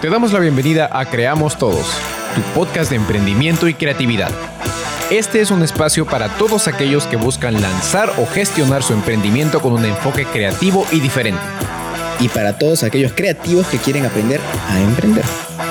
Te 0.00 0.08
damos 0.08 0.32
la 0.32 0.38
bienvenida 0.38 0.88
a 0.90 1.04
Creamos 1.04 1.58
Todos, 1.58 1.86
tu 2.34 2.40
podcast 2.54 2.88
de 2.88 2.96
emprendimiento 2.96 3.68
y 3.68 3.74
creatividad. 3.74 4.30
Este 5.10 5.42
es 5.42 5.50
un 5.50 5.62
espacio 5.62 6.06
para 6.06 6.30
todos 6.38 6.66
aquellos 6.66 7.06
que 7.06 7.16
buscan 7.16 7.60
lanzar 7.60 8.10
o 8.18 8.26
gestionar 8.26 8.82
su 8.82 8.94
emprendimiento 8.94 9.60
con 9.60 9.74
un 9.74 9.84
enfoque 9.84 10.24
creativo 10.24 10.86
y 10.90 11.00
diferente. 11.00 11.42
Y 12.20 12.28
para 12.30 12.58
todos 12.58 12.82
aquellos 12.84 13.12
creativos 13.12 13.66
que 13.66 13.76
quieren 13.76 14.06
aprender 14.06 14.40
a 14.70 14.80
emprender. 14.80 15.24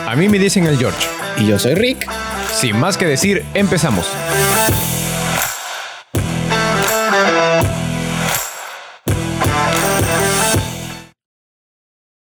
A 0.07 0.15
mí 0.15 0.29
me 0.29 0.37
dicen 0.37 0.67
el 0.67 0.77
George. 0.77 1.10
Y 1.37 1.47
yo 1.47 1.57
soy 1.57 1.75
Rick. 1.75 2.09
Sin 2.53 2.79
más 2.79 2.97
que 2.97 3.05
decir, 3.05 3.43
empezamos. 3.53 4.07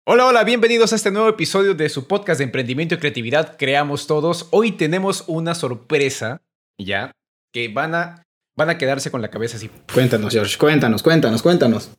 Hola, 0.07 0.27
hola, 0.27 0.45
bienvenidos 0.45 0.93
a 0.93 0.97
este 0.97 1.11
nuevo 1.11 1.29
episodio 1.29 1.75
de 1.75 1.89
su 1.89 2.07
podcast 2.07 2.39
de 2.39 2.45
emprendimiento 2.45 2.95
y 2.95 2.98
creatividad 2.98 3.57
Creamos 3.59 4.07
Todos. 4.07 4.48
Hoy 4.51 4.73
tenemos 4.73 5.25
una 5.27 5.55
sorpresa, 5.55 6.42
ya, 6.79 7.12
que 7.53 7.69
van 7.69 7.95
a, 7.95 8.23
van 8.56 8.70
a 8.70 8.79
quedarse 8.79 9.11
con 9.11 9.23
la 9.23 9.31
cabeza 9.31 9.56
así. 9.56 9.70
Cuéntanos, 9.92 10.33
George, 10.33 10.59
cuéntanos, 10.59 11.03
cuéntanos, 11.03 11.42
cuéntanos. 11.42 11.91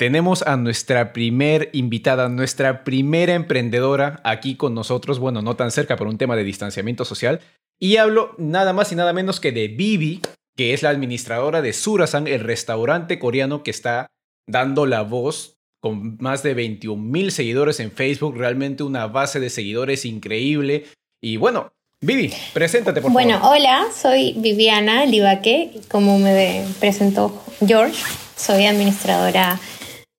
Tenemos 0.00 0.40
a 0.46 0.56
nuestra 0.56 1.12
primer 1.12 1.68
invitada, 1.74 2.30
nuestra 2.30 2.84
primera 2.84 3.34
emprendedora 3.34 4.18
aquí 4.24 4.54
con 4.54 4.74
nosotros, 4.74 5.18
bueno, 5.18 5.42
no 5.42 5.56
tan 5.56 5.70
cerca 5.70 5.96
por 5.96 6.06
un 6.06 6.16
tema 6.16 6.36
de 6.36 6.42
distanciamiento 6.42 7.04
social. 7.04 7.40
Y 7.78 7.98
hablo 7.98 8.34
nada 8.38 8.72
más 8.72 8.90
y 8.92 8.94
nada 8.94 9.12
menos 9.12 9.40
que 9.40 9.52
de 9.52 9.68
Vivi, 9.68 10.22
que 10.56 10.72
es 10.72 10.82
la 10.82 10.88
administradora 10.88 11.60
de 11.60 11.74
Surasan, 11.74 12.28
el 12.28 12.40
restaurante 12.40 13.18
coreano 13.18 13.62
que 13.62 13.70
está 13.70 14.06
dando 14.46 14.86
la 14.86 15.02
voz 15.02 15.58
con 15.80 16.16
más 16.18 16.42
de 16.42 16.54
21 16.54 16.96
mil 17.02 17.30
seguidores 17.30 17.78
en 17.78 17.92
Facebook, 17.92 18.38
realmente 18.38 18.82
una 18.82 19.06
base 19.06 19.38
de 19.38 19.50
seguidores 19.50 20.06
increíble. 20.06 20.86
Y 21.20 21.36
bueno, 21.36 21.74
Vivi, 22.00 22.32
preséntate 22.54 23.02
por 23.02 23.12
bueno, 23.12 23.38
favor. 23.38 23.50
Bueno, 23.50 23.68
hola, 23.82 23.92
soy 23.92 24.32
Viviana 24.38 25.04
Libaque, 25.04 25.72
como 25.90 26.18
me 26.18 26.64
presentó 26.80 27.44
George, 27.66 28.02
soy 28.34 28.64
administradora 28.64 29.60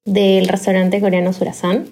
del 0.05 0.47
restaurante 0.47 0.99
coreano 0.99 1.33
Surasan. 1.33 1.87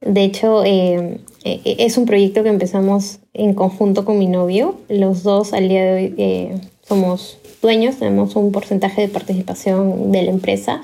De 0.00 0.24
hecho, 0.24 0.62
eh, 0.64 1.20
eh, 1.44 1.76
es 1.78 1.96
un 1.96 2.06
proyecto 2.06 2.42
que 2.42 2.50
empezamos 2.50 3.20
en 3.32 3.54
conjunto 3.54 4.04
con 4.04 4.18
mi 4.18 4.26
novio. 4.26 4.78
Los 4.88 5.22
dos 5.22 5.52
al 5.52 5.68
día 5.68 5.84
de 5.84 5.94
hoy 5.94 6.14
eh, 6.18 6.60
somos 6.82 7.38
dueños, 7.62 7.96
tenemos 7.96 8.36
un 8.36 8.52
porcentaje 8.52 9.02
de 9.02 9.08
participación 9.08 10.12
de 10.12 10.22
la 10.22 10.30
empresa, 10.30 10.82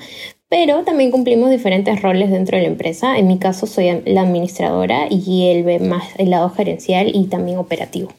pero 0.49 0.83
también 0.83 1.11
cumplimos 1.11 1.51
diferentes 1.51 2.01
roles 2.01 2.31
dentro 2.31 2.57
de 2.57 2.63
la 2.63 2.69
empresa. 2.69 3.17
En 3.17 3.27
mi 3.27 3.37
caso 3.37 3.67
soy 3.67 4.01
la 4.05 4.21
administradora 4.21 5.07
y 5.09 5.47
él 5.49 5.81
más 5.81 6.05
el 6.17 6.31
lado 6.31 6.49
gerencial 6.49 7.11
y 7.13 7.25
también 7.25 7.57
operativo. 7.57 8.11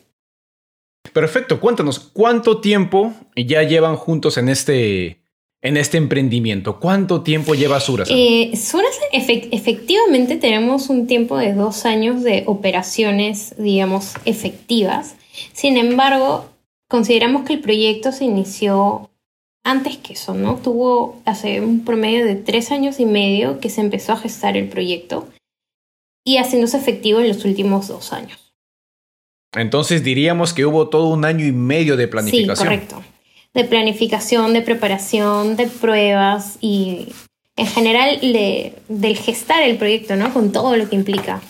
Perfecto, 1.12 1.60
cuéntanos, 1.60 1.98
¿cuánto 1.98 2.60
tiempo 2.60 3.12
ya 3.36 3.62
llevan 3.62 3.96
juntos 3.96 4.36
en 4.36 4.48
este, 4.48 5.18
en 5.64 5.78
este 5.78 5.96
emprendimiento? 5.96 6.78
¿Cuánto 6.78 7.22
tiempo 7.22 7.54
lleva 7.54 7.80
Surasan? 7.80 8.16
Eh, 8.16 8.52
Surasan, 8.54 9.08
efectivamente 9.12 10.36
tenemos 10.36 10.90
un 10.90 11.06
tiempo 11.06 11.38
de 11.38 11.54
dos 11.54 11.86
años 11.86 12.22
de 12.22 12.44
operaciones, 12.46 13.54
digamos, 13.58 14.12
efectivas. 14.26 15.16
Sin 15.52 15.78
embargo, 15.78 16.50
consideramos 16.88 17.44
que 17.44 17.54
el 17.54 17.60
proyecto 17.60 18.12
se 18.12 18.26
inició 18.26 19.10
antes 19.64 19.96
que 19.96 20.12
eso, 20.12 20.34
¿no? 20.34 20.56
Tuvo 20.56 21.22
hace 21.24 21.62
un 21.62 21.82
promedio 21.82 22.26
de 22.26 22.34
tres 22.36 22.70
años 22.70 23.00
y 23.00 23.06
medio 23.06 23.58
que 23.58 23.70
se 23.70 23.80
empezó 23.80 24.12
a 24.12 24.18
gestar 24.18 24.58
el 24.58 24.68
proyecto 24.68 25.28
y 26.26 26.36
haciéndose 26.36 26.76
efectivo 26.76 27.20
en 27.20 27.28
los 27.28 27.42
últimos 27.46 27.88
dos 27.88 28.12
años. 28.12 28.38
Entonces 29.54 30.04
diríamos 30.04 30.52
que 30.52 30.66
hubo 30.66 30.90
todo 30.90 31.08
un 31.08 31.24
año 31.24 31.46
y 31.46 31.52
medio 31.52 31.96
de 31.96 32.06
planificación. 32.06 32.56
Sí, 32.56 32.64
correcto. 32.64 33.13
De 33.54 33.64
planificación, 33.64 34.52
de 34.52 34.62
preparación, 34.62 35.56
de 35.56 35.66
pruebas 35.68 36.58
y 36.60 37.08
en 37.56 37.66
general 37.66 38.20
de, 38.20 38.74
del 38.88 39.16
gestar 39.16 39.62
el 39.62 39.76
proyecto, 39.76 40.16
¿no? 40.16 40.32
Con 40.32 40.52
todo 40.52 40.76
lo 40.76 40.88
que 40.88 40.96
implica. 40.96 41.40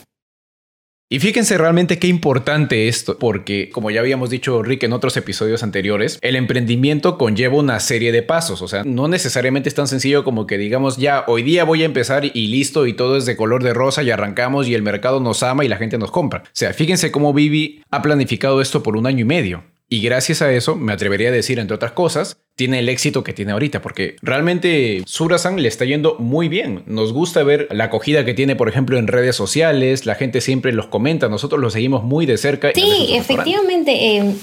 Y 1.11 1.21
fíjense 1.21 1.59
realmente 1.59 1.99
qué 1.99 2.09
importante 2.09 2.89
esto, 2.89 3.19
porque 3.19 3.69
como 3.71 3.91
ya 3.91 4.01
habíamos 4.01 4.31
dicho 4.31 4.63
Rick 4.63 4.83
en 4.85 4.95
otros 4.95 5.17
episodios 5.17 5.63
anteriores, 5.63 6.19
el 6.23 6.35
emprendimiento 6.35 7.19
conlleva 7.19 7.57
una 7.57 7.79
serie 7.79 8.11
de 8.11 8.23
pasos, 8.23 8.63
o 8.63 8.69
sea, 8.69 8.83
no 8.85 9.07
necesariamente 9.07 9.69
es 9.69 9.75
tan 9.75 9.87
sencillo 9.87 10.25
como 10.25 10.47
que 10.47 10.59
digamos 10.59 10.97
ya 10.97 11.25
hoy 11.29 11.43
día 11.43 11.65
voy 11.65 11.83
a 11.83 11.87
empezar 11.87 12.25
y 12.25 12.47
listo 12.49 12.87
y 12.87 12.95
todo 12.95 13.17
es 13.17 13.27
de 13.27 13.37
color 13.37 13.63
de 13.63 13.75
rosa 13.75 14.03
y 14.03 14.11
arrancamos 14.11 14.67
y 14.67 14.75
el 14.75 14.83
mercado 14.83 15.21
nos 15.21 15.43
ama 15.43 15.65
y 15.65 15.69
la 15.69 15.77
gente 15.77 15.99
nos 15.99 16.11
compra. 16.11 16.43
O 16.47 16.51
sea, 16.53 16.73
fíjense 16.73 17.13
cómo 17.13 17.33
Vivi 17.35 17.83
ha 17.91 18.01
planificado 18.01 18.61
esto 18.61 18.83
por 18.83 18.97
un 18.97 19.07
año 19.07 19.21
y 19.21 19.25
medio. 19.25 19.63
Y 19.89 20.01
gracias 20.01 20.43
a 20.43 20.51
eso, 20.51 20.77
me 20.77 20.93
atrevería 20.93 21.29
a 21.29 21.33
decir, 21.33 21.59
entre 21.59 21.75
otras 21.75 21.93
cosas, 21.93 22.39
tiene 22.57 22.79
el 22.79 22.89
éxito 22.89 23.23
que 23.23 23.33
tiene 23.33 23.53
ahorita, 23.53 23.83
porque 23.83 24.17
realmente 24.23 25.03
Surasan 25.07 25.61
le 25.61 25.69
está 25.69 25.85
yendo 25.85 26.17
muy 26.19 26.49
bien. 26.49 26.83
Nos 26.87 27.13
gusta 27.13 27.43
ver 27.43 27.69
la 27.71 27.85
acogida 27.85 28.25
que 28.25 28.35
tiene, 28.35 28.57
por 28.57 28.69
ejemplo, 28.69 28.99
en 28.99 29.09
redes 29.09 29.37
sociales, 29.37 30.07
la 30.07 30.15
gente 30.15 30.41
siempre 30.41 30.73
los 30.73 30.87
comenta, 30.87 31.29
nosotros 31.29 31.61
los 31.61 31.75
seguimos 31.75 32.03
muy 32.03 32.27
de 32.27 32.39
cerca. 32.39 32.71
Sí, 32.75 33.09
efectivamente. 33.11 34.17
Eh, 34.17 34.35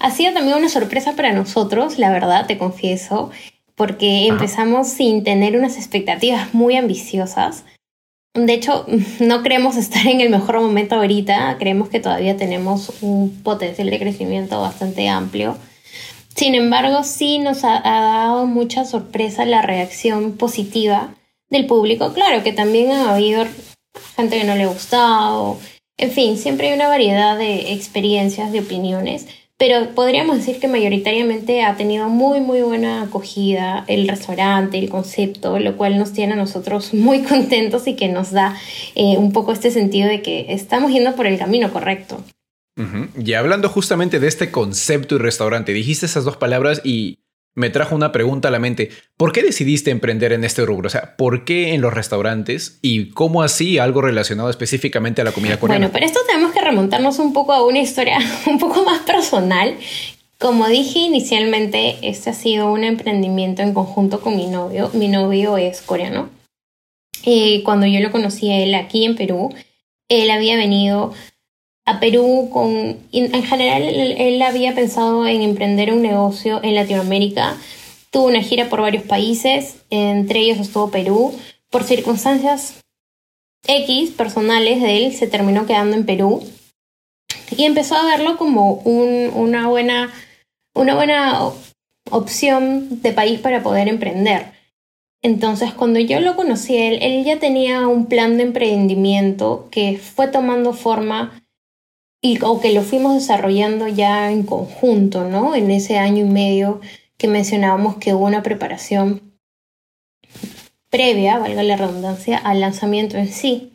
ha 0.00 0.10
sido 0.10 0.34
también 0.34 0.58
una 0.58 0.68
sorpresa 0.68 1.16
para 1.16 1.32
nosotros, 1.32 1.98
la 1.98 2.10
verdad, 2.10 2.46
te 2.46 2.58
confieso, 2.58 3.30
porque 3.74 4.26
empezamos 4.26 4.88
sin 4.88 5.24
tener 5.24 5.56
unas 5.56 5.76
expectativas 5.76 6.52
muy 6.52 6.76
ambiciosas. 6.76 7.64
De 8.34 8.52
hecho, 8.52 8.84
no 9.20 9.42
creemos 9.42 9.76
estar 9.76 10.06
en 10.06 10.20
el 10.20 10.28
mejor 10.28 10.60
momento 10.60 10.96
ahorita, 10.96 11.56
creemos 11.58 11.88
que 11.88 12.00
todavía 12.00 12.36
tenemos 12.36 12.92
un 13.00 13.42
potencial 13.42 13.88
de 13.90 13.98
crecimiento 13.98 14.60
bastante 14.60 15.08
amplio. 15.08 15.56
Sin 16.34 16.56
embargo, 16.56 17.04
sí 17.04 17.38
nos 17.38 17.62
ha, 17.62 17.80
dado 17.80 18.46
mucha 18.46 18.84
sorpresa 18.84 19.44
la 19.44 19.62
reacción 19.62 20.32
positiva 20.36 21.14
del 21.48 21.66
público. 21.66 22.12
Claro 22.12 22.42
que 22.42 22.52
también 22.52 22.90
ha 22.90 23.14
habido 23.14 23.46
gente 24.16 24.38
que 24.38 24.44
no 24.44 24.56
le 24.56 24.64
ha 24.64 24.68
gustado. 24.68 25.58
En 25.96 26.10
fin, 26.10 26.36
siempre 26.36 26.68
hay 26.68 26.74
una 26.74 26.88
variedad 26.88 27.38
de 27.38 27.72
experiencias, 27.72 28.50
de 28.50 28.60
opiniones 28.60 29.28
pero 29.56 29.94
podríamos 29.94 30.38
decir 30.38 30.58
que 30.58 30.68
mayoritariamente 30.68 31.62
ha 31.62 31.76
tenido 31.76 32.08
muy 32.08 32.40
muy 32.40 32.62
buena 32.62 33.02
acogida 33.02 33.84
el 33.86 34.08
restaurante, 34.08 34.78
el 34.78 34.88
concepto, 34.88 35.58
lo 35.58 35.76
cual 35.76 35.98
nos 35.98 36.12
tiene 36.12 36.32
a 36.32 36.36
nosotros 36.36 36.92
muy 36.92 37.22
contentos 37.28 37.86
y 37.86 37.94
que 37.94 38.08
nos 38.08 38.32
da 38.32 38.56
eh, 38.94 39.16
un 39.16 39.32
poco 39.32 39.52
este 39.52 39.70
sentido 39.70 40.08
de 40.08 40.22
que 40.22 40.46
estamos 40.48 40.92
yendo 40.92 41.14
por 41.14 41.26
el 41.26 41.38
camino 41.38 41.72
correcto. 41.72 42.22
Y 43.16 43.34
hablando 43.34 43.68
justamente 43.68 44.18
de 44.18 44.26
este 44.26 44.50
concepto 44.50 45.14
y 45.14 45.18
restaurante, 45.18 45.72
dijiste 45.72 46.06
esas 46.06 46.24
dos 46.24 46.36
palabras 46.36 46.80
y 46.82 47.20
me 47.54 47.70
trajo 47.70 47.94
una 47.94 48.12
pregunta 48.12 48.48
a 48.48 48.50
la 48.50 48.58
mente. 48.58 48.90
¿Por 49.16 49.32
qué 49.32 49.42
decidiste 49.42 49.90
emprender 49.90 50.32
en 50.32 50.44
este 50.44 50.66
rubro? 50.66 50.88
O 50.88 50.90
sea, 50.90 51.16
¿por 51.16 51.44
qué 51.44 51.74
en 51.74 51.80
los 51.80 51.94
restaurantes 51.94 52.78
y 52.82 53.10
cómo 53.10 53.42
así 53.42 53.78
algo 53.78 54.02
relacionado 54.02 54.50
específicamente 54.50 55.20
a 55.20 55.24
la 55.24 55.32
comida 55.32 55.58
coreana? 55.58 55.86
Bueno, 55.86 55.92
para 55.92 56.06
esto 56.06 56.20
tenemos 56.26 56.52
que 56.52 56.60
remontarnos 56.60 57.18
un 57.18 57.32
poco 57.32 57.52
a 57.52 57.64
una 57.64 57.78
historia 57.78 58.18
un 58.46 58.58
poco 58.58 58.84
más 58.84 59.00
personal. 59.00 59.76
Como 60.38 60.68
dije 60.68 60.98
inicialmente, 60.98 61.96
este 62.02 62.30
ha 62.30 62.34
sido 62.34 62.72
un 62.72 62.84
emprendimiento 62.84 63.62
en 63.62 63.72
conjunto 63.72 64.20
con 64.20 64.36
mi 64.36 64.46
novio. 64.46 64.90
Mi 64.92 65.08
novio 65.08 65.56
es 65.56 65.80
coreano. 65.80 66.28
Y 67.24 67.62
cuando 67.62 67.86
yo 67.86 68.00
lo 68.00 68.10
conocí 68.10 68.50
a 68.50 68.58
él 68.58 68.74
aquí 68.74 69.04
en 69.04 69.16
Perú, 69.16 69.54
él 70.08 70.30
había 70.30 70.56
venido 70.56 71.14
a 71.84 72.00
Perú 72.00 72.48
con... 72.52 72.98
En 73.12 73.42
general, 73.42 73.82
él, 73.82 74.42
había 74.42 74.74
pensado 74.74 75.26
en 75.26 75.42
emprender 75.42 75.92
un 75.92 76.02
negocio 76.02 76.60
en 76.62 76.74
Latinoamérica. 76.74 77.56
Tuvo 78.10 78.26
una 78.26 78.42
gira 78.42 78.68
por 78.68 78.80
varios 78.80 79.04
países, 79.04 79.76
entre 79.90 80.40
ellos 80.40 80.58
estuvo 80.58 80.90
Perú. 80.90 81.34
Por 81.70 81.84
circunstancias 81.84 82.80
X 83.66 84.10
personales 84.10 84.80
de 84.80 85.06
él, 85.06 85.12
se 85.12 85.26
terminó 85.26 85.66
quedando 85.66 85.96
en 85.96 86.06
Perú. 86.06 86.42
Y 87.56 87.64
empezó 87.64 87.96
a 87.96 88.06
verlo 88.06 88.36
como 88.36 88.74
un, 88.74 89.30
una, 89.34 89.68
buena, 89.68 90.12
una 90.74 90.94
buena 90.94 91.50
opción 92.10 93.02
de 93.02 93.12
país 93.12 93.40
para 93.40 93.62
poder 93.62 93.88
emprender. 93.88 94.52
Entonces, 95.22 95.72
cuando 95.72 96.00
yo 96.00 96.20
lo 96.20 96.36
conocí, 96.36 96.76
él, 96.76 96.98
él 97.00 97.24
ya 97.24 97.38
tenía 97.38 97.86
un 97.88 98.06
plan 98.06 98.36
de 98.36 98.44
emprendimiento 98.44 99.68
que 99.70 99.98
fue 99.98 100.28
tomando 100.28 100.74
forma 100.74 101.43
y, 102.24 102.38
o 102.42 102.58
que 102.58 102.72
lo 102.72 102.80
fuimos 102.80 103.12
desarrollando 103.12 103.86
ya 103.86 104.32
en 104.32 104.44
conjunto, 104.44 105.28
¿no? 105.28 105.54
En 105.54 105.70
ese 105.70 105.98
año 105.98 106.24
y 106.24 106.28
medio 106.30 106.80
que 107.18 107.28
mencionábamos 107.28 107.96
que 107.96 108.14
hubo 108.14 108.24
una 108.24 108.42
preparación 108.42 109.38
previa, 110.88 111.38
valga 111.38 111.62
la 111.62 111.76
redundancia, 111.76 112.38
al 112.38 112.60
lanzamiento 112.60 113.18
en 113.18 113.28
sí. 113.28 113.74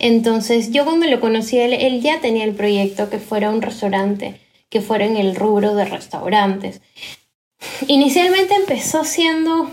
Entonces 0.00 0.72
yo 0.72 0.84
cuando 0.84 1.06
lo 1.06 1.20
conocí, 1.20 1.56
él, 1.56 1.72
él 1.72 2.00
ya 2.00 2.20
tenía 2.20 2.42
el 2.42 2.56
proyecto 2.56 3.10
que 3.10 3.20
fuera 3.20 3.50
un 3.50 3.62
restaurante, 3.62 4.40
que 4.68 4.80
fuera 4.80 5.06
en 5.06 5.16
el 5.16 5.36
rubro 5.36 5.76
de 5.76 5.84
restaurantes. 5.84 6.82
Inicialmente 7.86 8.56
empezó 8.56 9.04
siendo 9.04 9.70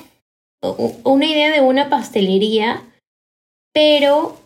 una 1.04 1.26
idea 1.26 1.50
de 1.50 1.62
una 1.62 1.90
pastelería, 1.90 2.84
pero 3.74 4.41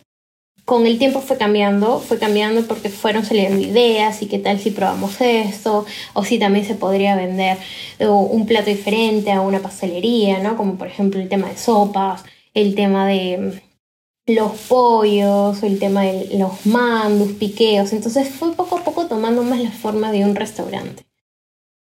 con 0.66 0.84
el 0.84 0.98
tiempo 0.98 1.20
fue 1.20 1.38
cambiando, 1.38 2.00
fue 2.00 2.18
cambiando 2.18 2.66
porque 2.66 2.90
fueron 2.90 3.24
saliendo 3.24 3.60
ideas 3.60 4.20
y 4.20 4.26
qué 4.26 4.40
tal 4.40 4.58
si 4.58 4.72
probamos 4.72 5.20
esto, 5.20 5.86
o 6.12 6.24
si 6.24 6.40
también 6.40 6.66
se 6.66 6.74
podría 6.74 7.14
vender 7.14 7.56
un 8.00 8.46
plato 8.46 8.68
diferente 8.68 9.30
a 9.30 9.40
una 9.40 9.60
pastelería, 9.60 10.40
¿no? 10.40 10.56
Como 10.56 10.76
por 10.76 10.88
ejemplo 10.88 11.20
el 11.20 11.28
tema 11.28 11.48
de 11.48 11.56
sopas, 11.56 12.24
el 12.52 12.74
tema 12.74 13.06
de 13.06 13.60
mm, 14.26 14.32
los 14.32 14.52
pollos, 14.68 15.62
el 15.62 15.78
tema 15.78 16.02
de 16.02 16.36
los 16.36 16.66
mandos, 16.66 17.32
piqueos. 17.32 17.92
Entonces 17.92 18.28
fue 18.28 18.52
poco 18.54 18.78
a 18.78 18.84
poco 18.84 19.06
tomando 19.06 19.44
más 19.44 19.60
la 19.60 19.70
forma 19.70 20.10
de 20.10 20.24
un 20.24 20.34
restaurante 20.34 21.06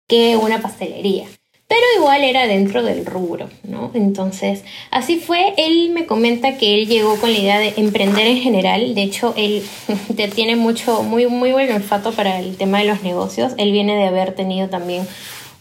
que 0.08 0.38
una 0.38 0.62
pastelería 0.62 1.28
pero 1.68 1.82
igual 1.98 2.24
era 2.24 2.48
dentro 2.48 2.82
del 2.82 3.06
rubro, 3.06 3.50
¿no? 3.64 3.92
Entonces, 3.94 4.64
así 4.90 5.18
fue, 5.18 5.54
él 5.58 5.92
me 5.92 6.06
comenta 6.06 6.58
que 6.58 6.76
él 6.76 6.88
llegó 6.88 7.18
con 7.18 7.32
la 7.32 7.40
idea 7.40 7.60
de 7.60 7.74
emprender 7.76 8.26
en 8.28 8.40
general, 8.40 8.96
de 8.96 9.04
hecho, 9.04 9.34
él 9.36 9.64
tiene 10.36 10.56
mucho, 10.56 11.04
muy, 11.04 11.28
muy 11.28 11.52
buen 11.52 11.72
olfato 11.72 12.14
para 12.14 12.40
el 12.40 12.56
tema 12.56 12.80
de 12.80 12.86
los 12.86 13.04
negocios, 13.04 13.54
él 13.58 13.72
viene 13.72 13.96
de 13.98 14.06
haber 14.06 14.34
tenido 14.34 14.70
también 14.70 15.06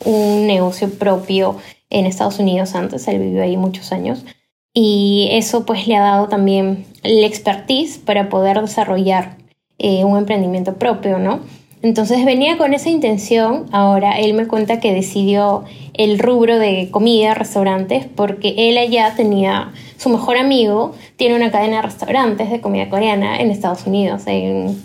un 0.05 0.47
negocio 0.47 0.91
propio 0.91 1.57
en 1.91 2.07
Estados 2.07 2.39
Unidos 2.39 2.75
antes, 2.75 3.09
él 3.09 3.19
vivió 3.19 3.43
ahí 3.43 3.57
muchos 3.57 3.91
años, 3.91 4.25
y 4.73 5.29
eso 5.33 5.67
pues 5.67 5.89
le 5.89 5.97
ha 5.97 6.03
dado 6.03 6.29
también 6.29 6.87
la 7.03 7.27
expertise 7.27 7.99
para 7.99 8.29
poder 8.29 8.61
desarrollar 8.61 9.39
eh, 9.79 10.05
un 10.05 10.19
emprendimiento 10.19 10.75
propio, 10.77 11.19
¿no? 11.19 11.41
Entonces 11.87 12.25
venía 12.25 12.59
con 12.59 12.75
esa 12.75 12.91
intención, 12.91 13.67
ahora 13.71 14.19
él 14.19 14.35
me 14.35 14.49
cuenta 14.49 14.81
que 14.81 14.93
decidió 14.93 15.63
el 15.95 16.19
rubro 16.19 16.59
de 16.59 16.89
comida, 16.91 17.33
restaurantes, 17.33 18.07
porque 18.07 18.57
él 18.59 18.77
allá 18.77 19.15
tenía, 19.17 19.71
su 19.97 20.09
mejor 20.09 20.37
amigo 20.37 20.97
tiene 21.15 21.37
una 21.37 21.53
cadena 21.53 21.77
de 21.77 21.83
restaurantes 21.83 22.51
de 22.51 22.61
comida 22.61 22.91
coreana 22.91 23.39
en 23.39 23.53
Estados 23.53 23.87
Unidos, 23.87 24.25
en, 24.27 24.83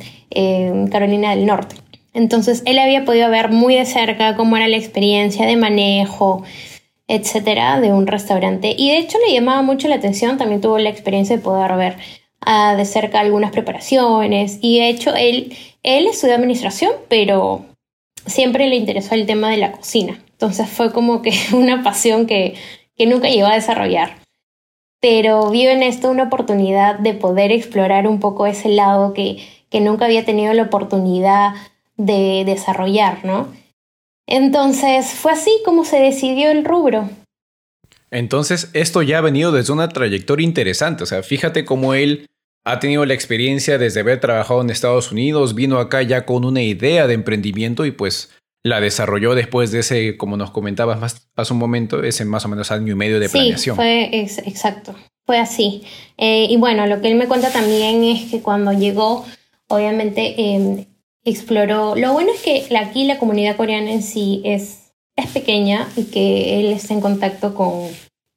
Carolina 0.92 1.32
del 1.32 1.48
Norte. 1.48 1.76
Entonces 2.14 2.62
él 2.68 2.78
había 2.78 3.04
podido 3.04 3.32
ver 3.32 3.50
muy 3.50 3.74
de 3.74 3.86
cerca 3.86 4.36
cómo 4.36 4.56
era 4.56 4.68
la 4.68 4.78
experiencia 4.78 5.48
de 5.48 5.56
manejo, 5.56 6.44
etcétera, 7.08 7.82
de 7.82 7.92
un 7.94 8.06
restaurante. 8.06 8.76
Y 8.78 8.92
de 8.92 9.00
hecho 9.00 9.18
le 9.26 9.34
llamaba 9.34 9.64
mucho 9.64 9.88
la 9.88 9.96
atención, 9.96 10.38
también 10.38 10.62
tuvo 10.62 10.78
la 10.78 10.90
experiencia 10.90 11.36
de 11.36 11.42
poder 11.42 11.76
ver 11.78 11.98
ah, 12.42 12.76
de 12.76 12.86
cerca 12.86 13.20
algunas 13.20 13.52
preparaciones. 13.52 14.60
Y 14.62 14.80
de 14.80 14.90
hecho 14.90 15.16
él, 15.16 15.52
él 15.84 16.08
estudió 16.08 16.36
administración, 16.36 16.92
pero 17.10 17.66
siempre 18.26 18.68
le 18.68 18.76
interesó 18.76 19.16
el 19.16 19.26
tema 19.26 19.50
de 19.50 19.58
la 19.58 19.72
cocina. 19.72 20.20
Entonces 20.32 20.70
fue 20.70 20.92
como 20.92 21.22
que 21.22 21.34
una 21.54 21.84
pasión 21.84 22.26
que, 22.26 22.56
que 22.96 23.06
nunca 23.06 23.30
llegó 23.30 23.48
a 23.48 23.56
desarrollar. 23.56 24.20
Pero 25.00 25.50
vio 25.50 25.72
en 25.72 25.82
esto 25.82 26.12
una 26.12 26.24
oportunidad 26.24 27.00
de 27.00 27.14
poder 27.14 27.52
explorar 27.52 28.08
un 28.08 28.20
poco 28.20 28.46
ese 28.46 28.70
lado 28.70 29.14
que, 29.14 29.38
que 29.70 29.82
nunca 29.82 30.06
había 30.06 30.26
tenido 30.26 30.54
la 30.54 30.64
oportunidad 30.64 31.54
de 31.98 32.44
desarrollar, 32.46 33.26
¿no? 33.26 33.48
Entonces 34.28 35.12
fue 35.12 35.32
así 35.32 35.52
como 35.66 35.86
se 35.86 36.00
decidió 36.00 36.52
el 36.52 36.64
rubro. 36.64 37.10
Entonces, 38.12 38.70
esto 38.74 39.02
ya 39.02 39.18
ha 39.18 39.22
venido 39.22 39.52
desde 39.52 39.74
una 39.74 39.90
trayectoria 39.90 40.46
interesante. 40.46 41.04
O 41.04 41.06
sea, 41.06 41.24
fíjate 41.24 41.66
cómo 41.66 41.94
él 41.94 42.28
ha 42.64 42.80
tenido 42.80 43.06
la 43.06 43.14
experiencia 43.14 43.78
desde 43.78 44.02
haber 44.02 44.20
trabajado 44.20 44.62
en 44.62 44.70
Estados 44.70 45.12
Unidos, 45.12 45.56
vino 45.56 45.80
acá 45.80 46.02
ya 46.02 46.26
con 46.26 46.46
una 46.46 46.62
idea 46.62 47.08
de 47.08 47.14
emprendimiento 47.14 47.86
y 47.86 47.92
pues 47.92 48.30
la 48.64 48.80
desarrolló 48.80 49.34
después 49.34 49.72
de 49.72 49.80
ese, 49.80 50.18
como 50.18 50.38
nos 50.38 50.52
comentabas 50.52 51.00
más 51.00 51.30
hace 51.36 51.54
un 51.54 51.60
momento, 51.60 52.04
ese 52.04 52.26
más 52.26 52.46
o 52.46 52.50
menos 52.50 52.72
año 52.72 52.94
y 52.94 52.96
medio 52.96 53.20
de 53.20 53.30
planeación. 53.30 53.76
Sí, 53.76 53.82
fue 53.82 54.10
exacto, 54.46 54.96
fue 55.26 55.40
así. 55.40 55.84
Eh, 56.18 56.48
y 56.50 56.58
bueno, 56.58 56.86
lo 56.86 57.02
que 57.02 57.10
él 57.10 57.16
me 57.16 57.28
cuenta 57.28 57.52
también 57.52 58.04
es 58.04 58.30
que 58.30 58.42
cuando 58.42 58.72
llegó, 58.74 59.26
obviamente 59.68 60.36
em, 60.38 60.86
exploró. 61.24 61.96
Lo 61.96 62.14
bueno 62.14 62.32
es 62.34 62.42
que 62.42 62.78
aquí 62.78 63.06
la 63.06 63.18
comunidad 63.18 63.56
coreana 63.56 63.92
en 63.92 64.04
sí 64.04 64.42
es, 64.46 64.94
es 65.16 65.28
pequeña 65.28 65.88
y 65.96 66.04
que 66.06 66.60
él 66.60 66.72
está 66.72 66.94
en 66.94 67.02
contacto 67.02 67.56
con 67.56 67.88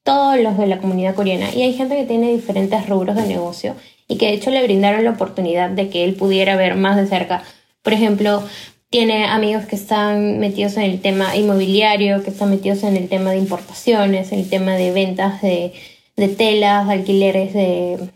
todos 0.05 0.39
los 0.39 0.57
de 0.57 0.67
la 0.67 0.79
comunidad 0.79 1.15
coreana. 1.15 1.55
Y 1.55 1.63
hay 1.63 1.75
gente 1.75 1.97
que 1.97 2.05
tiene 2.05 2.33
diferentes 2.33 2.89
rubros 2.89 3.17
de 3.17 3.27
negocio 3.27 3.75
y 4.09 4.17
que 4.17 4.27
de 4.27 4.35
hecho 4.35 4.51
le 4.51 4.63
brindaron 4.63 5.05
la 5.05 5.11
oportunidad 5.11 5.71
de 5.71 5.89
que 5.89 6.05
él 6.05 6.15
pudiera 6.15 6.57
ver 6.57 6.77
más 6.77 6.97
de 6.97 7.07
cerca. 7.07 7.43
Por 7.83 7.93
ejemplo, 7.93 8.43
tiene 8.91 9.27
amigos 9.27 9.67
que 9.67 9.77
están 9.77 10.39
metidos 10.39 10.77
en 10.77 10.85
el 10.85 11.01
tema 11.01 11.37
inmobiliario, 11.37 12.23
que 12.23 12.31
están 12.31 12.51
metidos 12.51 12.83
en 12.85 12.97
el 12.97 13.09
tema 13.09 13.33
de 13.33 13.39
importaciones, 13.39 14.33
en 14.33 14.41
el 14.41 14.49
tema 14.49 14.75
de 14.75 14.93
ventas 14.93 15.43
de, 15.43 15.73
de 16.17 16.29
telas, 16.29 16.89
alquileres 16.89 17.53
de 17.55 18.11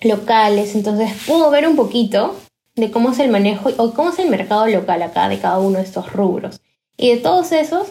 locales. 0.00 0.74
Entonces 0.74 1.12
pudo 1.26 1.50
ver 1.50 1.68
un 1.68 1.76
poquito 1.76 2.36
de 2.76 2.90
cómo 2.90 3.10
es 3.10 3.18
el 3.18 3.30
manejo 3.30 3.70
o 3.76 3.92
cómo 3.94 4.10
es 4.10 4.18
el 4.18 4.30
mercado 4.30 4.66
local 4.68 5.02
acá 5.02 5.28
de 5.28 5.38
cada 5.38 5.58
uno 5.58 5.78
de 5.78 5.84
estos 5.84 6.12
rubros. 6.12 6.60
Y 6.96 7.10
de 7.10 7.18
todos 7.18 7.52
esos, 7.52 7.88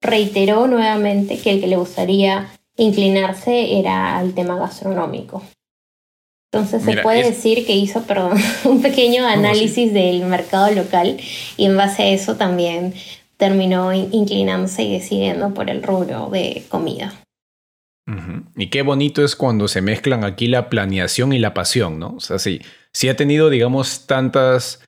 reiteró 0.00 0.66
nuevamente 0.66 1.38
que 1.38 1.50
el 1.50 1.60
que 1.60 1.66
le 1.66 1.76
gustaría 1.76 2.48
inclinarse 2.76 3.78
era 3.78 4.18
al 4.18 4.34
tema 4.34 4.56
gastronómico. 4.56 5.42
Entonces 6.54 6.84
se 6.84 7.02
puede 7.02 7.24
decir 7.24 7.66
que 7.66 7.74
hizo, 7.74 8.02
perdón, 8.02 8.38
un 8.64 8.80
pequeño 8.80 9.26
análisis 9.26 9.92
del 9.92 10.24
mercado 10.24 10.70
local 10.70 11.16
y 11.56 11.66
en 11.66 11.76
base 11.76 12.04
a 12.04 12.08
eso 12.10 12.36
también 12.36 12.94
terminó 13.36 13.92
inclinándose 13.92 14.84
y 14.84 14.92
decidiendo 14.92 15.52
por 15.52 15.68
el 15.68 15.82
rubro 15.82 16.30
de 16.30 16.62
comida. 16.68 17.12
Y 18.56 18.68
qué 18.68 18.82
bonito 18.82 19.24
es 19.24 19.34
cuando 19.34 19.66
se 19.66 19.80
mezclan 19.80 20.22
aquí 20.22 20.46
la 20.46 20.68
planeación 20.68 21.32
y 21.32 21.40
la 21.40 21.54
pasión, 21.54 21.98
¿no? 21.98 22.14
O 22.16 22.20
sea, 22.20 22.38
sí, 22.38 22.60
sí 22.92 23.08
ha 23.08 23.16
tenido, 23.16 23.50
digamos, 23.50 24.06
tantas, 24.06 24.84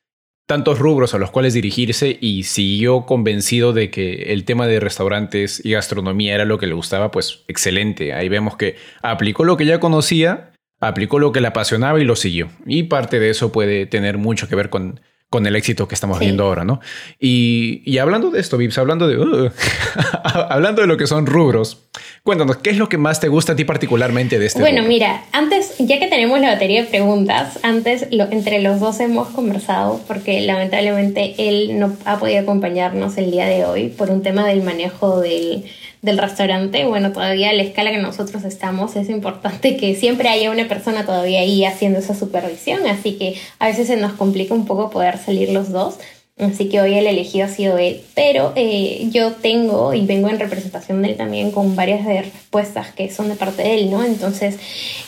tantos 0.46 0.78
rubros 0.78 1.14
a 1.14 1.18
los 1.18 1.30
cuales 1.32 1.54
dirigirse 1.54 2.16
y 2.20 2.44
siguió 2.44 3.06
convencido 3.06 3.72
de 3.72 3.90
que 3.90 4.34
el 4.34 4.44
tema 4.44 4.68
de 4.68 4.78
restaurantes 4.78 5.64
y 5.64 5.72
gastronomía 5.72 6.34
era 6.34 6.44
lo 6.44 6.58
que 6.58 6.66
le 6.68 6.74
gustaba, 6.74 7.10
pues 7.10 7.42
excelente. 7.48 8.12
Ahí 8.12 8.28
vemos 8.28 8.56
que 8.56 8.76
aplicó 9.02 9.44
lo 9.44 9.56
que 9.56 9.64
ya 9.64 9.80
conocía 9.80 10.52
aplicó 10.80 11.18
lo 11.18 11.32
que 11.32 11.40
le 11.40 11.48
apasionaba 11.48 12.00
y 12.00 12.04
lo 12.04 12.16
siguió. 12.16 12.48
Y 12.66 12.84
parte 12.84 13.18
de 13.18 13.30
eso 13.30 13.52
puede 13.52 13.86
tener 13.86 14.18
mucho 14.18 14.48
que 14.48 14.56
ver 14.56 14.70
con, 14.70 15.00
con 15.28 15.44
el 15.46 15.56
éxito 15.56 15.88
que 15.88 15.94
estamos 15.94 16.20
viendo 16.20 16.44
ahora, 16.44 16.64
¿no? 16.64 16.80
Y, 17.18 17.98
hablando 17.98 18.30
de 18.30 18.40
esto, 18.40 18.56
Vips, 18.56 18.78
hablando 18.78 19.08
de, 19.08 19.18
uh, 19.18 19.50
hablando 20.48 20.82
de 20.82 20.86
lo 20.86 20.96
que 20.96 21.06
son 21.08 21.26
rubros, 21.26 21.88
cuéntanos, 22.22 22.58
¿qué 22.58 22.70
es 22.70 22.76
lo 22.76 22.88
que 22.88 22.96
más 22.96 23.18
te 23.18 23.28
gusta 23.28 23.52
a 23.52 23.56
ti 23.56 23.64
particularmente 23.64 24.38
de 24.38 24.46
este 24.46 24.60
Bueno, 24.60 24.82
mira, 24.82 25.24
antes, 25.32 25.74
ya 25.78 25.98
que 25.98 26.06
tenemos 26.06 26.40
la 26.40 26.52
batería 26.52 26.82
de 26.82 26.88
preguntas, 26.88 27.58
antes 27.64 28.06
lo, 28.12 28.24
entre 28.30 28.60
los 28.60 28.78
dos 28.78 29.00
hemos 29.00 29.28
conversado 29.28 30.00
porque 30.06 30.40
lamentablemente 30.42 31.34
él 31.38 31.78
no 31.78 31.96
ha 32.04 32.18
podido 32.18 32.40
acompañarnos 32.40 33.18
el 33.18 33.32
día 33.32 33.46
de 33.46 33.64
hoy 33.64 33.88
por 33.88 34.10
un 34.10 34.22
tema 34.22 34.46
del 34.46 34.62
manejo 34.62 35.20
del 35.20 35.64
del 36.02 36.18
restaurante, 36.18 36.84
bueno, 36.84 37.12
todavía 37.12 37.52
la 37.52 37.62
escala 37.62 37.90
que 37.90 37.98
nosotros 37.98 38.44
estamos 38.44 38.96
es 38.96 39.08
importante 39.08 39.76
que 39.76 39.94
siempre 39.94 40.28
haya 40.28 40.50
una 40.50 40.68
persona 40.68 41.04
todavía 41.04 41.40
ahí 41.40 41.64
haciendo 41.64 41.98
esa 41.98 42.14
supervisión, 42.14 42.86
así 42.86 43.12
que 43.12 43.34
a 43.58 43.66
veces 43.66 43.86
se 43.88 43.96
nos 43.96 44.12
complica 44.12 44.54
un 44.54 44.66
poco 44.66 44.90
poder 44.90 45.18
salir 45.18 45.50
los 45.50 45.70
dos. 45.70 45.98
Así 46.38 46.68
que 46.68 46.82
hoy 46.82 46.92
el 46.92 47.06
elegido 47.06 47.46
ha 47.46 47.48
sido 47.48 47.78
él. 47.78 48.02
Pero 48.14 48.52
eh, 48.56 49.08
yo 49.10 49.32
tengo 49.32 49.94
y 49.94 50.04
vengo 50.04 50.28
en 50.28 50.38
representación 50.38 51.00
de 51.00 51.08
él 51.08 51.16
también 51.16 51.50
con 51.50 51.76
varias 51.76 52.04
de 52.04 52.22
respuestas 52.22 52.92
que 52.92 53.10
son 53.10 53.30
de 53.30 53.36
parte 53.36 53.62
de 53.62 53.78
él, 53.78 53.90
¿no? 53.90 54.04
Entonces, 54.04 54.58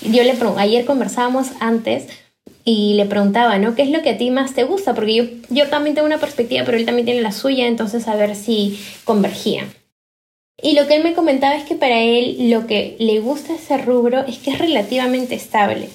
yo 0.01 0.23
le 0.23 0.35
ayer 0.57 0.87
conversábamos 0.87 1.49
antes 1.61 2.07
y 2.65 2.95
le 2.95 3.05
preguntaba, 3.05 3.59
¿no? 3.59 3.75
¿Qué 3.75 3.83
es 3.83 3.91
lo 3.91 4.03
que 4.03 4.11
a 4.11 4.19
ti 4.19 4.31
más 4.31 4.55
te 4.55 4.65
gusta? 4.65 4.95
Porque 4.95 5.15
yo, 5.15 5.25
yo 5.51 5.69
también 5.69 5.95
tengo 5.95 6.07
una 6.07 6.19
perspectiva, 6.19 6.65
pero 6.65 6.79
él 6.79 6.87
también 6.87 7.05
tiene 7.05 7.21
la 7.21 7.33
suya, 7.33 7.67
entonces 7.67 8.09
a 8.09 8.17
ver 8.17 8.35
si 8.35 8.79
convergían. 9.05 9.78
Y 10.61 10.73
lo 10.73 10.89
que 10.89 10.97
él 10.97 11.05
me 11.05 11.15
comentaba 11.15 11.55
es 11.55 11.65
que 11.65 11.77
para 11.77 12.01
él 12.01 12.51
lo 12.51 12.67
que 12.67 12.97
le 12.99 13.21
gusta 13.21 13.55
ese 13.55 13.79
rubro 13.79 14.27
es 14.27 14.39
que 14.39 14.51
es 14.51 14.59
relativamente 14.59 15.37
estable. 15.37 15.89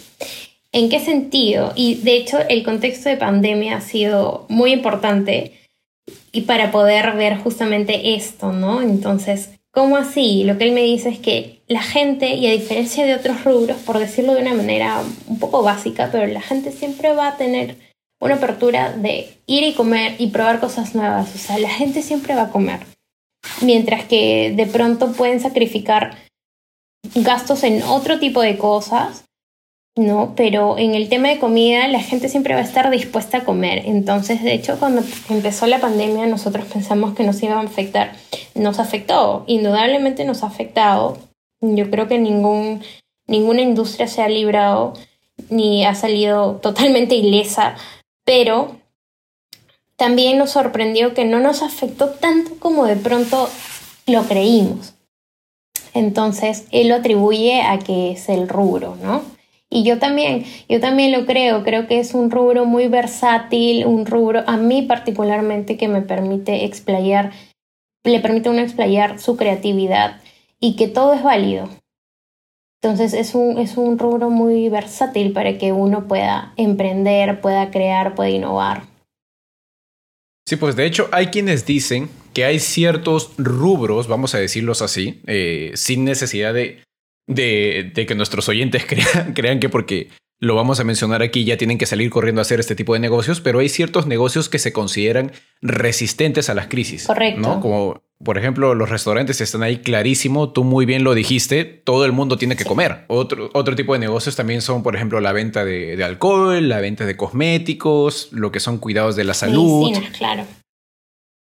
¿En 0.72 0.89
qué 0.89 1.00
sentido? 1.00 1.74
Y 1.75 1.96
de 1.96 2.15
hecho 2.15 2.39
el 2.48 2.63
contexto 2.63 3.10
de 3.10 3.17
pandemia 3.17 3.77
ha 3.77 3.82
sido 3.82 4.46
muy 4.48 4.72
importante 4.72 5.51
y 6.32 6.41
para 6.41 6.72
poder 6.72 7.13
ver 7.15 7.38
justamente 7.38 8.15
esto, 8.15 8.53
¿no? 8.53 8.82
Entonces, 8.82 9.51
¿cómo 9.72 9.98
así? 9.98 10.46
Lo 10.46 10.58
que 10.58 10.63
él 10.63 10.72
me 10.72 10.82
dice 10.82 11.10
es 11.10 11.20
que 11.20 11.62
la 11.67 11.82
gente, 11.82 12.36
y 12.36 12.48
a 12.48 12.51
diferencia 12.51 13.05
de 13.05 13.15
otros 13.15 13.43
rubros, 13.43 13.77
por 13.77 14.00
decirlo 14.00 14.34
de 14.34 14.41
una 14.41 14.53
manera 14.53 15.03
un 15.27 15.39
poco 15.39 15.62
básica, 15.62 16.10
pero 16.12 16.25
la 16.27 16.41
gente 16.41 16.72
siempre 16.72 17.13
va 17.13 17.27
a 17.27 17.38
tener 17.38 17.75
una 18.20 18.36
apertura 18.36 18.93
de 18.93 19.27
ir 19.46 19.63
y 19.63 19.74
comer 19.74 20.15
y 20.17 20.27
probar 20.27 20.60
cosas 20.60 20.96
nuevas. 20.96 21.36
O 21.36 21.38
sea, 21.38 21.58
la 21.60 21.70
gente 21.70 22.01
siempre 22.01 22.34
va 22.34 22.43
a 22.43 22.50
comer 22.50 22.92
mientras 23.63 24.05
que 24.05 24.53
de 24.55 24.65
pronto 24.67 25.12
pueden 25.13 25.39
sacrificar 25.39 26.17
gastos 27.15 27.63
en 27.63 27.84
otro 27.84 28.20
tipo 28.20 28.41
de 28.41 28.58
cosas 28.58 29.24
¿no? 29.96 30.34
Pero 30.36 30.77
en 30.77 30.96
el 30.96 31.08
tema 31.08 31.29
de 31.29 31.39
comida 31.39 31.88
la 31.88 32.00
gente 32.00 32.29
siempre 32.29 32.55
va 32.55 32.62
a 32.62 32.63
estar 32.63 32.89
dispuesta 32.89 33.39
a 33.39 33.43
comer. 33.46 33.84
Entonces, 33.86 34.41
de 34.43 34.53
hecho, 34.53 34.77
cuando 34.79 35.03
empezó 35.29 35.67
la 35.67 35.79
pandemia 35.79 36.25
nosotros 36.25 36.65
pensamos 36.65 37.13
que 37.13 37.24
nos 37.24 37.41
iba 37.43 37.55
a 37.55 37.62
afectar. 37.62 38.13
Nos 38.55 38.79
afectó, 38.79 39.43
indudablemente 39.48 40.25
nos 40.25 40.43
ha 40.43 40.48
afectado. 40.48 41.17
Yo 41.62 41.89
creo 41.89 42.08
que 42.08 42.17
ningún, 42.17 42.82
ninguna 43.27 43.62
industria 43.62 44.08
se 44.08 44.22
ha 44.22 44.29
librado 44.29 44.93
ni 45.50 45.86
ha 45.86 45.96
salido 45.96 46.55
totalmente 46.62 47.15
ilesa, 47.15 47.75
pero 48.25 48.77
también 50.03 50.38
nos 50.38 50.51
sorprendió 50.51 51.13
que 51.13 51.24
no 51.24 51.39
nos 51.39 51.62
afectó 51.62 52.10
tanto 52.10 52.60
como 52.60 52.86
de 52.88 52.98
pronto 52.98 53.48
lo 54.05 54.24
creímos. 54.24 54.95
Entonces, 55.93 56.67
él 56.72 56.89
lo 56.89 56.95
atribuye 56.95 57.62
a 57.62 57.79
que 57.79 58.12
es 58.12 58.27
el 58.27 58.50
rubro, 58.50 58.98
¿no? 59.01 59.22
Y 59.69 59.83
yo 59.83 60.00
también, 60.00 60.43
yo 60.67 60.81
también 60.81 61.13
lo 61.13 61.25
creo, 61.25 61.63
creo 61.63 61.88
que 61.88 62.01
es 62.01 62.13
un 62.13 62.31
rubro 62.31 62.65
muy 62.65 62.89
versátil, 62.89 63.86
un 63.86 64.05
rubro 64.05 64.43
a 64.45 64.57
mí 64.57 64.81
particularmente 64.81 65.77
que 65.77 65.88
me 65.88 66.01
permite 66.01 66.65
explayar, 66.65 67.31
le 68.03 68.19
permite 68.19 68.50
a 68.50 68.51
uno 68.51 68.62
explayar 68.62 69.19
su 69.22 69.38
creatividad 69.38 70.19
y 70.60 70.75
que 70.75 70.89
todo 70.89 71.13
es 71.13 71.24
válido. 71.24 71.69
Entonces 72.81 73.13
es 73.13 73.36
un, 73.36 73.57
es 73.57 73.77
un 73.77 73.98
rubro 73.98 74.29
muy 74.29 74.67
versátil 74.67 75.31
para 75.31 75.57
que 75.57 75.72
uno 75.72 76.10
pueda 76.10 76.51
emprender, 76.57 77.39
pueda 77.39 77.72
crear, 77.72 78.15
pueda 78.15 78.31
innovar. 78.31 78.92
Sí, 80.47 80.57
pues 80.57 80.75
de 80.75 80.85
hecho 80.85 81.09
hay 81.12 81.27
quienes 81.27 81.65
dicen 81.65 82.09
que 82.33 82.45
hay 82.45 82.59
ciertos 82.59 83.31
rubros, 83.38 84.07
vamos 84.07 84.35
a 84.35 84.39
decirlos 84.39 84.81
así, 84.81 85.21
eh, 85.27 85.71
sin 85.75 86.03
necesidad 86.03 86.53
de, 86.53 86.81
de, 87.27 88.05
que 88.07 88.15
nuestros 88.15 88.50
oyentes 88.50 88.85
crean, 88.88 89.33
crean 89.33 89.59
que 89.59 89.69
porque 89.69 90.09
lo 90.40 90.56
vamos 90.56 90.80
a 90.80 90.84
mencionar 90.84 91.22
aquí, 91.22 91.46
ya 91.46 91.58
tienen 91.58 91.78
que 91.78 91.86
salir 91.86 92.10
corriendo 92.10 92.42
a 92.42 92.44
hacer 92.44 92.60
este 92.60 92.75
tipo 92.75 92.94
de 92.94 93.00
negocios, 93.00 93.40
pero 93.40 93.60
hay 93.60 93.70
ciertos 93.70 94.08
negocios 94.08 94.50
que 94.50 94.60
se 94.60 94.74
consideran 94.74 95.32
resistentes 95.62 96.50
a 96.50 96.54
las 96.54 96.68
crisis. 96.68 97.06
Correcto. 97.06 97.42
¿no? 97.42 97.60
Como 97.62 98.02
por 98.24 98.38
ejemplo, 98.38 98.74
los 98.74 98.90
restaurantes 98.90 99.42
están 99.42 99.63
ahí 99.63 99.78
clarísimo, 99.78 100.52
tú 100.52 100.63
muy 100.63 100.86
bien 100.86 101.04
lo 101.04 101.13
dijiste, 101.13 101.66
todo 101.66 102.06
el 102.06 102.13
mundo 102.13 102.38
tiene 102.38 102.56
que 102.56 102.63
comer. 102.63 103.06
Otro, 103.08 103.50
otro 103.54 103.75
tipo 103.75 103.94
de 103.94 104.00
negocios 104.00 104.36
también 104.36 104.62
son, 104.62 104.82
por 104.82 104.96
ejemplo, 104.96 105.20
la 105.20 105.34
venta 105.34 105.66
de, 105.66 106.02
alcohol, 106.04 106.70
la 106.70 106.80
venta 106.80 107.06
de 107.06 107.18
cosméticos, 107.18 108.30
lo 108.32 108.52
que 108.52 108.60
son 108.60 108.78
cuidados 108.78 109.16
de 109.16 109.25
la 109.25 109.34
salud. 109.34 109.92
claro. 110.18 110.46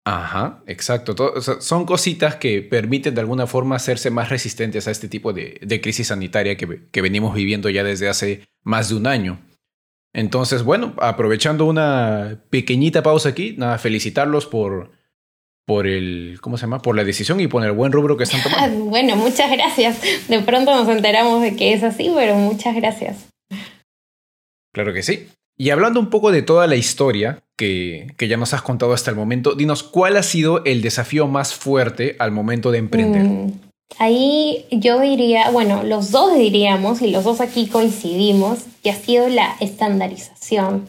Ajá, 0.09 0.63
exacto. 0.67 1.41
son 1.59 1.85
cositas 1.85 2.37
que 2.37 2.61
permiten 2.61 3.13
de 3.13 3.19
alguna 3.19 3.45
forma 3.45 3.75
hacerse 3.75 4.09
más 4.09 4.29
resistentes 4.29 4.87
a 4.87 4.91
este 4.91 5.09
tipo 5.09 5.33
de, 5.33 5.59
crisis 5.83 6.07
sanitaria 6.07 6.55
que, 6.55 6.83
que, 6.89 7.01
venimos 7.01 7.35
viviendo 7.35 7.69
ya 7.69 7.83
desde 7.83 8.07
hace 8.07 8.47
más 8.63 8.87
de 8.87 8.95
un 8.95 9.05
año. 9.05 9.41
Entonces, 10.13 10.63
bueno, 10.63 10.95
aprovechando 11.01 11.65
una 11.65 12.41
pequeñita 12.49 13.03
pausa 13.03 13.27
aquí, 13.27 13.55
nada, 13.57 13.79
felicitarlos 13.79 14.45
por, 14.45 14.91
por 15.65 15.87
el, 15.87 16.37
¿cómo 16.39 16.57
se 16.57 16.61
llama? 16.61 16.81
Por 16.81 16.95
la 16.95 17.03
decisión 17.03 17.41
y 17.41 17.47
por 17.47 17.65
el 17.65 17.73
buen 17.73 17.91
rubro 17.91 18.15
que 18.15 18.23
están 18.23 18.41
tomando. 18.41 18.85
bueno, 18.89 19.17
muchas 19.17 19.51
gracias. 19.51 19.99
De 20.29 20.39
pronto 20.39 20.73
nos 20.73 20.87
enteramos 20.87 21.41
de 21.41 21.57
que 21.57 21.73
es 21.73 21.83
así, 21.83 22.09
pero 22.15 22.35
muchas 22.35 22.73
gracias. 22.77 23.27
Claro 24.73 24.93
que 24.93 25.03
sí. 25.03 25.27
Y 25.57 25.71
hablando 25.71 25.99
un 25.99 26.09
poco 26.09 26.31
de 26.31 26.43
toda 26.43 26.67
la 26.67 26.75
historia 26.75 27.43
que, 27.55 28.13
que, 28.17 28.27
ya 28.27 28.37
nos 28.37 28.53
has 28.53 28.61
contado 28.61 28.93
hasta 28.93 29.09
el 29.09 29.17
momento, 29.17 29.55
dinos 29.55 29.81
cuál 29.81 30.15
ha 30.17 30.23
sido 30.23 30.63
el 30.65 30.83
desafío 30.83 31.27
más 31.27 31.55
fuerte 31.55 32.15
al 32.19 32.31
momento 32.31 32.71
de 32.71 32.77
emprender. 32.77 33.23
Mm, 33.23 33.53
ahí 33.97 34.65
yo 34.69 34.99
diría, 34.99 35.49
bueno, 35.49 35.81
los 35.81 36.11
dos 36.11 36.37
diríamos, 36.37 37.01
y 37.01 37.09
los 37.09 37.23
dos 37.23 37.41
aquí 37.41 37.67
coincidimos, 37.67 38.59
que 38.83 38.91
ha 38.91 38.95
sido 38.95 39.29
la 39.29 39.55
estandarización. 39.59 40.87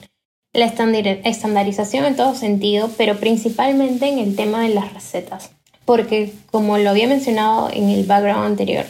La 0.53 0.67
estandarización 0.67 2.05
en 2.05 2.17
todo 2.17 2.35
sentido, 2.35 2.91
pero 2.99 3.17
principalmente 3.17 4.09
en 4.09 4.19
el 4.19 4.37
tema 4.37 4.63
de 4.63 4.71
las 4.71 4.93
recetas. 4.93 5.53
Porque 5.87 6.33
como 6.51 6.77
lo 6.77 6.91
había 6.91 7.07
mencionado 7.07 7.71
en 7.73 7.89
el 7.89 8.05
background 8.05 8.45
anterior, 8.45 8.85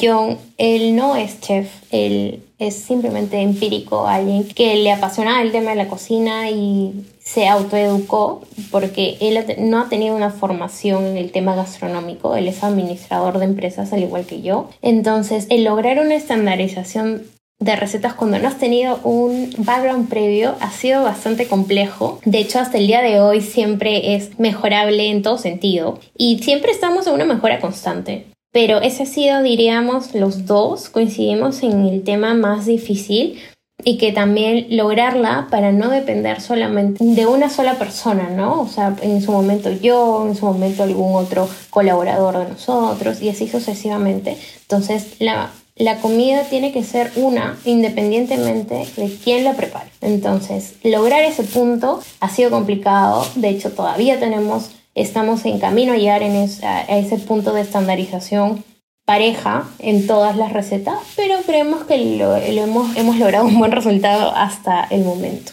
John, 0.00 0.38
él 0.58 0.96
no 0.96 1.16
es 1.16 1.40
chef, 1.40 1.68
él 1.90 2.42
es 2.58 2.74
simplemente 2.74 3.40
empírico, 3.40 4.06
alguien 4.06 4.46
que 4.48 4.76
le 4.76 4.92
apasiona 4.92 5.42
el 5.42 5.52
tema 5.52 5.70
de 5.70 5.76
la 5.76 5.88
cocina 5.88 6.50
y 6.50 7.06
se 7.18 7.48
autoeducó 7.48 8.42
porque 8.70 9.16
él 9.20 9.44
no 9.58 9.80
ha 9.80 9.88
tenido 9.88 10.16
una 10.16 10.30
formación 10.30 11.04
en 11.04 11.16
el 11.16 11.32
tema 11.32 11.54
gastronómico, 11.54 12.36
él 12.36 12.48
es 12.48 12.62
administrador 12.62 13.38
de 13.38 13.44
empresas 13.44 13.92
al 13.92 14.02
igual 14.02 14.26
que 14.26 14.42
yo. 14.42 14.70
Entonces, 14.82 15.46
el 15.50 15.64
lograr 15.64 15.98
una 15.98 16.14
estandarización 16.14 17.22
de 17.58 17.74
recetas 17.74 18.14
cuando 18.14 18.38
no 18.38 18.48
has 18.48 18.58
tenido 18.58 19.00
un 19.02 19.50
background 19.58 20.08
previo 20.08 20.56
ha 20.60 20.70
sido 20.70 21.02
bastante 21.04 21.46
complejo. 21.46 22.20
De 22.24 22.38
hecho, 22.38 22.58
hasta 22.58 22.78
el 22.78 22.86
día 22.86 23.00
de 23.00 23.20
hoy 23.20 23.40
siempre 23.40 24.14
es 24.14 24.38
mejorable 24.38 25.08
en 25.08 25.22
todo 25.22 25.38
sentido 25.38 25.98
y 26.18 26.42
siempre 26.42 26.70
estamos 26.70 27.06
en 27.06 27.14
una 27.14 27.24
mejora 27.24 27.60
constante. 27.60 28.26
Pero 28.56 28.80
ese 28.80 29.02
ha 29.02 29.06
sido, 29.06 29.42
diríamos, 29.42 30.14
los 30.14 30.46
dos 30.46 30.88
coincidimos 30.88 31.62
en 31.62 31.84
el 31.84 32.02
tema 32.04 32.32
más 32.32 32.64
difícil 32.64 33.38
y 33.84 33.98
que 33.98 34.12
también 34.12 34.68
lograrla 34.70 35.48
para 35.50 35.72
no 35.72 35.90
depender 35.90 36.40
solamente 36.40 37.04
de 37.04 37.26
una 37.26 37.50
sola 37.50 37.74
persona, 37.74 38.30
¿no? 38.30 38.62
O 38.62 38.66
sea, 38.66 38.96
en 39.02 39.20
su 39.20 39.30
momento 39.30 39.70
yo, 39.70 40.26
en 40.26 40.34
su 40.34 40.46
momento 40.46 40.84
algún 40.84 41.16
otro 41.16 41.46
colaborador 41.68 42.38
de 42.38 42.48
nosotros 42.52 43.20
y 43.20 43.28
así 43.28 43.46
sucesivamente. 43.46 44.38
Entonces, 44.62 45.16
la, 45.18 45.50
la 45.74 45.98
comida 45.98 46.44
tiene 46.44 46.72
que 46.72 46.82
ser 46.82 47.12
una 47.16 47.58
independientemente 47.66 48.86
de 48.96 49.18
quién 49.22 49.44
la 49.44 49.52
prepare. 49.52 49.90
Entonces, 50.00 50.76
lograr 50.82 51.22
ese 51.24 51.42
punto 51.42 52.00
ha 52.20 52.30
sido 52.30 52.48
complicado, 52.48 53.26
de 53.34 53.50
hecho 53.50 53.72
todavía 53.72 54.18
tenemos 54.18 54.70
estamos 54.96 55.44
en 55.44 55.60
camino 55.60 55.92
a 55.92 55.96
llegar 55.96 56.22
a 56.22 56.98
ese 56.98 57.18
punto 57.18 57.52
de 57.52 57.60
estandarización 57.60 58.64
pareja 59.06 59.68
en 59.78 60.06
todas 60.06 60.36
las 60.36 60.52
recetas, 60.52 60.98
pero 61.14 61.36
creemos 61.46 61.84
que 61.84 62.18
lo, 62.18 62.36
hemos, 62.36 63.18
logrado 63.18 63.44
un 63.44 63.58
buen 63.58 63.70
resultado 63.72 64.34
hasta 64.34 64.84
el 64.90 65.04
momento. 65.04 65.52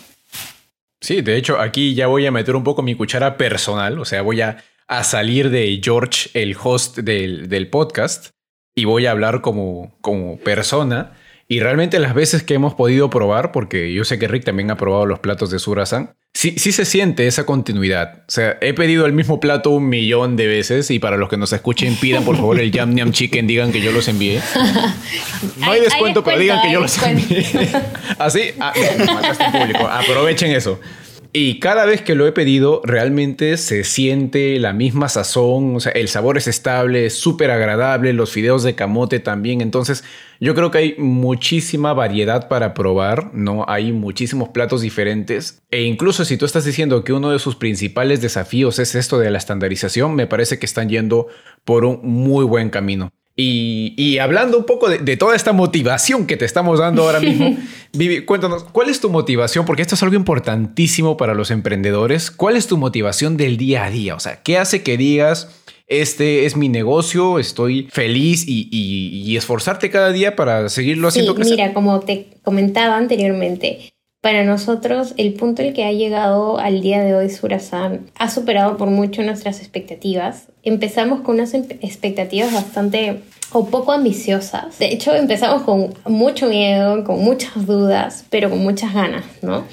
Sí, 1.00 1.22
de 1.22 1.38
hecho, 1.38 1.60
aquí 1.60 1.94
ya 1.94 2.08
voy 2.08 2.26
a 2.26 2.32
meter 2.32 2.56
un 2.56 2.64
poco 2.64 2.82
mi 2.82 2.96
cuchara 2.96 3.38
personal, 3.38 4.00
o 4.00 4.06
sea, 4.06 4.24
voy 4.24 4.42
a, 4.42 4.58
a 4.88 5.04
salir 5.04 5.52
de 5.52 5.80
George, 5.84 6.30
el 6.34 6.56
host 6.62 6.98
del, 6.98 7.48
del, 7.48 7.70
podcast, 7.70 8.30
y 8.74 8.86
voy 8.86 9.06
a 9.06 9.12
hablar 9.12 9.42
como, 9.42 9.94
como 10.02 10.38
persona. 10.38 11.12
Y 11.54 11.60
realmente 11.60 12.00
las 12.00 12.16
veces 12.16 12.42
que 12.42 12.56
hemos 12.56 12.74
podido 12.74 13.12
probar, 13.12 13.52
porque 13.52 13.94
yo 13.94 14.04
sé 14.06 14.18
que 14.18 14.28
Rick 14.28 14.44
también 14.44 14.72
ha 14.72 14.76
probado 14.76 15.06
los 15.06 15.20
platos 15.20 15.52
de 15.52 15.60
Surasan, 15.60 16.16
sí, 16.34 16.56
sí 16.58 16.72
se 16.72 16.84
siente 16.84 17.28
esa 17.28 17.46
continuidad. 17.46 18.24
O 18.28 18.32
sea, 18.32 18.58
he 18.60 18.74
pedido 18.74 19.06
el 19.06 19.14
mismo 19.14 19.40
plato 19.40 19.70
un 19.70 19.88
millón 19.88 20.36
de 20.36 20.48
veces 20.48 20.90
y 20.90 20.98
para 20.98 21.16
los 21.16 21.30
que 21.30 21.38
nos 21.38 21.54
escuchen, 21.54 21.96
pidan 21.98 22.26
por 22.26 22.38
favor 22.38 22.60
el 22.60 22.72
Yam 22.72 22.96
Nyam 22.96 23.12
Chicken, 23.12 23.46
digan 23.46 23.72
que 23.72 23.82
yo 23.82 23.92
los 23.92 24.08
envié. 24.08 24.42
No 25.58 25.72
hay, 25.72 25.82
descuento, 25.82 26.24
pero 26.24 26.40
digan 26.40 26.60
que 26.64 26.72
yo 26.72 26.80
los 26.80 26.98
envié. 27.04 27.46
Así, 28.18 28.42
ah, 28.60 28.74
público. 29.52 29.88
Aprovechen 29.88 30.52
eso. 30.52 30.80
Y 31.36 31.60
cada 31.60 31.86
vez 31.86 32.04
que 32.04 32.14
lo 32.14 32.28
he 32.28 32.32
pedido, 32.32 32.80
realmente 32.84 33.58
se 33.58 33.84
siente 33.84 34.60
la 34.60 34.72
misma 34.72 35.10
sazón, 35.10 35.76
o 35.76 35.80
sea, 35.80 35.92
el 35.94 36.08
sabor 36.08 36.38
es 36.38 36.48
estable, 36.48 37.08
es 37.08 37.18
súper 37.18 37.50
agradable, 37.50 38.14
los 38.14 38.32
fideos 38.32 38.62
de 38.62 38.76
camote 38.76 39.20
también. 39.20 39.60
Entonces, 39.60 40.04
yo 40.40 40.54
creo 40.54 40.70
que 40.70 40.78
hay 40.78 40.96
muchísima 41.00 41.92
variedad 41.96 42.48
para 42.50 42.76
probar, 42.76 43.34
¿no? 43.34 43.66
Hay 43.68 43.92
muchísimos 43.92 44.50
platos 44.50 44.82
diferentes. 44.82 45.64
E 45.72 45.82
incluso 45.82 46.24
si 46.24 46.38
tú 46.38 46.46
estás 46.46 46.66
diciendo 46.66 47.04
que 47.04 47.14
uno 47.14 47.32
de 47.32 47.40
sus 47.40 47.56
principales 47.56 48.22
desafíos 48.22 48.78
es 48.78 48.94
esto 48.94 49.18
de 49.18 49.32
la 49.32 49.40
estandarización, 49.40 50.14
me 50.14 50.28
parece 50.28 50.60
que 50.60 50.68
están 50.68 50.88
yendo 50.88 51.30
por 51.66 51.84
un 51.84 52.00
muy 52.04 52.46
buen 52.46 52.70
camino. 52.70 53.12
Y, 53.36 54.20
hablando 54.20 54.60
un 54.60 54.66
poco 54.66 54.90
de, 54.90 55.18
toda 55.18 55.36
esta 55.36 55.54
motivación 55.54 56.28
que 56.28 56.38
te 56.38 56.46
estamos 56.46 56.80
dando 56.80 57.04
ahora 57.04 57.20
mismo, 57.20 57.58
Vivi, 57.94 58.26
cuéntanos, 58.26 58.64
¿cuál 58.66 58.90
es 58.90 59.00
tu 59.00 59.10
motivación? 59.10 59.66
Porque 59.66 59.82
esto 59.82 59.96
es 59.96 60.04
algo 60.04 60.16
importantísimo 60.16 61.18
para 61.18 61.34
los 61.34 61.50
emprendedores. 61.50 62.30
¿Cuál 62.30 62.58
es 62.58 62.68
tu 62.68 62.78
motivación 62.78 63.38
del 63.38 63.58
día 63.58 63.86
a 63.86 63.90
día? 63.90 64.16
O 64.16 64.20
sea, 64.20 64.42
¿qué 64.44 64.58
hace 64.58 64.84
que 64.84 64.98
digas, 64.98 65.50
este 65.88 66.46
es 66.46 66.56
mi 66.56 66.70
negocio, 66.70 67.40
estoy 67.40 67.88
feliz 67.92 68.46
y, 68.48 69.36
esforzarte 69.36 69.90
cada 69.90 70.12
día 70.12 70.36
para 70.36 70.70
seguirlo 70.70 71.08
haciendo 71.08 71.36
sí, 71.36 71.52
Mira, 71.52 71.74
como 71.74 72.00
te 72.02 72.28
comentaba 72.44 72.98
anteriormente, 72.98 73.93
para 74.24 74.46
nosotros 74.46 75.14
el 75.18 75.34
punto 75.34 75.62
el 75.62 75.74
que 75.74 75.84
ha 75.84 75.92
llegado 75.92 76.58
al 76.58 76.80
día 76.80 77.04
de 77.04 77.14
hoy 77.14 77.30
Surasan 77.30 78.10
ha 78.16 78.30
superado 78.30 78.78
por 78.78 78.90
mucho 78.90 79.22
nuestras 79.22 79.60
expectativas 79.60 80.48
empezamos 80.64 81.20
con 81.22 81.36
unas 81.36 81.54
expectativas 81.54 82.54
bastante 82.54 83.22
o 83.52 83.66
poco 83.66 83.92
ambiciosas. 83.92 84.80
De 84.80 84.88
hecho, 84.88 85.14
empezamos 85.14 85.62
con 85.64 85.94
mucho 86.06 86.48
miedo, 86.48 87.04
con 87.04 87.20
muchas 87.20 87.68
dudas, 87.68 88.26
pero 88.30 88.50
con 88.50 88.60
muchas 88.64 88.94
ganas, 88.94 89.26
¿no? 89.42 89.66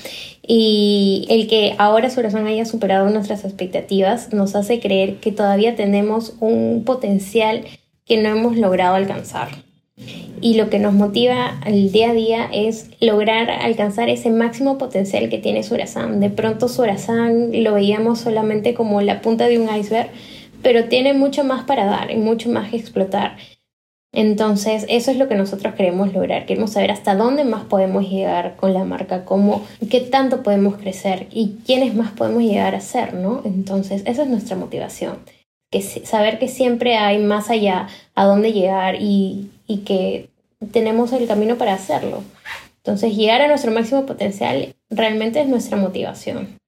Y 0.47 1.26
el 1.30 1.47
que 1.47 1.76
ahora 1.78 2.11
Surazón 2.11 2.47
haya 2.47 2.66
superado 2.66 3.09
nuestras 3.09 3.45
expectativas 3.45 4.33
nos 4.33 4.54
hace 4.54 4.80
creer 4.80 5.16
que 5.16 5.33
todavía 5.33 5.76
tenemos 5.76 6.35
un 6.40 6.83
potencial 6.85 7.64
que 8.04 8.16
no 8.21 8.28
hemos 8.28 8.57
logrado 8.57 8.97
alcanzar. 8.97 9.69
Y 10.40 10.54
lo 10.54 10.71
que 10.71 10.78
nos 10.78 10.95
motiva 10.95 11.59
al 11.64 11.92
día 11.92 12.11
a 12.11 12.14
día 12.14 12.49
es 12.52 12.90
lograr 13.00 13.50
alcanzar 13.50 14.09
ese 14.09 14.30
máximo 14.30 14.78
potencial 14.78 15.28
que 15.28 15.38
tiene 15.38 15.62
Surazán. 15.62 16.21
De 16.21 16.30
pronto 16.30 16.69
Surazán 16.69 17.50
lo 17.62 17.75
veíamos 17.75 18.21
solamente 18.21 18.75
como 18.75 19.02
la 19.02 19.21
punta 19.21 19.49
de 19.49 19.59
un 19.59 19.75
iceberg, 19.75 20.09
pero 20.62 20.85
tiene 20.85 21.12
mucho 21.12 21.45
más 21.45 21.64
para 21.64 21.85
dar 21.85 22.11
y 22.11 22.16
mucho 22.16 22.50
más 22.50 22.71
que 22.71 22.76
explotar. 22.76 23.37
Entonces, 24.12 24.87
eso 24.88 25.12
es 25.12 25.19
lo 25.19 25.28
que 25.28 25.37
nosotros 25.37 25.75
queremos 25.75 26.12
lograr. 26.12 26.45
Queremos 26.45 26.73
saber 26.73 26.90
hasta 26.90 27.14
dónde 27.14 27.45
más 27.45 27.64
podemos 27.64 28.09
llegar 28.09 28.57
con 28.57 28.75
la 28.75 28.85
marca, 28.85 29.25
cómo, 29.25 29.64
qué 29.88 30.00
tanto 30.00 30.42
podemos 30.42 30.76
crecer 30.78 31.28
y 31.30 31.59
quiénes 31.64 31.95
más 31.95 32.11
podemos 32.11 32.42
llegar 32.42 32.75
a 32.75 32.80
ser, 32.80 33.14
¿no? 33.14 33.42
Entonces, 33.45 34.02
esa 34.07 34.23
es 34.23 34.28
nuestra 34.28 34.57
motivación. 34.57 35.19
Que 35.71 35.80
saber 35.80 36.40
que 36.40 36.49
siempre 36.49 36.97
hay 36.97 37.19
más 37.19 37.50
allá 37.50 37.87
a 38.16 38.25
dónde 38.25 38.52
llegar 38.52 38.97
y, 39.00 39.50
y 39.70 39.84
que 39.84 40.30
tenemos 40.72 41.12
el 41.12 41.28
camino 41.28 41.56
para 41.56 41.74
hacerlo. 41.74 42.24
Entonces, 42.78 43.14
llegar 43.14 43.40
a 43.40 43.46
nuestro 43.46 43.70
máximo 43.70 44.04
potencial 44.04 44.74
realmente 44.90 45.40
es 45.40 45.46
nuestra 45.46 45.76
motivación. 45.76 46.58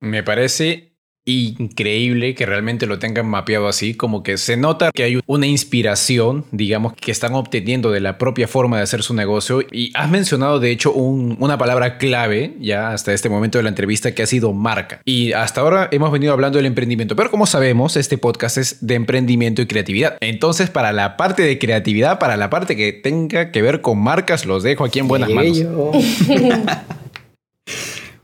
Me 0.00 0.22
parece 0.22 0.93
increíble 1.26 2.34
que 2.34 2.44
realmente 2.44 2.86
lo 2.86 2.98
tengan 2.98 3.26
mapeado 3.26 3.66
así, 3.66 3.94
como 3.94 4.22
que 4.22 4.36
se 4.36 4.56
nota 4.56 4.90
que 4.92 5.04
hay 5.04 5.20
una 5.26 5.46
inspiración, 5.46 6.44
digamos, 6.50 6.92
que 6.92 7.10
están 7.10 7.34
obteniendo 7.34 7.90
de 7.90 8.00
la 8.00 8.18
propia 8.18 8.46
forma 8.46 8.76
de 8.76 8.82
hacer 8.82 9.02
su 9.02 9.14
negocio. 9.14 9.62
Y 9.72 9.90
has 9.94 10.10
mencionado, 10.10 10.60
de 10.60 10.70
hecho, 10.70 10.92
una 10.92 11.56
palabra 11.56 11.98
clave 11.98 12.54
ya 12.60 12.90
hasta 12.90 13.12
este 13.12 13.28
momento 13.28 13.58
de 13.58 13.64
la 13.64 13.70
entrevista 13.70 14.14
que 14.14 14.22
ha 14.22 14.26
sido 14.26 14.52
marca. 14.52 15.00
Y 15.04 15.32
hasta 15.32 15.62
ahora 15.62 15.88
hemos 15.92 16.12
venido 16.12 16.32
hablando 16.32 16.58
del 16.58 16.66
emprendimiento, 16.66 17.16
pero 17.16 17.30
como 17.30 17.46
sabemos, 17.46 17.96
este 17.96 18.18
podcast 18.18 18.58
es 18.58 18.86
de 18.86 18.94
emprendimiento 18.94 19.62
y 19.62 19.66
creatividad. 19.66 20.18
Entonces, 20.20 20.68
para 20.68 20.92
la 20.92 21.16
parte 21.16 21.42
de 21.42 21.58
creatividad, 21.58 22.18
para 22.18 22.36
la 22.36 22.50
parte 22.50 22.76
que 22.76 22.92
tenga 22.92 23.50
que 23.50 23.62
ver 23.62 23.80
con 23.80 23.98
marcas, 23.98 24.44
los 24.44 24.62
dejo 24.62 24.84
aquí 24.84 24.98
en 24.98 25.08
buenas 25.08 25.30
manos. 25.30 25.58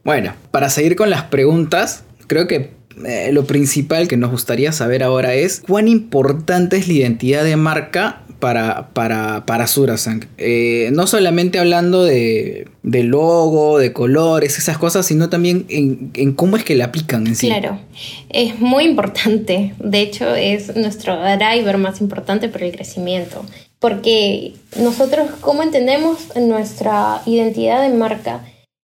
bueno, 0.04 0.34
para 0.50 0.68
seguir 0.68 0.96
con 0.96 1.08
las 1.08 1.22
preguntas, 1.24 2.04
creo 2.26 2.46
que 2.46 2.79
eh, 3.06 3.30
lo 3.32 3.44
principal 3.44 4.08
que 4.08 4.16
nos 4.16 4.30
gustaría 4.30 4.72
saber 4.72 5.02
ahora 5.02 5.34
es 5.34 5.62
cuán 5.66 5.88
importante 5.88 6.76
es 6.76 6.88
la 6.88 6.94
identidad 6.94 7.44
de 7.44 7.56
marca 7.56 8.22
para, 8.40 8.88
para, 8.94 9.46
para 9.46 9.66
Surasang. 9.66 10.26
Eh, 10.38 10.90
no 10.92 11.06
solamente 11.06 11.58
hablando 11.60 12.02
de, 12.02 12.66
logo, 12.82 13.78
de 13.78 13.92
colores, 13.92 14.58
esas 14.58 14.78
cosas, 14.78 15.06
sino 15.06 15.28
también 15.28 15.66
en, 15.68 16.32
cómo 16.32 16.56
es 16.56 16.64
que 16.64 16.74
la 16.74 16.86
aplican 16.86 17.26
en 17.26 17.36
sí. 17.36 17.46
Claro, 17.46 17.78
es 18.30 18.58
muy 18.58 18.84
importante. 18.84 19.74
De 19.78 20.00
hecho, 20.00 20.34
es 20.34 20.74
nuestro 20.74 21.20
driver 21.20 21.78
más 21.78 22.00
importante 22.00 22.48
para 22.48 22.66
el 22.66 22.72
crecimiento. 22.72 23.44
Porque 23.78 24.54
nosotros, 24.78 25.30
¿cómo 25.40 25.62
entendemos 25.62 26.18
nuestra 26.36 27.22
identidad 27.26 27.82
de 27.82 27.96
marca? 27.96 28.44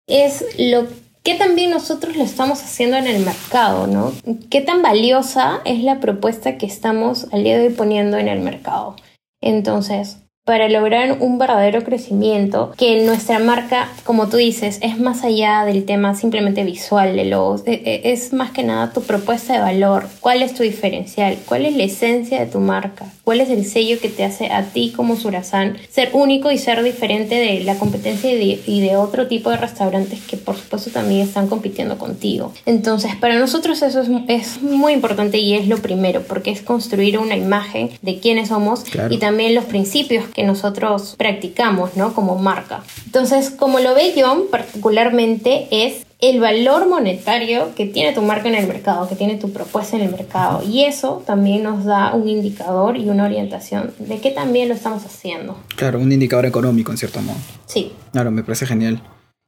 Es 0.06 0.44
lo 0.58 0.86
qué 1.24 1.34
tan 1.34 1.56
bien 1.56 1.70
nosotros 1.70 2.16
lo 2.16 2.22
estamos 2.22 2.62
haciendo 2.62 2.96
en 2.96 3.06
el 3.06 3.24
mercado, 3.24 3.86
¿no? 3.86 4.12
¿Qué 4.50 4.60
tan 4.60 4.82
valiosa 4.82 5.60
es 5.64 5.82
la 5.82 5.98
propuesta 5.98 6.58
que 6.58 6.66
estamos 6.66 7.26
al 7.32 7.42
día 7.42 7.58
de 7.58 7.68
hoy 7.68 7.72
poniendo 7.72 8.18
en 8.18 8.28
el 8.28 8.40
mercado? 8.40 8.94
Entonces, 9.40 10.18
para 10.44 10.68
lograr 10.68 11.18
un 11.20 11.38
verdadero 11.38 11.82
crecimiento, 11.84 12.74
que 12.76 13.02
nuestra 13.02 13.38
marca, 13.38 13.88
como 14.04 14.28
tú 14.28 14.36
dices, 14.36 14.78
es 14.82 15.00
más 15.00 15.24
allá 15.24 15.64
del 15.64 15.86
tema 15.86 16.14
simplemente 16.14 16.64
visual 16.64 17.16
de 17.16 17.24
logos, 17.24 17.62
e, 17.64 18.02
es 18.04 18.34
más 18.34 18.50
que 18.50 18.62
nada 18.62 18.92
tu 18.92 19.00
propuesta 19.00 19.54
de 19.54 19.60
valor, 19.60 20.06
cuál 20.20 20.42
es 20.42 20.52
tu 20.52 20.62
diferencial, 20.62 21.38
cuál 21.46 21.64
es 21.64 21.74
la 21.74 21.84
esencia 21.84 22.40
de 22.40 22.46
tu 22.46 22.60
marca, 22.60 23.06
cuál 23.24 23.40
es 23.40 23.48
el 23.48 23.64
sello 23.64 23.98
que 23.98 24.10
te 24.10 24.22
hace 24.22 24.50
a 24.52 24.64
ti 24.64 24.92
como 24.94 25.16
Surazán 25.16 25.78
ser 25.88 26.10
único 26.12 26.50
y 26.50 26.58
ser 26.58 26.82
diferente 26.82 27.36
de 27.36 27.60
la 27.60 27.76
competencia 27.76 28.30
y 28.30 28.80
de, 28.80 28.94
otro 28.96 29.26
tipo 29.26 29.50
de 29.50 29.56
restaurantes 29.56 30.20
que 30.20 30.36
por 30.36 30.56
supuesto 30.56 30.90
también 30.90 31.22
están 31.22 31.48
compitiendo 31.48 31.98
contigo. 31.98 32.52
Entonces, 32.64 33.16
para 33.16 33.38
nosotros 33.38 33.82
eso 33.82 34.02
es, 34.28 34.60
muy 34.62 34.92
importante 34.92 35.38
y 35.38 35.54
es 35.54 35.66
lo 35.66 35.78
primero, 35.78 36.22
porque 36.22 36.50
es 36.50 36.60
construir 36.60 37.18
una 37.18 37.34
imagen 37.34 37.90
de 38.02 38.18
quiénes 38.18 38.48
somos 38.48 38.84
y 39.10 39.18
también 39.18 39.54
los 39.54 39.64
principios 39.64 40.24
que 40.34 40.42
nosotros 40.42 41.14
practicamos, 41.16 41.96
¿no? 41.96 42.12
Como 42.12 42.36
marca. 42.36 42.82
Entonces, 43.06 43.50
como 43.50 43.78
lo 43.78 43.94
ve 43.94 44.12
John 44.14 44.42
particularmente 44.50 45.68
es 45.70 46.04
el 46.20 46.40
valor 46.40 46.88
monetario 46.88 47.74
que 47.74 47.86
tiene 47.86 48.12
tu 48.12 48.22
marca 48.22 48.48
en 48.48 48.54
el 48.54 48.66
mercado, 48.66 49.08
que 49.08 49.14
tiene 49.14 49.36
tu 49.36 49.52
propuesta 49.52 49.96
en 49.96 50.02
el 50.02 50.10
mercado. 50.10 50.62
Y 50.62 50.84
eso 50.84 51.22
también 51.26 51.62
nos 51.62 51.84
da 51.84 52.14
un 52.14 52.28
indicador 52.28 52.96
y 52.96 53.08
una 53.08 53.24
orientación 53.24 53.92
de 53.98 54.18
qué 54.18 54.30
también 54.30 54.68
lo 54.68 54.74
estamos 54.74 55.04
haciendo. 55.04 55.56
Claro, 55.76 55.98
un 55.98 56.10
indicador 56.10 56.46
económico 56.46 56.90
en 56.90 56.98
cierto 56.98 57.20
modo. 57.20 57.36
Sí. 57.66 57.92
Claro, 58.12 58.30
me 58.30 58.42
parece 58.42 58.66
genial. 58.66 59.02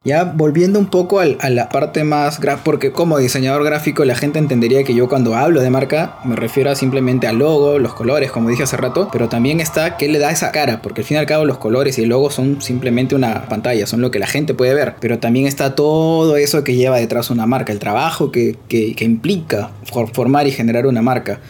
Ya 0.07 0.23
volviendo 0.23 0.79
un 0.79 0.87
poco 0.87 1.19
a 1.19 1.51
la 1.51 1.69
parte 1.69 2.05
más 2.05 2.38
gráfica, 2.38 2.62
porque 2.62 2.92
como 2.92 3.19
diseñador 3.19 3.64
gráfico 3.64 4.05
la 4.05 4.14
gente 4.14 4.38
entendería 4.38 4.85
que 4.85 4.95
yo 4.95 5.09
cuando 5.09 5.35
hablo 5.35 5.61
de 5.61 5.69
marca 5.69 6.21
me 6.25 6.37
refiero 6.37 6.73
simplemente 6.77 7.27
al 7.27 7.38
logo, 7.38 7.81
los 7.81 7.92
colores, 7.92 8.31
como 8.31 8.49
dije 8.49 8.62
hace 8.62 8.77
rato, 8.77 9.09
pero 9.11 9.29
también 9.29 9.59
está 9.59 9.97
qué 9.97 10.07
le 10.07 10.21
da 10.21 10.31
esa 10.31 10.53
cara, 10.53 10.81
porque 10.81 11.01
al 11.01 11.07
fin 11.09 11.16
y 11.16 11.19
al 11.19 11.27
cabo 11.27 11.45
los 11.45 11.59
colores 11.59 11.99
y 11.99 12.05
el 12.05 12.11
logo 12.11 12.31
son 12.31 12.62
simplemente 12.62 13.16
una 13.16 13.49
pantalla, 13.49 13.85
son 13.88 14.01
lo 14.01 14.12
que 14.12 14.21
la 14.21 14.29
gente 14.29 14.55
puede 14.55 14.75
ver, 14.75 14.95
pero 15.01 15.19
también 15.19 15.49
está 15.49 15.75
todo 15.75 16.37
eso 16.37 16.62
que 16.62 16.77
lleva 16.77 16.99
detrás 16.99 17.31
una 17.31 17.47
marca, 17.47 17.73
el 17.73 17.81
trabajo 17.81 18.31
que, 18.31 18.57
que, 18.69 18.95
que 18.95 19.05
implica 19.05 19.73
formar 20.12 20.47
y 20.47 20.53
generar 20.53 20.87
una 20.87 21.03
marca. 21.03 21.40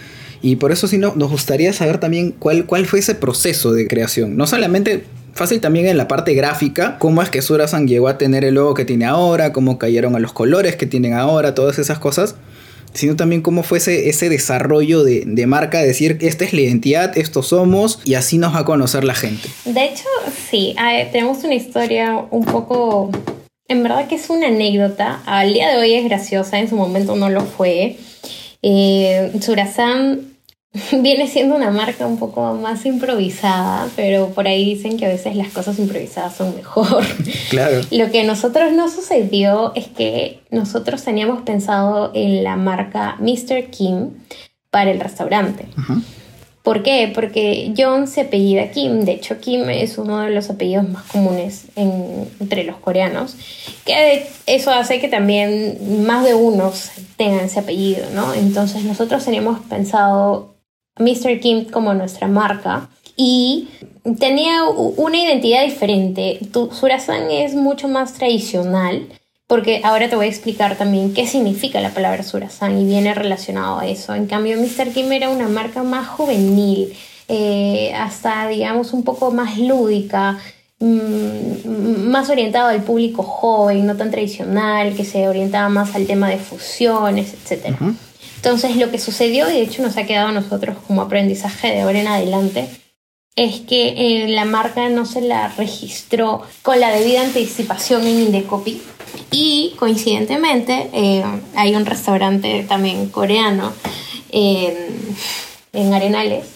Y 0.40 0.56
por 0.56 0.72
eso 0.72 0.88
sí 0.88 0.96
no, 0.96 1.12
nos 1.14 1.30
gustaría 1.30 1.74
saber 1.74 1.98
también 1.98 2.32
cuál, 2.32 2.64
cuál 2.64 2.86
fue 2.86 3.00
ese 3.00 3.14
proceso 3.14 3.72
de 3.72 3.86
creación. 3.86 4.36
No 4.38 4.46
solamente 4.46 5.04
fácil 5.36 5.60
también 5.60 5.86
en 5.86 5.96
la 5.96 6.08
parte 6.08 6.34
gráfica, 6.34 6.98
cómo 6.98 7.22
es 7.22 7.30
que 7.30 7.42
Surasan 7.42 7.86
llegó 7.86 8.08
a 8.08 8.18
tener 8.18 8.44
el 8.44 8.54
logo 8.54 8.74
que 8.74 8.84
tiene 8.84 9.04
ahora, 9.04 9.52
cómo 9.52 9.78
cayeron 9.78 10.16
a 10.16 10.18
los 10.18 10.32
colores 10.32 10.76
que 10.76 10.86
tienen 10.86 11.12
ahora, 11.12 11.54
todas 11.54 11.78
esas 11.78 11.98
cosas 11.98 12.34
sino 12.96 13.14
también 13.14 13.42
cómo 13.42 13.62
fue 13.62 13.78
ese, 13.78 14.28
desarrollo 14.28 15.04
de, 15.04 15.46
marca, 15.46 15.82
decir, 15.82 16.18
esta 16.20 16.44
es 16.44 16.52
la 16.52 16.62
identidad, 16.62 17.16
estos 17.18 17.48
somos, 17.48 18.00
y 18.04 18.14
así 18.14 18.38
nos 18.38 18.54
va 18.54 18.60
a 18.60 18.64
conocer 18.64 19.04
la 19.04 19.14
gente. 19.14 19.48
De 19.64 19.84
hecho, 19.84 20.04
sí, 20.50 20.74
tenemos 21.12 21.44
una 21.44 21.54
historia 21.54 22.24
un 22.30 22.44
poco, 22.44 23.10
en 23.68 23.82
verdad 23.82 24.08
que 24.08 24.14
es 24.14 24.30
una 24.30 24.48
anécdota, 24.48 25.22
al 25.26 25.52
día 25.52 25.70
de 25.70 25.76
hoy 25.76 25.94
es 25.94 26.04
graciosa, 26.04 26.58
en 26.58 26.68
su 26.68 26.76
momento 26.76 27.16
no 27.16 27.28
lo 27.28 27.42
fue. 27.42 27.98
Eh, 28.62 29.32
Surasan 29.40 30.35
viene 31.00 31.26
siendo 31.26 31.56
una 31.56 31.70
marca 31.70 32.06
un 32.06 32.18
poco 32.18 32.54
más 32.54 32.84
improvisada, 32.86 33.88
pero 33.96 34.28
por 34.30 34.46
ahí 34.48 34.64
dicen 34.64 34.96
que 34.96 35.06
a 35.06 35.08
veces 35.08 35.36
las 35.36 35.48
cosas 35.48 35.78
improvisadas 35.78 36.36
son 36.36 36.54
mejor. 36.54 37.04
Claro. 37.50 37.80
Lo 37.90 38.10
que 38.10 38.22
a 38.22 38.24
nosotros 38.24 38.72
nos 38.72 38.92
sucedió 38.92 39.72
es 39.74 39.86
que 39.86 40.40
nosotros 40.50 41.04
teníamos 41.04 41.42
pensado 41.42 42.10
en 42.12 42.42
la 42.42 42.56
marca 42.56 43.16
Mr. 43.20 43.70
Kim 43.70 44.10
para 44.70 44.90
el 44.90 44.98
restaurante. 44.98 45.66
¿Por 46.62 46.82
qué? 46.82 47.12
Porque 47.14 47.72
John 47.78 48.08
se 48.08 48.22
apellida 48.22 48.72
Kim. 48.72 49.04
De 49.04 49.12
hecho, 49.12 49.38
Kim 49.38 49.70
es 49.70 49.98
uno 49.98 50.18
de 50.22 50.30
los 50.30 50.50
apellidos 50.50 50.88
más 50.88 51.04
comunes 51.04 51.66
entre 51.76 52.64
los 52.64 52.76
coreanos. 52.78 53.36
Que 53.84 54.26
eso 54.46 54.72
hace 54.72 55.00
que 55.00 55.06
también 55.06 56.04
más 56.04 56.24
de 56.24 56.34
unos 56.34 56.90
tengan 57.16 57.44
ese 57.44 57.60
apellido, 57.60 58.06
¿no? 58.14 58.34
Entonces 58.34 58.82
nosotros 58.82 59.24
teníamos 59.24 59.60
pensado 59.66 60.55
Mr. 60.98 61.40
Kim 61.40 61.64
como 61.66 61.94
nuestra 61.94 62.28
marca 62.28 62.88
y 63.16 63.68
tenía 64.18 64.64
una 64.64 65.18
identidad 65.18 65.64
diferente. 65.64 66.38
Tu 66.52 66.70
Surasan 66.72 67.30
es 67.30 67.54
mucho 67.54 67.88
más 67.88 68.14
tradicional 68.14 69.06
porque 69.46 69.80
ahora 69.84 70.08
te 70.08 70.16
voy 70.16 70.26
a 70.26 70.28
explicar 70.28 70.76
también 70.76 71.14
qué 71.14 71.26
significa 71.26 71.80
la 71.80 71.90
palabra 71.90 72.22
Surasan 72.22 72.78
y 72.80 72.84
viene 72.84 73.14
relacionado 73.14 73.78
a 73.78 73.86
eso. 73.86 74.14
En 74.14 74.26
cambio, 74.26 74.56
Mr. 74.58 74.92
Kim 74.92 75.10
era 75.12 75.30
una 75.30 75.48
marca 75.48 75.82
más 75.82 76.08
juvenil, 76.08 76.92
eh, 77.28 77.92
hasta 77.94 78.48
digamos 78.48 78.92
un 78.92 79.04
poco 79.04 79.30
más 79.30 79.56
lúdica, 79.56 80.38
mm, 80.80 82.08
más 82.08 82.28
orientado 82.28 82.68
al 82.68 82.82
público 82.82 83.22
joven, 83.22 83.86
no 83.86 83.96
tan 83.96 84.10
tradicional, 84.10 84.94
que 84.94 85.04
se 85.04 85.28
orientaba 85.28 85.68
más 85.68 85.94
al 85.94 86.06
tema 86.06 86.28
de 86.28 86.38
fusiones, 86.38 87.34
etc. 87.34 87.76
Entonces 88.36 88.76
lo 88.76 88.90
que 88.90 88.98
sucedió, 88.98 89.48
y 89.50 89.54
de 89.54 89.62
hecho 89.62 89.82
nos 89.82 89.96
ha 89.96 90.04
quedado 90.04 90.28
a 90.28 90.32
nosotros 90.32 90.76
como 90.86 91.02
aprendizaje 91.02 91.68
de 91.68 91.80
ahora 91.80 92.00
en 92.00 92.08
adelante, 92.08 92.68
es 93.34 93.60
que 93.60 93.94
eh, 93.96 94.28
la 94.28 94.44
marca 94.44 94.88
no 94.88 95.04
se 95.04 95.20
la 95.20 95.48
registró 95.48 96.42
con 96.62 96.80
la 96.80 96.90
debida 96.90 97.22
anticipación 97.22 98.06
en 98.06 98.20
Indecopy 98.20 98.80
y 99.30 99.74
coincidentemente 99.78 100.88
eh, 100.92 101.24
hay 101.54 101.74
un 101.74 101.84
restaurante 101.84 102.64
también 102.68 103.08
coreano 103.08 103.72
en 104.30 105.94
Arenales 105.94 106.46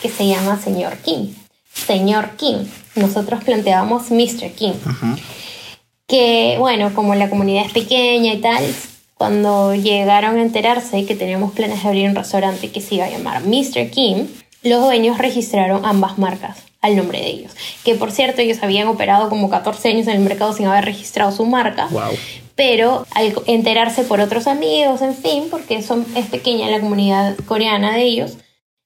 que 0.00 0.08
se 0.08 0.26
llama 0.26 0.60
Señor 0.60 0.98
Kim. 0.98 1.34
Señor 1.72 2.30
Kim. 2.36 2.58
Nosotros 2.94 3.42
planteábamos 3.44 4.10
Mr. 4.10 4.50
Kim. 4.52 4.74
Que 6.06 6.56
bueno, 6.58 6.94
como 6.94 7.14
la 7.14 7.28
comunidad 7.30 7.66
es 7.66 7.72
pequeña 7.72 8.32
y 8.32 8.38
tal, 8.38 8.64
cuando 9.18 9.74
llegaron 9.74 10.36
a 10.36 10.42
enterarse 10.42 11.04
que 11.04 11.16
teníamos 11.16 11.52
planes 11.52 11.82
de 11.82 11.88
abrir 11.88 12.08
un 12.08 12.14
restaurante 12.14 12.70
que 12.70 12.80
se 12.80 12.94
iba 12.94 13.04
a 13.04 13.10
llamar 13.10 13.42
Mr. 13.44 13.90
Kim, 13.90 14.28
los 14.62 14.80
dueños 14.80 15.18
registraron 15.18 15.84
ambas 15.84 16.18
marcas 16.18 16.62
al 16.80 16.96
nombre 16.96 17.20
de 17.20 17.26
ellos. 17.26 17.52
Que 17.84 17.96
por 17.96 18.12
cierto, 18.12 18.40
ellos 18.40 18.58
habían 18.62 18.86
operado 18.86 19.28
como 19.28 19.50
14 19.50 19.88
años 19.88 20.06
en 20.06 20.14
el 20.14 20.20
mercado 20.20 20.52
sin 20.52 20.66
haber 20.66 20.84
registrado 20.84 21.32
su 21.32 21.44
marca. 21.44 21.88
Wow. 21.90 22.12
Pero 22.54 23.06
al 23.10 23.34
enterarse 23.46 24.04
por 24.04 24.20
otros 24.20 24.46
amigos, 24.46 25.02
en 25.02 25.14
fin, 25.14 25.44
porque 25.50 25.82
son, 25.82 26.06
es 26.16 26.26
pequeña 26.26 26.70
la 26.70 26.80
comunidad 26.80 27.36
coreana 27.46 27.92
de 27.92 28.02
ellos, 28.02 28.36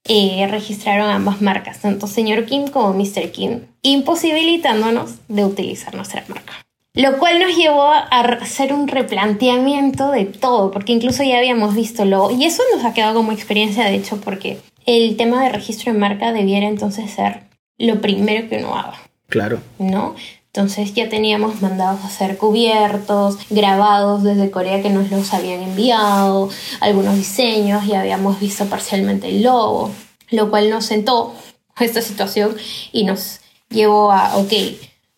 eh, 0.05 0.47
registraron 0.49 1.09
ambas 1.09 1.41
marcas, 1.41 1.79
tanto 1.79 2.07
señor 2.07 2.45
Kim 2.45 2.67
como 2.67 2.93
Mr. 2.93 3.31
Kim, 3.31 3.61
imposibilitándonos 3.83 5.11
de 5.27 5.45
utilizar 5.45 5.95
nuestra 5.95 6.25
marca. 6.27 6.62
Lo 6.95 7.17
cual 7.17 7.39
nos 7.39 7.55
llevó 7.55 7.85
a 7.85 8.01
hacer 8.01 8.71
un 8.71 8.87
replanteamiento 8.87 10.11
de 10.11 10.25
todo, 10.25 10.69
porque 10.69 10.93
incluso 10.93 11.23
ya 11.23 11.39
habíamos 11.39 11.73
visto 11.73 12.05
lo... 12.05 12.29
Y 12.29 12.45
eso 12.45 12.61
nos 12.75 12.85
ha 12.85 12.93
quedado 12.93 13.15
como 13.15 13.31
experiencia, 13.31 13.85
de 13.85 13.95
hecho, 13.95 14.21
porque 14.21 14.59
el 14.85 15.17
tema 15.17 15.43
de 15.43 15.49
registro 15.49 15.91
de 15.91 15.97
marca 15.97 16.31
debiera 16.31 16.67
entonces 16.67 17.09
ser 17.09 17.45
lo 17.79 17.99
primero 17.99 18.47
que 18.47 18.57
uno 18.57 18.75
haga. 18.75 19.01
Claro. 19.27 19.59
¿No? 19.79 20.13
Entonces 20.55 20.93
ya 20.93 21.09
teníamos 21.09 21.63
mandados 21.63 22.01
a 22.03 22.07
hacer 22.07 22.37
cubiertos, 22.37 23.39
grabados 23.49 24.21
desde 24.21 24.51
Corea 24.51 24.83
que 24.83 24.91
nos 24.91 25.09
los 25.09 25.33
habían 25.33 25.63
enviado, 25.63 26.49
algunos 26.79 27.15
diseños, 27.15 27.85
y 27.85 27.95
habíamos 27.95 28.39
visto 28.39 28.65
parcialmente 28.67 29.29
el 29.29 29.41
logo, 29.41 29.89
lo 30.29 30.51
cual 30.51 30.69
nos 30.69 30.85
sentó 30.85 31.33
esta 31.79 32.03
situación 32.03 32.55
y 32.91 33.03
nos 33.03 33.39
llevó 33.69 34.11
a, 34.11 34.37
ok, 34.37 34.53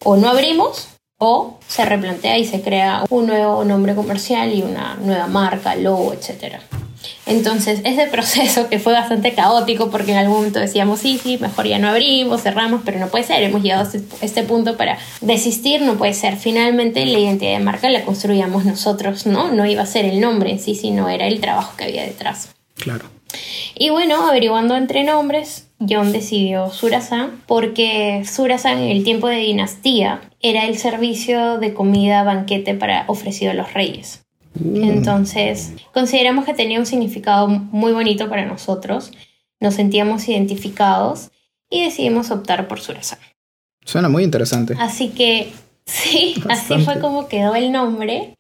o 0.06 0.16
no 0.16 0.30
abrimos 0.30 0.95
o 1.18 1.60
se 1.68 1.86
replantea 1.86 2.38
y 2.38 2.46
se 2.46 2.62
crea 2.62 3.06
un 3.10 3.28
nuevo 3.28 3.64
nombre 3.64 3.96
comercial 3.96 4.54
y 4.54 4.62
una 4.62 4.96
nueva 4.96 5.28
marca, 5.28 5.76
logo, 5.76 6.14
etcétera. 6.14 6.62
Entonces, 7.26 7.82
ese 7.84 8.08
proceso 8.08 8.70
que 8.70 8.80
fue 8.80 8.94
bastante 8.94 9.34
caótico 9.34 9.90
porque 9.90 10.12
en 10.12 10.18
algún 10.18 10.38
momento 10.38 10.60
decíamos, 10.60 11.00
sí, 11.00 11.20
sí, 11.22 11.38
mejor 11.40 11.68
ya 11.68 11.80
no 11.80 11.90
abrimos, 11.90 12.42
cerramos, 12.42 12.82
pero 12.84 13.00
no 13.00 13.08
puede 13.08 13.24
ser, 13.24 13.42
hemos 13.44 13.62
llegado 13.62 13.82
a 13.82 13.86
este, 13.86 14.04
este 14.22 14.44
punto 14.44 14.78
para 14.78 14.98
desistir, 15.22 15.82
no 15.82 15.96
puede 15.96 16.14
ser. 16.14 16.38
Finalmente, 16.38 17.06
la 17.06 17.20
identidad 17.20 17.54
de 17.54 17.60
marca 17.60 17.90
la 17.90 18.04
construíamos 18.04 18.66
nosotros, 18.66 19.26
¿no? 19.26 19.52
No 19.52 19.66
iba 19.66 19.84
a 19.84 19.88
ser 19.88 20.06
el 20.06 20.20
nombre 20.20 20.52
en 20.52 20.60
sí, 20.60 20.76
sino 20.76 21.10
era 21.10 21.28
el 21.28 21.40
trabajo 21.40 21.76
que 21.78 21.86
había 21.86 22.04
detrás. 22.04 22.50
Claro. 22.76 23.15
Y 23.76 23.90
bueno, 23.90 24.28
averiguando 24.28 24.76
entre 24.76 25.04
nombres, 25.04 25.68
John 25.80 26.12
decidió 26.12 26.72
Surasan 26.72 27.42
porque 27.46 28.24
Surasan 28.26 28.80
en 28.80 28.90
el 28.90 29.04
tiempo 29.04 29.28
de 29.28 29.38
dinastía 29.38 30.22
era 30.42 30.66
el 30.66 30.78
servicio 30.78 31.58
de 31.58 31.74
comida 31.74 32.24
banquete 32.24 32.74
para 32.76 33.04
ofrecido 33.08 33.52
a 33.52 33.56
los 33.56 33.74
reyes. 33.74 34.26
Mm. 34.56 34.84
Entonces, 34.84 35.74
consideramos 35.94 36.46
que 36.46 36.54
tenía 36.54 36.80
un 36.80 36.86
significado 36.86 37.48
muy 37.48 37.92
bonito 37.92 38.30
para 38.30 38.46
nosotros, 38.46 39.12
nos 39.60 39.74
sentíamos 39.74 40.28
identificados 40.30 41.32
y 41.70 41.84
decidimos 41.84 42.32
optar 42.32 42.68
por 42.68 42.80
Surasan. 42.80 43.20
Suena 43.84 44.10
muy 44.10 44.24
interesante. 44.24 44.76
Así 44.80 45.10
que, 45.10 45.52
sí, 45.86 46.36
así 46.50 46.80
fue 46.80 47.00
como 47.00 47.28
quedó 47.28 47.56
el 47.56 47.72
nombre. 47.72 48.36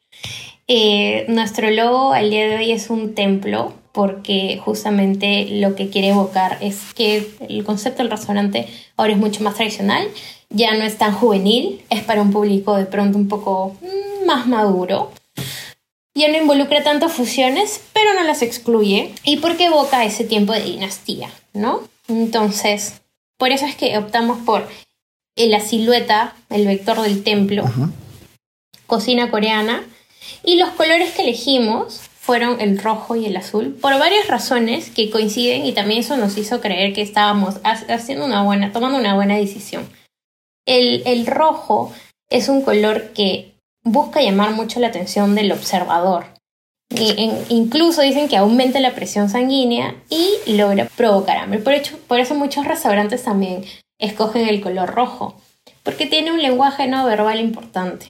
Eh, 0.67 1.25
nuestro 1.27 1.69
logo 1.69 2.13
al 2.13 2.29
día 2.29 2.47
de 2.47 2.55
hoy 2.55 2.71
es 2.71 2.89
un 2.89 3.13
templo 3.13 3.73
porque 3.95 4.61
justamente 4.63 5.47
lo 5.49 5.73
que 5.75 5.89
quiere 5.89 6.09
evocar 6.09 6.59
es 6.61 6.93
que 6.93 7.27
el 7.49 7.63
concepto 7.63 8.03
del 8.03 8.11
restaurante 8.11 8.67
ahora 8.97 9.13
es 9.13 9.17
mucho 9.17 9.41
más 9.43 9.55
tradicional, 9.55 10.07
ya 10.49 10.75
no 10.75 10.83
es 10.83 10.97
tan 10.97 11.13
juvenil, 11.13 11.81
es 11.89 12.03
para 12.03 12.21
un 12.21 12.31
público 12.31 12.75
de 12.75 12.85
pronto 12.85 13.17
un 13.17 13.27
poco 13.27 13.77
mm, 13.81 14.27
más 14.27 14.45
maduro 14.45 15.11
ya 16.15 16.29
no 16.29 16.37
involucra 16.37 16.81
tanto 16.81 17.09
fusiones, 17.09 17.81
pero 17.93 18.13
no 18.13 18.23
las 18.23 18.41
excluye. 18.41 19.13
Y 19.23 19.37
porque 19.37 19.65
evoca 19.65 20.05
ese 20.05 20.23
tiempo 20.23 20.53
de 20.53 20.63
dinastía, 20.63 21.29
¿no? 21.53 21.81
Entonces, 22.07 23.01
por 23.37 23.51
eso 23.51 23.65
es 23.65 23.75
que 23.75 23.97
optamos 23.97 24.39
por 24.45 24.67
la 25.35 25.59
silueta, 25.59 26.33
el 26.49 26.65
vector 26.65 27.01
del 27.01 27.23
templo, 27.23 27.65
cocina 28.87 29.29
coreana, 29.29 29.83
y 30.43 30.55
los 30.55 30.69
colores 30.69 31.11
que 31.11 31.23
elegimos 31.23 32.01
fueron 32.25 32.59
el 32.59 32.79
rojo 32.79 33.15
y 33.15 33.27
el 33.27 33.37
azul, 33.37 33.77
por 33.79 33.99
varias 33.99 34.27
razones 34.27 34.89
que 34.89 35.11
coinciden 35.11 35.63
y 35.63 35.73
también 35.73 35.99
eso 35.99 36.17
nos 36.17 36.35
hizo 36.39 36.59
creer 36.59 36.91
que 36.91 37.03
estábamos 37.03 37.59
haciendo 37.63 38.25
una 38.25 38.41
buena, 38.41 38.71
tomando 38.71 38.97
una 38.97 39.13
buena 39.13 39.37
decisión. 39.37 39.87
El, 40.65 41.03
el 41.05 41.27
rojo 41.27 41.93
es 42.31 42.49
un 42.49 42.63
color 42.63 43.11
que 43.13 43.53
busca 43.83 44.23
llamar 44.23 44.53
mucho 44.53 44.79
la 44.79 44.87
atención 44.87 45.35
del 45.35 45.51
observador. 45.51 46.25
incluso 47.49 48.01
dicen 48.01 48.27
que 48.27 48.37
aumenta 48.37 48.79
la 48.79 48.95
presión 48.95 49.29
sanguínea 49.29 49.93
y 50.09 50.31
logra 50.47 50.85
provocar 50.97 51.37
hambre. 51.37 51.59
Por, 51.59 51.75
por 52.07 52.19
eso 52.19 52.33
muchos 52.33 52.65
restaurantes 52.65 53.23
también 53.23 53.65
escogen 53.99 54.49
el 54.49 54.61
color 54.61 54.95
rojo, 54.95 55.35
porque 55.83 56.07
tiene 56.07 56.31
un 56.31 56.41
lenguaje 56.41 56.87
no 56.87 57.05
verbal 57.05 57.39
importante. 57.39 58.07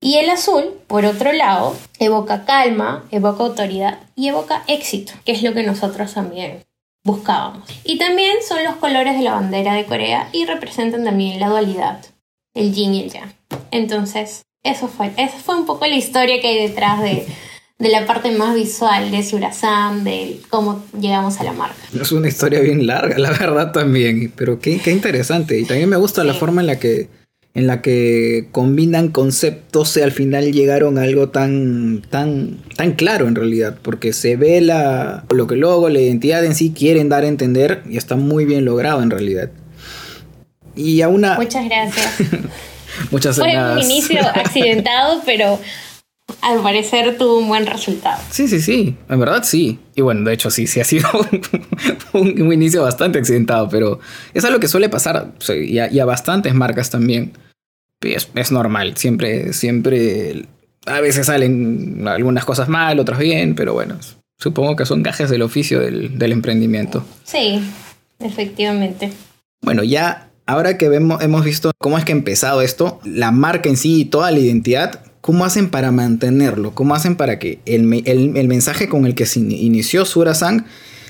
Y 0.00 0.16
el 0.16 0.28
azul, 0.30 0.64
por 0.86 1.04
otro 1.04 1.32
lado, 1.32 1.76
evoca 1.98 2.44
calma, 2.44 3.04
evoca 3.10 3.44
autoridad 3.44 4.00
y 4.14 4.28
evoca 4.28 4.62
éxito, 4.68 5.12
que 5.24 5.32
es 5.32 5.42
lo 5.42 5.54
que 5.54 5.62
nosotros 5.62 6.12
también 6.14 6.64
buscábamos. 7.06 7.68
Y 7.84 7.96
también 7.96 8.36
son 8.46 8.62
los 8.64 8.76
colores 8.76 9.16
de 9.16 9.22
la 9.22 9.32
bandera 9.32 9.74
de 9.74 9.86
Corea 9.86 10.28
y 10.32 10.44
representan 10.44 11.04
también 11.04 11.40
la 11.40 11.48
dualidad, 11.48 12.04
el 12.54 12.74
yin 12.74 12.94
y 12.94 13.04
el 13.04 13.10
yang. 13.10 13.32
Entonces, 13.70 14.44
eso 14.62 14.88
fue, 14.88 15.12
esa 15.16 15.38
fue 15.38 15.56
un 15.56 15.64
poco 15.64 15.86
la 15.86 15.94
historia 15.94 16.40
que 16.40 16.48
hay 16.48 16.68
detrás 16.68 17.00
de, 17.00 17.26
la 17.78 18.04
parte 18.04 18.32
más 18.32 18.54
visual 18.54 19.10
de 19.10 19.22
Surasan, 19.22 20.02
de 20.02 20.40
cómo 20.50 20.84
llegamos 20.98 21.40
a 21.40 21.44
la 21.44 21.52
marca. 21.52 21.76
Es 21.98 22.10
una 22.10 22.28
historia 22.28 22.60
bien 22.60 22.86
larga, 22.86 23.16
la 23.18 23.30
verdad 23.30 23.70
también, 23.72 24.32
pero 24.34 24.58
qué, 24.58 24.80
interesante. 24.86 25.58
Y 25.58 25.64
también 25.64 25.88
me 25.88 25.96
gusta 25.96 26.24
la 26.24 26.34
forma 26.34 26.62
en 26.62 26.66
la 26.66 26.78
que 26.78 27.08
en 27.56 27.66
la 27.66 27.80
que 27.80 28.48
combinan 28.52 29.08
conceptos 29.08 29.96
y 29.96 30.02
al 30.02 30.12
final 30.12 30.52
llegaron 30.52 30.98
a 30.98 31.04
algo 31.04 31.30
tan, 31.30 32.02
tan, 32.10 32.58
tan 32.76 32.92
claro 32.92 33.26
en 33.28 33.34
realidad, 33.34 33.78
porque 33.80 34.12
se 34.12 34.36
ve 34.36 34.60
la, 34.60 35.24
lo 35.30 35.46
que 35.46 35.56
luego 35.56 35.88
la 35.88 35.98
identidad 35.98 36.44
en 36.44 36.54
sí 36.54 36.74
quieren 36.76 37.08
dar 37.08 37.24
a 37.24 37.28
entender 37.28 37.82
y 37.88 37.96
está 37.96 38.14
muy 38.14 38.44
bien 38.44 38.66
logrado 38.66 39.02
en 39.02 39.10
realidad. 39.10 39.50
Y 40.74 41.00
a 41.00 41.08
una... 41.08 41.36
Muchas 41.36 41.64
gracias. 41.64 42.18
Muchas 43.10 43.36
Fue 43.36 43.56
un 43.56 43.80
inicio 43.80 44.20
accidentado, 44.34 45.22
pero 45.24 45.58
al 46.42 46.60
parecer 46.60 47.16
tuvo 47.16 47.38
un 47.38 47.48
buen 47.48 47.64
resultado. 47.64 48.20
Sí, 48.30 48.48
sí, 48.48 48.60
sí. 48.60 48.96
En 49.08 49.18
verdad 49.18 49.44
sí. 49.44 49.78
Y 49.94 50.02
bueno, 50.02 50.28
de 50.28 50.34
hecho 50.34 50.50
sí, 50.50 50.66
sí 50.66 50.80
ha 50.80 50.84
sido 50.84 51.08
un, 52.12 52.52
inicio 52.52 52.82
bastante 52.82 53.18
accidentado, 53.18 53.70
pero 53.70 53.98
es 54.34 54.44
algo 54.44 54.60
que 54.60 54.68
suele 54.68 54.90
pasar 54.90 55.32
y, 55.48 55.78
a, 55.78 56.04
bastantes 56.04 56.52
marcas 56.52 56.90
también. 56.90 57.32
Es, 58.00 58.28
es, 58.34 58.52
normal, 58.52 58.96
siempre, 58.96 59.52
siempre, 59.52 60.46
a 60.84 61.00
veces 61.00 61.26
salen 61.26 62.06
algunas 62.06 62.44
cosas 62.44 62.68
mal, 62.68 62.98
otras 63.00 63.18
bien, 63.18 63.54
pero 63.54 63.74
bueno, 63.74 63.96
supongo 64.38 64.76
que 64.76 64.86
son 64.86 65.02
gajes 65.02 65.30
del 65.30 65.42
oficio 65.42 65.80
del, 65.80 66.18
del 66.18 66.32
emprendimiento. 66.32 67.04
Sí, 67.24 67.60
efectivamente. 68.20 69.12
Bueno, 69.62 69.82
ya 69.82 70.28
ahora 70.46 70.78
que 70.78 70.88
vemos, 70.88 71.22
hemos 71.22 71.44
visto 71.44 71.72
cómo 71.78 71.98
es 71.98 72.04
que 72.04 72.12
ha 72.12 72.16
empezado 72.16 72.62
esto, 72.62 73.00
la 73.04 73.32
marca 73.32 73.68
en 73.68 73.76
sí 73.76 74.02
y 74.02 74.04
toda 74.04 74.30
la 74.30 74.38
identidad, 74.38 75.00
¿cómo 75.20 75.44
hacen 75.44 75.70
para 75.70 75.90
mantenerlo? 75.90 76.72
¿Cómo 76.72 76.94
hacen 76.94 77.16
para 77.16 77.38
que 77.38 77.58
el, 77.66 77.82
mensaje 77.82 78.88
con 78.88 79.06
el 79.06 79.14
que 79.14 79.26
se 79.26 79.40
inició 79.40 80.04
Surasan 80.04 80.66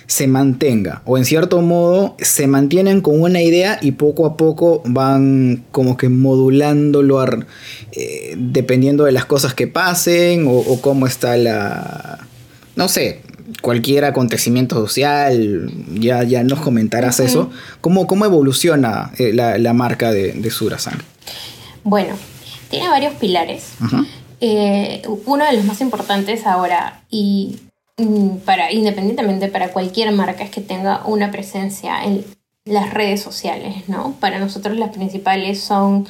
se 0.07 0.27
mantenga? 0.27 1.03
O 1.05 1.19
en 1.19 1.25
cierto 1.25 1.61
modo 1.62 2.16
se 2.19 2.47
mantienen 2.47 3.01
con 3.01 3.21
una 3.21 3.42
idea 3.42 3.79
y 3.81 3.92
poco 3.92 4.27
a 4.27 4.37
poco 4.37 4.83
van 4.85 5.64
como 5.73 5.97
que 5.97 6.09
modulándolo 6.09 7.25
eh, 7.92 8.35
dependiendo 8.37 9.05
de 9.05 9.12
las 9.12 9.25
cosas 9.25 9.55
que 9.55 9.66
pasen 9.66 10.47
o 10.49 10.81
cómo 10.81 11.07
está 11.07 11.37
la... 11.37 12.19
No 12.77 12.88
sé, 12.88 13.23
cualquier 13.61 14.05
acontecimiento 14.05 14.77
social, 14.77 15.71
ya, 15.95 16.23
ya 16.23 16.42
nos 16.42 16.61
comentarás 16.61 17.21
eso. 17.21 17.51
¿Cómo, 17.81 18.07
¿Cómo, 18.07 18.25
evoluciona 18.25 19.12
eh, 19.19 19.33
la, 19.33 19.73
marca 19.73 20.12
de, 20.12 20.33
de, 20.33 20.51
Surasan? 20.51 20.99
Bueno, 21.85 22.14
tiene 22.71 22.88
varios 22.88 23.14
pilares. 23.14 23.69
Eh, 24.40 25.03
uno 25.25 25.45
de 25.45 25.53
los 25.55 25.64
más 25.64 25.81
importantes 25.81 26.47
ahora, 26.47 27.03
y 27.11 27.57
para, 28.45 28.73
independientemente 28.73 29.49
para 29.49 29.73
cualquier 29.73 30.13
marca, 30.13 30.45
es 30.45 30.51
que 30.51 30.61
tenga 30.61 31.03
una 31.07 31.31
presencia 31.31 32.05
en 32.05 32.25
las 32.65 32.93
redes 32.93 33.23
sociales, 33.23 33.89
¿no? 33.89 34.15
Para 34.21 34.39
nosotros 34.39 34.77
las 34.77 34.91
principales 34.91 35.61
son 35.61 36.07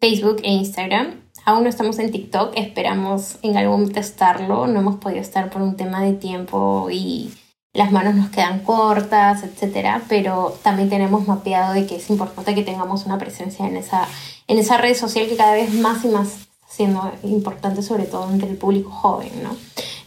Facebook 0.00 0.40
e 0.42 0.50
Instagram. 0.50 1.22
Aún 1.44 1.64
no 1.64 1.68
estamos 1.68 1.98
en 1.98 2.10
TikTok, 2.10 2.52
esperamos 2.56 3.38
en 3.42 3.56
algún 3.56 3.80
momento 3.80 4.00
estarlo, 4.00 4.66
no 4.66 4.80
hemos 4.80 4.96
podido 4.96 5.20
estar 5.20 5.50
por 5.50 5.62
un 5.62 5.76
tema 5.76 6.02
de 6.02 6.12
tiempo 6.12 6.88
y 6.90 7.32
las 7.72 7.92
manos 7.92 8.14
nos 8.14 8.30
quedan 8.30 8.60
cortas, 8.60 9.42
etcétera, 9.42 10.02
pero 10.08 10.56
también 10.62 10.88
tenemos 10.88 11.26
mapeado 11.28 11.74
de 11.74 11.86
que 11.86 11.96
es 11.96 12.10
importante 12.10 12.54
que 12.54 12.62
tengamos 12.62 13.06
una 13.06 13.18
presencia 13.18 13.66
en 13.66 13.76
esa, 13.76 14.08
en 14.48 14.58
esa 14.58 14.78
red 14.78 14.96
social 14.96 15.28
que 15.28 15.36
cada 15.36 15.52
vez 15.52 15.72
más 15.74 16.04
y 16.04 16.08
más 16.08 16.48
siendo 16.68 17.12
importante 17.22 17.82
sobre 17.82 18.04
todo 18.04 18.30
entre 18.30 18.50
el 18.50 18.56
público 18.56 18.90
joven, 18.90 19.30
¿no? 19.42 19.56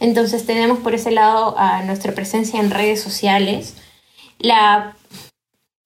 Entonces 0.00 0.46
tenemos 0.46 0.78
por 0.78 0.94
ese 0.94 1.10
lado 1.10 1.54
nuestra 1.84 2.12
presencia 2.14 2.58
en 2.58 2.70
redes 2.70 3.00
sociales. 3.00 3.74
La 4.38 4.96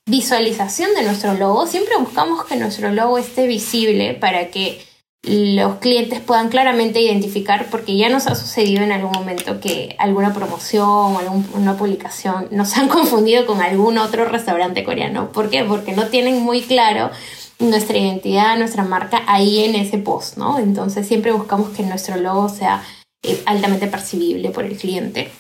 visualización 0.07 0.95
de 0.95 1.03
nuestro 1.03 1.35
logo, 1.35 1.67
siempre 1.67 1.97
buscamos 1.99 2.45
que 2.45 2.57
nuestro 2.57 2.91
logo 2.93 3.19
esté 3.19 3.47
visible 3.47 4.15
para 4.15 4.49
que 4.49 4.81
los 5.27 5.77
clientes 5.77 6.21
puedan 6.21 6.51
claramente 6.51 7.01
identificar, 7.01 7.69
porque 7.71 7.97
ya 7.97 8.11
nos 8.11 8.27
ha 8.27 8.35
sucedido 8.35 8.83
en 8.83 8.93
algún 8.93 9.13
momento 9.13 9.59
que 9.59 9.97
alguna 9.99 10.35
promoción 10.35 10.87
o 10.87 11.19
alguna 11.19 11.77
publicación 11.77 12.49
nos 12.51 12.77
han 12.77 12.89
confundido 12.91 13.47
con 13.47 13.63
algún 13.63 13.99
otro 13.99 14.27
restaurante 14.27 14.85
coreano. 14.85 15.33
¿Por 15.33 15.49
qué? 15.49 15.65
Porque 15.65 15.93
no 15.93 16.09
tienen 16.09 16.43
muy 16.43 16.61
claro 16.61 17.11
nuestra 17.59 17.97
identidad, 17.97 18.59
nuestra 18.59 18.83
marca 18.83 19.23
ahí 19.27 19.65
en 19.65 19.77
ese 19.77 19.97
post, 19.97 20.37
¿no? 20.37 20.59
Entonces 20.59 21.07
siempre 21.07 21.33
buscamos 21.33 21.71
que 21.71 21.83
nuestro 21.85 22.17
logo 22.17 22.49
sea 22.51 22.85
eh, 23.25 23.43
altamente 23.47 23.87
percibible 23.87 24.51
por 24.51 24.65
el 24.65 24.77
cliente. 24.77 25.31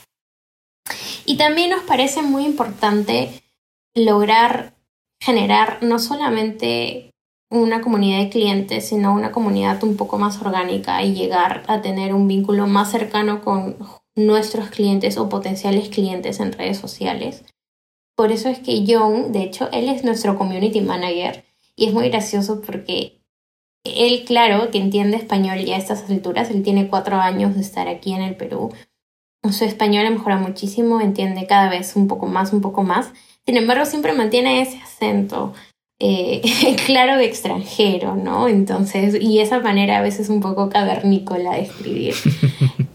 Y 1.26 1.36
también 1.36 1.70
nos 1.70 1.82
parece 1.82 2.22
muy 2.22 2.44
importante 2.44 3.42
lograr 3.94 4.74
generar 5.20 5.78
no 5.82 5.98
solamente 5.98 7.10
una 7.50 7.80
comunidad 7.80 8.18
de 8.18 8.30
clientes, 8.30 8.88
sino 8.88 9.14
una 9.14 9.32
comunidad 9.32 9.82
un 9.84 9.96
poco 9.96 10.18
más 10.18 10.40
orgánica 10.42 11.02
y 11.02 11.14
llegar 11.14 11.62
a 11.66 11.80
tener 11.80 12.12
un 12.12 12.28
vínculo 12.28 12.66
más 12.66 12.90
cercano 12.90 13.42
con 13.42 13.76
nuestros 14.16 14.68
clientes 14.68 15.16
o 15.16 15.28
potenciales 15.28 15.88
clientes 15.88 16.40
en 16.40 16.52
redes 16.52 16.78
sociales. 16.78 17.44
Por 18.16 18.32
eso 18.32 18.48
es 18.48 18.58
que 18.58 18.84
John, 18.86 19.32
de 19.32 19.42
hecho, 19.42 19.68
él 19.72 19.88
es 19.88 20.04
nuestro 20.04 20.36
community 20.36 20.80
manager 20.80 21.44
y 21.74 21.86
es 21.86 21.94
muy 21.94 22.08
gracioso 22.10 22.60
porque 22.60 23.23
él, 23.84 24.24
claro, 24.24 24.70
que 24.70 24.78
entiende 24.78 25.16
español 25.16 25.58
ya 25.58 25.76
a 25.76 25.78
estas 25.78 26.08
alturas, 26.10 26.50
él 26.50 26.62
tiene 26.62 26.88
cuatro 26.88 27.16
años 27.16 27.54
de 27.54 27.60
estar 27.60 27.86
aquí 27.88 28.12
en 28.12 28.22
el 28.22 28.34
Perú. 28.36 28.72
Su 29.50 29.64
español 29.64 30.06
ha 30.06 30.10
mejorado 30.10 30.40
muchísimo, 30.40 31.00
entiende 31.00 31.46
cada 31.46 31.68
vez 31.68 31.94
un 31.96 32.08
poco 32.08 32.26
más, 32.26 32.52
un 32.52 32.62
poco 32.62 32.82
más. 32.82 33.12
Sin 33.46 33.58
embargo, 33.58 33.84
siempre 33.84 34.14
mantiene 34.14 34.62
ese 34.62 34.78
acento 34.78 35.52
eh, 36.00 36.42
claro 36.86 37.18
de 37.18 37.26
extranjero, 37.26 38.16
¿no? 38.16 38.48
Entonces, 38.48 39.16
y 39.20 39.40
esa 39.40 39.60
manera 39.60 39.98
a 39.98 40.02
veces 40.02 40.28
un 40.28 40.40
poco 40.40 40.68
cavernícola 40.68 41.52
de 41.52 41.62
escribir. 41.62 42.14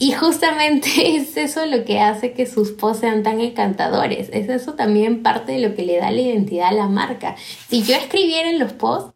Y 0.02 0.14
justamente 0.14 0.90
es 1.18 1.36
eso 1.36 1.66
lo 1.66 1.84
que 1.84 2.00
hace 2.00 2.32
que 2.32 2.46
sus 2.46 2.72
posts 2.72 3.02
sean 3.02 3.22
tan 3.22 3.42
encantadores. 3.42 4.30
Es 4.32 4.48
eso 4.48 4.74
también 4.74 5.22
parte 5.22 5.52
de 5.52 5.60
lo 5.60 5.76
que 5.76 5.84
le 5.84 5.98
da 5.98 6.10
la 6.10 6.22
identidad 6.22 6.70
a 6.70 6.72
la 6.72 6.88
marca. 6.88 7.36
Si 7.68 7.84
yo 7.84 7.96
escribiera 7.96 8.50
en 8.50 8.60
los 8.60 8.72
posts, 8.72 9.14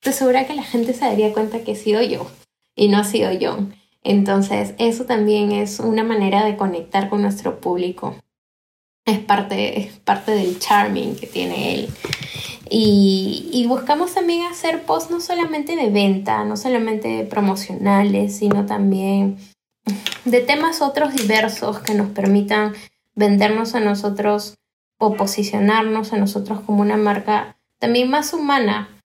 estoy 0.00 0.12
segura 0.12 0.46
que 0.46 0.54
la 0.54 0.62
gente 0.62 0.94
se 0.94 1.04
daría 1.04 1.32
cuenta 1.32 1.64
que 1.64 1.72
he 1.72 1.76
sido 1.76 2.02
yo 2.02 2.26
y 2.74 2.88
no 2.88 2.98
ha 2.98 3.04
sido 3.04 3.32
yo. 3.32 3.58
Entonces, 4.04 4.74
eso 4.78 5.04
también 5.04 5.52
es 5.52 5.80
una 5.80 6.04
manera 6.04 6.44
de 6.44 6.56
conectar 6.56 7.08
con 7.08 7.22
nuestro 7.22 7.60
público. 7.60 8.14
Es 9.04 9.18
parte, 9.18 9.80
es 9.80 9.98
parte 9.98 10.32
del 10.32 10.58
charming 10.58 11.16
que 11.16 11.26
tiene 11.26 11.74
él. 11.74 11.88
Y, 12.70 13.48
y, 13.52 13.66
buscamos 13.66 14.14
también 14.14 14.42
hacer 14.42 14.82
posts 14.82 15.10
no 15.10 15.20
solamente 15.20 15.74
de 15.74 15.88
venta, 15.88 16.44
no 16.44 16.56
solamente 16.56 17.24
promocionales, 17.24 18.36
sino 18.36 18.66
también 18.66 19.38
de 20.26 20.40
temas 20.42 20.82
otros 20.82 21.14
diversos 21.14 21.78
que 21.80 21.94
nos 21.94 22.10
permitan 22.10 22.74
vendernos 23.14 23.74
a 23.74 23.80
nosotros 23.80 24.58
o 24.98 25.14
posicionarnos 25.14 26.12
a 26.12 26.18
nosotros 26.18 26.60
como 26.60 26.82
una 26.82 26.98
marca 26.98 27.56
también 27.78 28.10
más 28.10 28.34
humana 28.34 28.97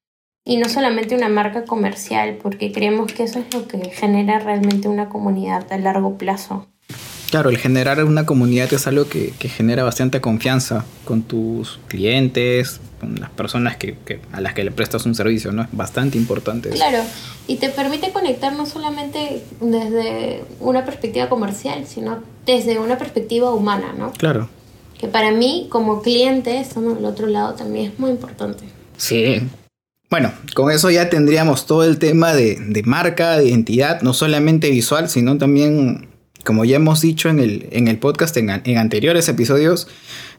y 0.45 0.57
no 0.57 0.67
solamente 0.67 1.15
una 1.15 1.29
marca 1.29 1.63
comercial, 1.65 2.37
porque 2.41 2.71
creemos 2.71 3.13
que 3.13 3.23
eso 3.23 3.39
es 3.39 3.53
lo 3.53 3.67
que 3.67 3.89
genera 3.91 4.39
realmente 4.39 4.87
una 4.87 5.09
comunidad 5.09 5.71
a 5.71 5.77
largo 5.77 6.17
plazo. 6.17 6.67
Claro, 7.29 7.49
el 7.49 7.57
generar 7.57 8.03
una 8.03 8.27
comunidad 8.27 8.71
es 8.73 8.85
algo 8.85 9.07
que, 9.07 9.33
genera 9.39 9.83
bastante 9.83 10.21
confianza 10.21 10.85
con 11.03 11.23
tus 11.23 11.79
clientes, 11.87 12.79
con 12.99 13.19
las 13.19 13.31
personas 13.31 13.75
que, 13.75 13.97
a 14.31 14.39
las 14.39 14.53
que 14.53 14.63
le 14.63 14.69
prestas 14.69 15.07
un 15.07 15.15
servicio, 15.15 15.51
¿no? 15.51 15.63
Es 15.63 15.69
bastante 15.71 16.17
importante. 16.19 16.69
Claro, 16.69 16.99
y 17.47 17.55
te 17.55 17.69
permite 17.69 18.11
conectar 18.11 18.53
no 18.53 18.67
solamente 18.67 19.43
desde 19.61 20.43
una 20.59 20.85
perspectiva 20.85 21.27
comercial, 21.27 21.87
sino 21.87 22.19
desde 22.45 22.77
una 22.77 22.99
perspectiva 22.99 23.51
humana, 23.51 23.95
¿no? 23.97 24.11
Claro. 24.11 24.49
Que 24.99 25.07
para 25.07 25.31
mí, 25.31 25.67
como 25.71 26.03
cliente, 26.03 26.59
estamos 26.59 26.95
del 26.97 27.05
otro 27.05 27.25
lado 27.25 27.55
también 27.55 27.93
es 27.93 27.99
muy 27.99 28.11
importante. 28.11 28.65
Sí, 28.97 29.41
bueno, 30.13 30.31
con 30.53 30.69
eso 30.69 30.91
ya 30.91 31.09
tendríamos 31.09 31.65
todo 31.65 31.83
el 31.83 31.97
tema 31.97 32.35
de, 32.35 32.83
marca, 32.85 33.35
de 33.35 33.47
identidad, 33.49 34.03
no 34.03 34.13
solamente 34.13 34.69
visual, 34.69 35.09
sino 35.09 35.39
también 35.39 36.07
como 36.43 36.65
ya 36.65 36.75
hemos 36.75 37.01
dicho 37.01 37.29
en 37.29 37.39
el, 37.39 37.67
en 37.71 37.87
el 37.87 37.97
podcast, 37.97 38.37
en, 38.37 38.51
anteriores 38.51 39.27
episodios, 39.27 39.87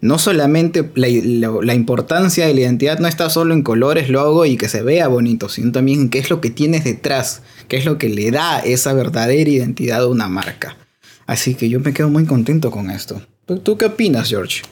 no 0.01 0.21
solamente 0.21 0.89
la, 0.95 1.75
importancia 1.75 2.47
de 2.47 2.55
la 2.55 2.61
identidad 2.61 3.01
no 3.01 3.09
está 3.09 3.29
solo 3.31 3.53
en 3.53 3.65
colores, 3.65 4.09
logo 4.11 4.47
y 4.47 4.57
que 4.57 4.69
se 4.69 4.83
vea 4.83 5.09
bonito, 5.09 5.49
sino 5.49 5.73
también 5.73 6.03
en 6.03 6.09
qué 6.09 6.21
es 6.21 6.31
lo 6.31 6.41
que 6.41 6.51
tienes 6.51 6.85
detrás, 6.85 7.43
qué 7.67 7.77
es 7.77 7.85
lo 7.85 7.99
que 7.99 8.09
le 8.09 8.31
da 8.31 8.61
esa 8.61 8.93
verdadera 8.93 9.51
identidad 9.51 10.03
a 10.03 10.07
una 10.07 10.29
marca. 10.29 10.77
Así 11.27 11.57
que 11.57 11.69
yo 11.69 11.81
me 11.81 11.93
quedo 11.93 12.11
muy 12.11 12.27
contento 12.27 12.71
con 12.71 12.93
esto. 12.93 13.21
¿Tú 13.65 13.77
qué 13.77 13.87
opinas, 13.87 14.29
George? 14.29 14.63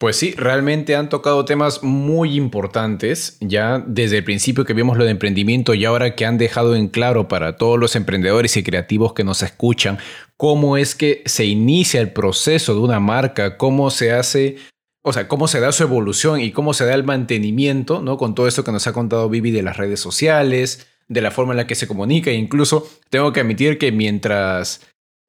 Pues 0.00 0.16
sí, 0.16 0.32
realmente 0.34 0.96
han 0.96 1.10
tocado 1.10 1.44
temas 1.44 1.82
muy 1.82 2.34
importantes, 2.34 3.36
ya 3.42 3.84
desde 3.86 4.16
el 4.16 4.24
principio 4.24 4.64
que 4.64 4.72
vimos 4.72 4.96
lo 4.96 5.04
de 5.04 5.10
emprendimiento 5.10 5.74
y 5.74 5.84
ahora 5.84 6.14
que 6.14 6.24
han 6.24 6.38
dejado 6.38 6.74
en 6.74 6.88
claro 6.88 7.28
para 7.28 7.58
todos 7.58 7.78
los 7.78 7.94
emprendedores 7.96 8.56
y 8.56 8.62
creativos 8.62 9.12
que 9.12 9.24
nos 9.24 9.42
escuchan 9.42 9.98
cómo 10.38 10.78
es 10.78 10.94
que 10.94 11.22
se 11.26 11.44
inicia 11.44 12.00
el 12.00 12.14
proceso 12.14 12.72
de 12.74 12.80
una 12.80 12.98
marca, 12.98 13.58
cómo 13.58 13.90
se 13.90 14.12
hace, 14.12 14.56
o 15.02 15.12
sea, 15.12 15.28
cómo 15.28 15.48
se 15.48 15.60
da 15.60 15.70
su 15.70 15.82
evolución 15.82 16.40
y 16.40 16.50
cómo 16.50 16.72
se 16.72 16.86
da 16.86 16.94
el 16.94 17.04
mantenimiento, 17.04 18.00
¿no? 18.00 18.16
Con 18.16 18.34
todo 18.34 18.48
esto 18.48 18.64
que 18.64 18.72
nos 18.72 18.86
ha 18.86 18.94
contado 18.94 19.28
Vivi 19.28 19.50
de 19.50 19.62
las 19.62 19.76
redes 19.76 20.00
sociales, 20.00 20.88
de 21.08 21.20
la 21.20 21.30
forma 21.30 21.52
en 21.52 21.58
la 21.58 21.66
que 21.66 21.74
se 21.74 21.86
comunica 21.86 22.30
e 22.30 22.36
incluso 22.36 22.88
tengo 23.10 23.34
que 23.34 23.40
admitir 23.40 23.76
que 23.76 23.92
mientras 23.92 24.80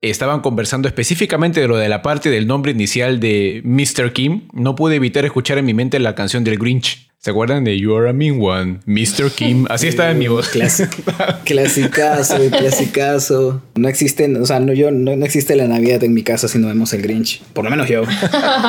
estaban 0.02 0.42
conversando 0.42 0.88
específicamente 0.88 1.62
de 1.62 1.68
lo 1.68 1.78
de 1.78 1.88
la 1.88 2.02
parte 2.02 2.30
del 2.30 2.48
nombre 2.48 2.72
inicial 2.72 3.20
de 3.20 3.62
Mr. 3.64 4.14
Kim, 4.14 4.48
no 4.52 4.76
pude 4.76 4.96
evitar 4.96 5.26
escuchar 5.26 5.60
en 5.60 5.66
mi 5.66 5.74
mente 5.74 6.00
la 6.00 6.16
canción 6.16 6.44
del 6.44 6.58
Grinch. 6.58 7.12
¿Se 7.20 7.30
acuerdan 7.30 7.64
de 7.64 7.80
You 7.80 7.96
Are 7.96 8.10
a 8.10 8.14
Mean 8.14 8.40
One, 8.42 8.80
Mr. 8.88 9.30
Kim? 9.30 9.68
Así 9.70 9.88
está 9.88 10.10
en 10.10 10.18
mi 10.18 10.28
voz. 10.28 10.50
clasicazo, 11.46 12.36
clasicazo. 12.50 13.62
No 13.76 13.88
existe, 13.88 14.36
o 14.40 14.46
sea, 14.48 14.60
no, 14.60 14.74
yo, 14.74 14.90
no, 14.90 15.16
no, 15.16 15.24
existe 15.24 15.56
la 15.56 15.68
Navidad 15.68 16.04
en 16.04 16.16
mi 16.16 16.24
casa 16.24 16.48
si 16.48 16.58
no 16.58 16.68
vemos 16.68 16.94
el 16.94 17.04
Grinch. 17.04 17.44
Por 17.54 17.64
lo 17.64 17.70
menos 17.70 17.88
yo. 17.88 18.02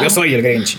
Yo 0.03 0.11
soy 0.11 0.35
el 0.35 0.43
Grinch. 0.43 0.79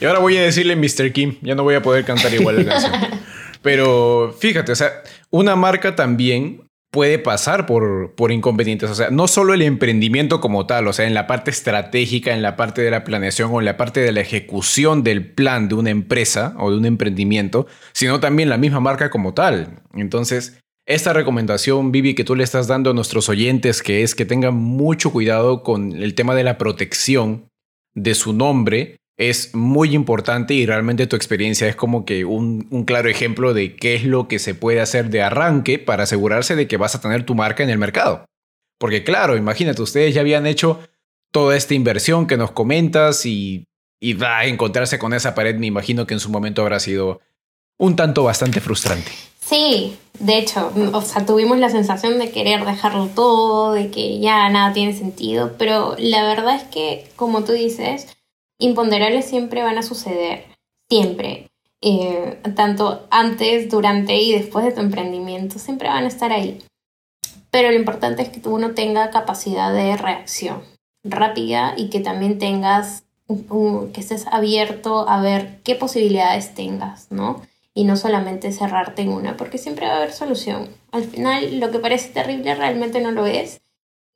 Y 0.00 0.04
ahora 0.04 0.18
voy 0.18 0.36
a 0.36 0.42
decirle 0.42 0.74
Mr. 0.74 1.12
Kim. 1.12 1.36
Ya 1.42 1.54
no 1.54 1.62
voy 1.62 1.76
a 1.76 1.82
poder 1.82 2.04
cantar 2.04 2.34
igual 2.34 2.56
la 2.56 2.64
canción. 2.72 2.92
Pero 3.62 4.36
fíjate, 4.38 4.72
o 4.72 4.76
sea, 4.76 4.90
una 5.30 5.54
marca 5.54 5.94
también 5.94 6.62
puede 6.90 7.18
pasar 7.18 7.66
por, 7.66 8.14
por 8.14 8.32
inconvenientes. 8.32 8.90
O 8.90 8.94
sea, 8.94 9.10
no 9.10 9.28
solo 9.28 9.54
el 9.54 9.62
emprendimiento 9.62 10.40
como 10.40 10.66
tal, 10.66 10.86
o 10.88 10.92
sea, 10.92 11.06
en 11.06 11.14
la 11.14 11.26
parte 11.26 11.50
estratégica, 11.50 12.32
en 12.32 12.42
la 12.42 12.56
parte 12.56 12.82
de 12.82 12.90
la 12.90 13.04
planeación 13.04 13.50
o 13.52 13.60
en 13.60 13.66
la 13.66 13.76
parte 13.76 14.00
de 14.00 14.12
la 14.12 14.20
ejecución 14.20 15.02
del 15.02 15.32
plan 15.32 15.68
de 15.68 15.74
una 15.74 15.90
empresa 15.90 16.54
o 16.58 16.70
de 16.70 16.78
un 16.78 16.86
emprendimiento, 16.86 17.66
sino 17.92 18.20
también 18.20 18.48
la 18.48 18.56
misma 18.56 18.80
marca 18.80 19.10
como 19.10 19.34
tal. 19.34 19.82
Entonces, 19.94 20.60
esta 20.86 21.12
recomendación, 21.12 21.92
Vivi, 21.92 22.14
que 22.14 22.24
tú 22.24 22.34
le 22.34 22.44
estás 22.44 22.66
dando 22.66 22.90
a 22.90 22.94
nuestros 22.94 23.28
oyentes, 23.28 23.82
que 23.82 24.02
es 24.02 24.14
que 24.14 24.24
tengan 24.24 24.54
mucho 24.54 25.12
cuidado 25.12 25.62
con 25.62 25.92
el 25.92 26.14
tema 26.14 26.34
de 26.34 26.44
la 26.44 26.56
protección 26.56 27.48
de 27.94 28.14
su 28.14 28.32
nombre 28.32 28.96
es 29.18 29.52
muy 29.52 29.94
importante 29.94 30.54
y 30.54 30.64
realmente 30.64 31.08
tu 31.08 31.16
experiencia 31.16 31.66
es 31.66 31.74
como 31.74 32.04
que 32.04 32.24
un, 32.24 32.84
claro 32.86 33.08
ejemplo 33.08 33.52
de 33.52 33.74
qué 33.74 33.96
es 33.96 34.04
lo 34.04 34.28
que 34.28 34.38
se 34.38 34.54
puede 34.54 34.80
hacer 34.80 35.10
de 35.10 35.22
arranque 35.22 35.80
para 35.80 36.04
asegurarse 36.04 36.54
de 36.54 36.68
que 36.68 36.76
vas 36.76 36.94
a 36.94 37.00
tener 37.00 37.26
tu 37.26 37.34
marca 37.34 37.64
en 37.64 37.70
el 37.70 37.78
mercado. 37.78 38.24
Porque 38.78 39.02
claro, 39.02 39.36
imagínate, 39.36 39.82
ustedes 39.82 40.14
ya 40.14 40.20
habían 40.20 40.46
hecho 40.46 40.78
toda 41.32 41.56
esta 41.56 41.74
inversión 41.74 42.28
que 42.28 42.36
nos 42.36 42.52
comentas 42.52 43.26
y, 43.26 43.66
y 44.00 44.14
va 44.14 44.38
a 44.38 44.46
encontrarse 44.46 45.00
con 45.00 45.12
esa 45.12 45.34
pared, 45.34 45.56
me 45.56 45.66
imagino 45.66 46.06
que 46.06 46.14
en 46.14 46.20
su 46.20 46.30
momento 46.30 46.62
habrá 46.62 46.78
sido 46.78 47.20
un 47.76 47.96
tanto 47.96 48.22
bastante 48.22 48.60
frustrante. 48.60 49.10
Sí, 49.40 49.96
de 50.20 50.38
hecho, 50.38 50.72
o 50.92 51.02
sea, 51.02 51.26
tuvimos 51.26 51.58
la 51.58 51.70
sensación 51.70 52.20
de 52.20 52.30
querer 52.30 52.64
dejarlo 52.64 53.06
todo, 53.06 53.72
de 53.72 53.90
que 53.90 54.20
ya 54.20 54.48
nada 54.50 54.72
tiene 54.72 54.92
sentido, 54.92 55.54
pero 55.58 55.96
la 55.98 56.22
verdad 56.22 56.56
es 56.56 56.64
que, 56.64 57.08
como 57.16 57.42
tú 57.42 57.52
dices, 57.52 58.06
imponderables 58.58 59.26
siempre 59.26 59.62
van 59.62 59.78
a 59.78 59.82
suceder, 59.82 60.44
siempre. 60.88 61.48
Eh, 61.80 62.40
tanto 62.56 63.06
antes, 63.10 63.70
durante 63.70 64.16
y 64.16 64.32
después 64.32 64.64
de 64.64 64.72
tu 64.72 64.80
emprendimiento, 64.80 65.58
siempre 65.58 65.88
van 65.88 66.04
a 66.04 66.08
estar 66.08 66.32
ahí. 66.32 66.58
Pero 67.50 67.70
lo 67.70 67.76
importante 67.76 68.22
es 68.22 68.28
que 68.28 68.40
tú 68.40 68.54
uno 68.54 68.72
tenga 68.72 69.10
capacidad 69.10 69.72
de 69.72 69.96
reacción 69.96 70.62
rápida 71.04 71.74
y 71.76 71.88
que 71.88 72.00
también 72.00 72.38
tengas, 72.38 73.04
que 73.28 74.00
estés 74.00 74.26
abierto 74.26 75.08
a 75.08 75.22
ver 75.22 75.60
qué 75.62 75.74
posibilidades 75.74 76.54
tengas, 76.54 77.10
¿no? 77.10 77.42
Y 77.74 77.84
no 77.84 77.96
solamente 77.96 78.52
cerrarte 78.52 79.02
en 79.02 79.10
una, 79.10 79.36
porque 79.36 79.58
siempre 79.58 79.86
va 79.86 79.94
a 79.94 79.96
haber 79.98 80.12
solución. 80.12 80.68
Al 80.90 81.04
final, 81.04 81.60
lo 81.60 81.70
que 81.70 81.78
parece 81.78 82.08
terrible 82.10 82.54
realmente 82.54 83.00
no 83.00 83.12
lo 83.12 83.26
es 83.26 83.60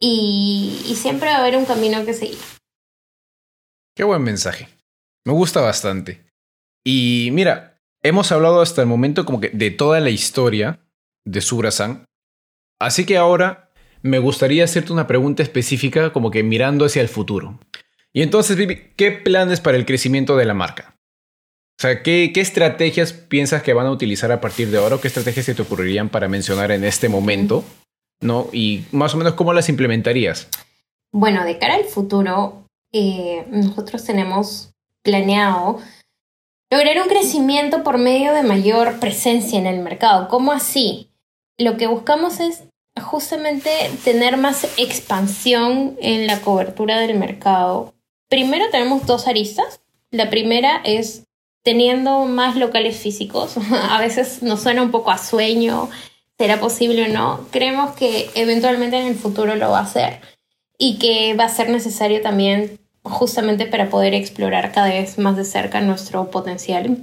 y, 0.00 0.82
y 0.88 0.96
siempre 0.96 1.28
va 1.28 1.36
a 1.36 1.40
haber 1.40 1.56
un 1.56 1.64
camino 1.64 2.04
que 2.04 2.14
seguir. 2.14 2.38
Qué 3.94 4.04
buen 4.04 4.22
mensaje. 4.22 4.68
Me 5.24 5.32
gusta 5.32 5.60
bastante. 5.60 6.24
Y 6.84 7.28
mira, 7.32 7.78
hemos 8.02 8.32
hablado 8.32 8.60
hasta 8.60 8.80
el 8.80 8.88
momento 8.88 9.24
como 9.24 9.40
que 9.40 9.50
de 9.50 9.70
toda 9.70 10.00
la 10.00 10.10
historia 10.10 10.80
de 11.24 11.40
Subrasan. 11.40 12.04
Así 12.80 13.04
que 13.04 13.16
ahora 13.16 13.70
me 14.02 14.18
gustaría 14.18 14.64
hacerte 14.64 14.92
una 14.92 15.06
pregunta 15.06 15.42
específica 15.42 16.12
como 16.12 16.30
que 16.30 16.42
mirando 16.42 16.84
hacia 16.84 17.02
el 17.02 17.08
futuro. 17.08 17.60
Y 18.12 18.22
entonces, 18.22 18.56
Vivi, 18.56 18.92
¿qué 18.96 19.12
planes 19.12 19.60
para 19.60 19.76
el 19.76 19.86
crecimiento 19.86 20.36
de 20.36 20.44
la 20.44 20.54
marca? 20.54 20.96
O 21.78 21.82
sea, 21.82 22.02
¿qué, 22.02 22.30
¿qué, 22.34 22.40
estrategias 22.40 23.12
piensas 23.12 23.62
que 23.62 23.72
van 23.72 23.86
a 23.86 23.90
utilizar 23.90 24.30
a 24.32 24.40
partir 24.40 24.70
de 24.70 24.78
ahora 24.78 24.98
qué 25.00 25.08
estrategias 25.08 25.46
se 25.46 25.54
te 25.54 25.62
ocurrirían 25.62 26.08
para 26.08 26.28
mencionar 26.28 26.70
en 26.72 26.84
este 26.84 27.08
momento? 27.08 27.64
¿No? 28.20 28.48
Y 28.52 28.84
más 28.92 29.14
o 29.14 29.18
menos, 29.18 29.34
¿cómo 29.34 29.52
las 29.52 29.68
implementarías? 29.68 30.48
Bueno, 31.12 31.44
de 31.44 31.58
cara 31.58 31.74
al 31.74 31.84
futuro, 31.84 32.61
eh, 32.92 33.46
nosotros 33.50 34.04
tenemos 34.04 34.72
planeado 35.02 35.80
lograr 36.70 37.02
un 37.02 37.08
crecimiento 37.08 37.82
por 37.82 37.98
medio 37.98 38.32
de 38.32 38.42
mayor 38.42 38.98
presencia 38.98 39.58
en 39.58 39.66
el 39.66 39.80
mercado. 39.80 40.28
¿Cómo 40.28 40.52
así? 40.52 41.10
Lo 41.58 41.76
que 41.76 41.86
buscamos 41.86 42.40
es 42.40 42.64
justamente 43.00 43.70
tener 44.04 44.36
más 44.36 44.64
expansión 44.78 45.96
en 46.00 46.26
la 46.26 46.40
cobertura 46.40 46.98
del 46.98 47.18
mercado. 47.18 47.94
Primero 48.28 48.70
tenemos 48.70 49.06
dos 49.06 49.26
aristas. 49.26 49.80
La 50.10 50.30
primera 50.30 50.80
es 50.84 51.24
teniendo 51.62 52.24
más 52.24 52.56
locales 52.56 52.96
físicos. 52.96 53.54
a 53.90 54.00
veces 54.00 54.42
nos 54.42 54.62
suena 54.62 54.82
un 54.82 54.90
poco 54.90 55.10
a 55.10 55.18
sueño, 55.18 55.90
será 56.38 56.60
posible 56.60 57.04
o 57.04 57.08
no. 57.08 57.46
Creemos 57.50 57.94
que 57.94 58.30
eventualmente 58.34 58.98
en 58.98 59.08
el 59.08 59.14
futuro 59.14 59.56
lo 59.56 59.70
va 59.70 59.80
a 59.80 59.84
hacer 59.84 60.20
y 60.78 60.98
que 60.98 61.34
va 61.34 61.44
a 61.44 61.48
ser 61.48 61.68
necesario 61.68 62.22
también 62.22 62.78
justamente 63.02 63.66
para 63.66 63.90
poder 63.90 64.14
explorar 64.14 64.72
cada 64.72 64.88
vez 64.88 65.18
más 65.18 65.36
de 65.36 65.44
cerca 65.44 65.80
nuestro 65.80 66.30
potencial 66.30 66.98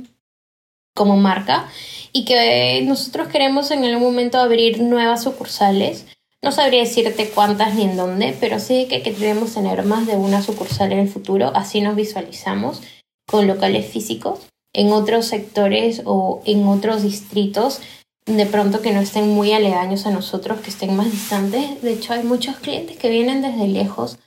como 0.95 1.17
marca 1.17 1.69
y 2.11 2.25
que 2.25 2.81
nosotros 2.85 3.27
queremos 3.27 3.71
en 3.71 3.85
algún 3.85 4.03
momento 4.03 4.39
abrir 4.39 4.81
nuevas 4.81 5.23
sucursales. 5.23 6.05
No 6.41 6.51
sabría 6.51 6.81
decirte 6.81 7.29
cuántas 7.29 7.75
ni 7.75 7.83
en 7.83 7.97
dónde, 7.97 8.35
pero 8.39 8.59
sí 8.59 8.87
que, 8.89 9.01
que 9.01 9.13
queremos 9.13 9.53
tener 9.53 9.83
más 9.83 10.07
de 10.07 10.15
una 10.15 10.41
sucursal 10.41 10.91
en 10.93 10.99
el 10.99 11.09
futuro, 11.09 11.51
así 11.53 11.81
nos 11.81 11.95
visualizamos 11.95 12.81
con 13.27 13.45
locales 13.45 13.85
físicos 13.85 14.39
en 14.73 14.91
otros 14.91 15.25
sectores 15.25 16.01
o 16.05 16.41
en 16.45 16.65
otros 16.67 17.03
distritos 17.03 17.81
de 18.25 18.45
pronto 18.45 18.81
que 18.81 18.91
no 18.91 18.99
estén 18.99 19.29
muy 19.29 19.53
aledaños 19.53 20.05
a 20.05 20.11
nosotros, 20.11 20.61
que 20.61 20.69
estén 20.69 20.95
más 20.95 21.11
distantes. 21.11 21.81
De 21.81 21.93
hecho, 21.93 22.13
hay 22.13 22.23
muchos 22.23 22.57
clientes 22.57 22.97
que 22.97 23.09
vienen 23.09 23.41
desde 23.41 23.67
lejos 23.67 24.19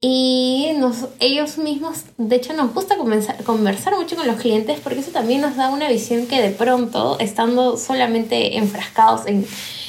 y 0.00 0.68
ellos 1.18 1.58
mismos, 1.58 2.04
de 2.16 2.36
hecho, 2.36 2.52
nos 2.52 2.72
gusta 2.72 2.96
conversar, 2.96 3.96
mucho 3.96 4.16
con 4.16 4.26
los 4.26 4.36
clientes 4.36 4.78
porque 4.80 5.00
eso 5.00 5.10
también 5.10 5.40
nos 5.40 5.56
da 5.56 5.70
una 5.70 5.88
visión 5.88 6.26
que 6.26 6.40
de 6.40 6.50
pronto, 6.50 7.18
estando 7.18 7.76
solamente 7.76 8.58
enfrascados 8.58 9.26
en, 9.26 9.44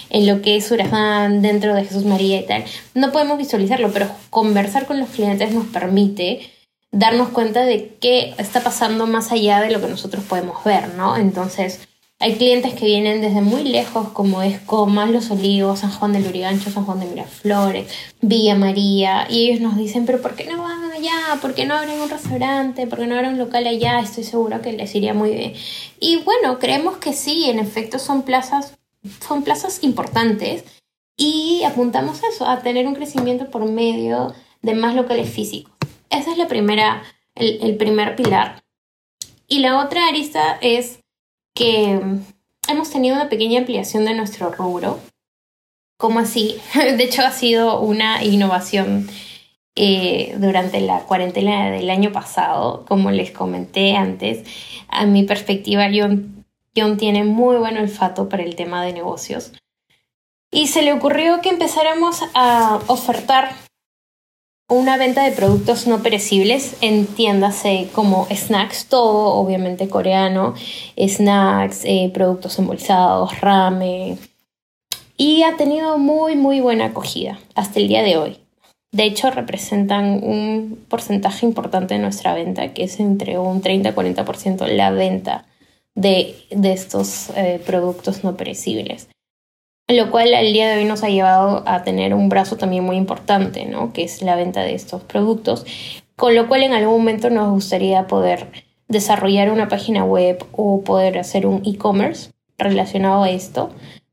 en 0.10 0.26
lo 0.26 0.42
que 0.42 0.56
es 0.56 0.72
Uraján 0.72 1.44
dentro 1.44 1.76
de 1.76 1.86
Jesús 1.86 2.06
María 2.06 2.40
y 2.40 2.46
tal, 2.48 2.66
no 2.96 3.12
podemos 3.12 3.38
visualizarlo, 3.38 3.92
pero 3.92 4.08
conversar 4.32 4.88
con 4.88 5.00
los 5.00 5.10
clientes 5.10 5.52
nos 5.54 5.68
permite 5.68 6.50
darnos 6.92 7.30
cuenta 7.30 7.64
de 7.66 7.96
qué 8.00 8.34
está 8.38 8.62
pasando 8.62 9.06
más 9.06 9.32
allá 9.32 9.62
de 9.62 9.70
lo 9.70 9.80
que 9.80 9.88
nosotros 9.88 10.24
podemos 10.24 10.64
ver, 10.64 10.96
¿no? 10.96 11.18
Entonces, 11.18 11.89
hay 12.22 12.36
clientes 12.36 12.74
que 12.74 12.86
vienen 12.86 13.22
desde 13.22 13.40
muy 13.40 13.64
lejos, 13.64 14.10
como 14.10 14.42
es 14.42 14.60
Comas, 14.60 15.10
Los 15.10 15.32
Olivos, 15.32 15.80
San 15.80 15.92
Juan 15.92 16.12
del 16.12 16.28
Urigancho, 16.28 16.70
San 16.70 16.84
Juan 16.84 17.00
de 17.00 17.06
Miraflores, 17.06 17.90
Villa 18.20 18.56
María, 18.56 19.26
y 19.30 19.50
ellos 19.50 19.62
nos 19.62 19.78
dicen, 19.78 20.06
pero 20.06 20.22
¿por 20.22 20.36
qué 20.36 20.44
no 20.44 20.62
van 20.62 20.92
allá? 20.92 21.40
¿Por 21.42 21.56
qué 21.56 21.66
no 21.66 21.76
abren 21.76 22.02
un 22.02 22.10
restaurante? 22.10 22.88
¿Por 22.88 23.00
qué 23.00 23.08
no 23.08 23.16
abren 23.16 23.34
un 23.34 23.40
local 23.40 23.66
allá? 23.66 24.02
Estoy 24.02 24.26
segura 24.26 24.62
que 24.62 24.74
les 24.74 24.94
iría 24.96 25.14
muy 25.14 25.30
bien. 25.30 25.54
Y 26.02 26.18
bueno, 26.18 26.60
creemos 26.60 26.98
que 26.98 27.14
sí, 27.14 27.50
en 27.50 27.58
efecto 27.58 28.00
son 28.00 28.24
plazas, 28.24 28.78
son 29.26 29.44
plazas 29.44 29.82
importantes 29.82 30.66
y 31.16 31.64
apuntamos 31.64 32.22
a 32.22 32.28
eso, 32.28 32.46
a 32.46 32.60
tener 32.60 32.86
un 32.86 32.96
crecimiento 32.96 33.50
por 33.50 33.64
medio 33.64 34.34
de 34.62 34.76
más 34.76 34.94
locales 34.94 35.30
físicos. 35.30 35.72
Esa 36.10 36.32
es 36.32 36.38
la 36.38 36.50
primera, 36.50 37.02
el 37.36 37.78
primer 37.78 38.18
pilar. 38.18 38.62
Y 39.48 39.60
la 39.60 39.80
otra 39.80 40.10
arista 40.10 40.58
es 40.62 41.00
que 41.60 42.00
hemos 42.70 42.90
tenido 42.90 43.18
una 43.18 43.28
pequeña 43.28 43.60
ampliación 43.60 44.06
de 44.06 44.14
nuestro 44.14 44.50
rubro. 44.50 44.98
¿Cómo 45.98 46.20
así? 46.20 46.56
De 46.74 47.04
hecho, 47.04 47.22
ha 47.22 47.32
sido 47.32 47.82
una 47.82 48.24
innovación 48.24 49.10
eh, 49.76 50.36
durante 50.38 50.80
la 50.80 51.02
cuarentena 51.02 51.70
del 51.70 51.90
año 51.90 52.14
pasado. 52.14 52.86
Como 52.88 53.12
les 53.12 53.32
comenté 53.32 53.98
antes, 53.98 54.48
a 54.88 55.06
mi 55.06 55.24
perspectiva, 55.24 55.90
John, 55.94 56.46
John 56.78 56.96
tiene 56.96 57.26
muy 57.26 57.58
buen 57.58 57.78
olfato 57.78 58.30
para 58.30 58.44
el 58.44 58.56
tema 58.56 58.82
de 58.86 58.94
negocios. 58.94 59.52
Y 60.52 60.68
se 60.68 60.82
le 60.82 60.94
ocurrió 60.94 61.42
que 61.42 61.50
empezáramos 61.50 62.22
a 62.36 62.80
ofertar 62.88 63.52
una 64.70 64.98
venta 64.98 65.24
de 65.24 65.32
productos 65.32 65.88
no 65.88 66.04
perecibles, 66.04 66.78
entiéndase 66.82 67.90
como 67.92 68.28
snacks, 68.30 68.86
todo 68.86 69.34
obviamente 69.34 69.90
coreano, 69.90 70.54
snacks, 70.96 71.82
eh, 71.86 72.12
productos 72.14 72.60
embolsados, 72.60 73.42
ramen. 73.42 74.20
Y 75.18 75.42
ha 75.44 75.58
tenido 75.58 75.98
muy, 75.98 76.36
muy 76.36 76.62
buena 76.62 76.86
acogida 76.86 77.40
hasta 77.56 77.80
el 77.80 77.88
día 77.88 78.04
de 78.04 78.18
hoy. 78.18 78.38
De 78.92 79.04
hecho, 79.04 79.32
representan 79.32 80.24
un 80.24 80.86
porcentaje 80.88 81.46
importante 81.46 81.96
de 81.96 82.00
nuestra 82.00 82.34
venta, 82.34 82.74
que 82.74 82.84
es 82.84 83.00
entre 83.00 83.38
un 83.40 83.62
30-40% 83.62 84.68
la 84.68 84.92
venta 84.92 85.46
de, 85.96 86.36
de 86.52 86.74
estos 86.74 87.32
eh, 87.36 87.62
productos 87.66 88.24
no 88.24 88.38
perecibles 88.38 89.10
lo 89.98 90.12
cual 90.12 90.34
al 90.34 90.54
día 90.54 90.70
de 90.70 90.78
hoy 90.78 90.86
nos 90.86 91.04
ha 91.04 91.10
llevado 91.10 91.64
a 91.66 91.84
tener 91.84 92.14
un 92.14 92.30
brazo 92.30 92.58
también 92.58 92.84
muy 92.84 92.96
importante, 92.96 93.66
¿no? 93.66 93.92
que 93.92 94.04
es 94.04 94.22
la 94.22 94.36
venta 94.36 94.62
de 94.62 94.76
estos 94.76 95.04
productos, 95.04 95.66
con 96.16 96.36
lo 96.36 96.48
cual 96.48 96.64
en 96.64 96.74
algún 96.74 97.00
momento 97.00 97.30
nos 97.30 97.50
gustaría 97.50 98.06
poder 98.08 98.48
desarrollar 98.88 99.52
una 99.52 99.68
página 99.68 100.04
web 100.04 100.46
o 100.52 100.84
poder 100.84 101.18
hacer 101.18 101.46
un 101.46 101.62
e-commerce 101.66 102.32
relacionado 102.58 103.24
a 103.24 103.30
esto, 103.30 103.72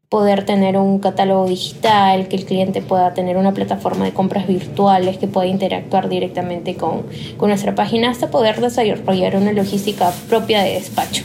poder 0.09 0.47
tener 0.47 0.77
un 0.77 0.99
catálogo 0.99 1.47
digital, 1.47 2.29
que 2.29 2.37
el 2.37 2.45
cliente 2.47 2.81
pueda 2.81 3.13
tener 3.13 3.37
una 3.37 3.53
plataforma 3.53 4.05
de 4.05 4.13
compras 4.13 4.47
virtuales, 4.47 5.19
que 5.19 5.27
pueda 5.27 5.47
interactuar 5.47 6.09
directamente 6.09 6.77
con, 6.77 7.07
con 7.37 7.49
nuestra 7.49 7.75
página, 7.75 8.11
hasta 8.11 8.31
poder 8.31 8.61
desarrollar 8.61 9.37
una 9.37 9.53
logística 9.53 10.11
propia 10.29 10.63
de 10.63 10.75
despacho. 10.75 11.25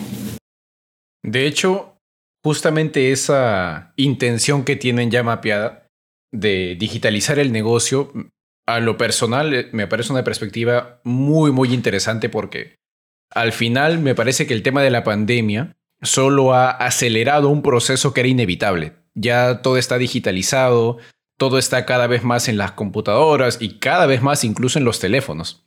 De 1.23 1.45
hecho, 1.45 1.90
justamente 2.43 3.11
esa 3.11 3.93
intención 3.95 4.63
que 4.63 4.75
tienen 4.75 5.11
ya 5.11 5.23
mapeada 5.23 5.87
de 6.31 6.75
digitalizar 6.79 7.39
el 7.39 7.51
negocio, 7.51 8.11
a 8.67 8.79
lo 8.79 8.97
personal 8.97 9.53
eh, 9.53 9.69
me 9.71 9.87
parece 9.87 10.13
una 10.13 10.23
perspectiva 10.23 11.01
muy, 11.03 11.51
muy 11.51 11.73
interesante 11.73 12.29
porque 12.29 12.75
al 13.29 13.51
final 13.51 13.99
me 13.99 14.15
parece 14.15 14.47
que 14.47 14.53
el 14.53 14.63
tema 14.63 14.81
de 14.81 14.91
la 14.91 15.03
pandemia 15.03 15.75
solo 16.01 16.53
ha 16.53 16.71
acelerado 16.71 17.49
un 17.49 17.61
proceso 17.61 18.13
que 18.13 18.21
era 18.21 18.29
inevitable. 18.29 18.93
Ya 19.13 19.61
todo 19.61 19.77
está 19.77 19.97
digitalizado, 19.97 20.97
todo 21.37 21.57
está 21.57 21.85
cada 21.85 22.07
vez 22.07 22.23
más 22.23 22.47
en 22.47 22.57
las 22.57 22.71
computadoras 22.71 23.57
y 23.61 23.79
cada 23.79 24.05
vez 24.05 24.21
más 24.21 24.43
incluso 24.43 24.79
en 24.79 24.85
los 24.85 24.99
teléfonos. 24.99 25.65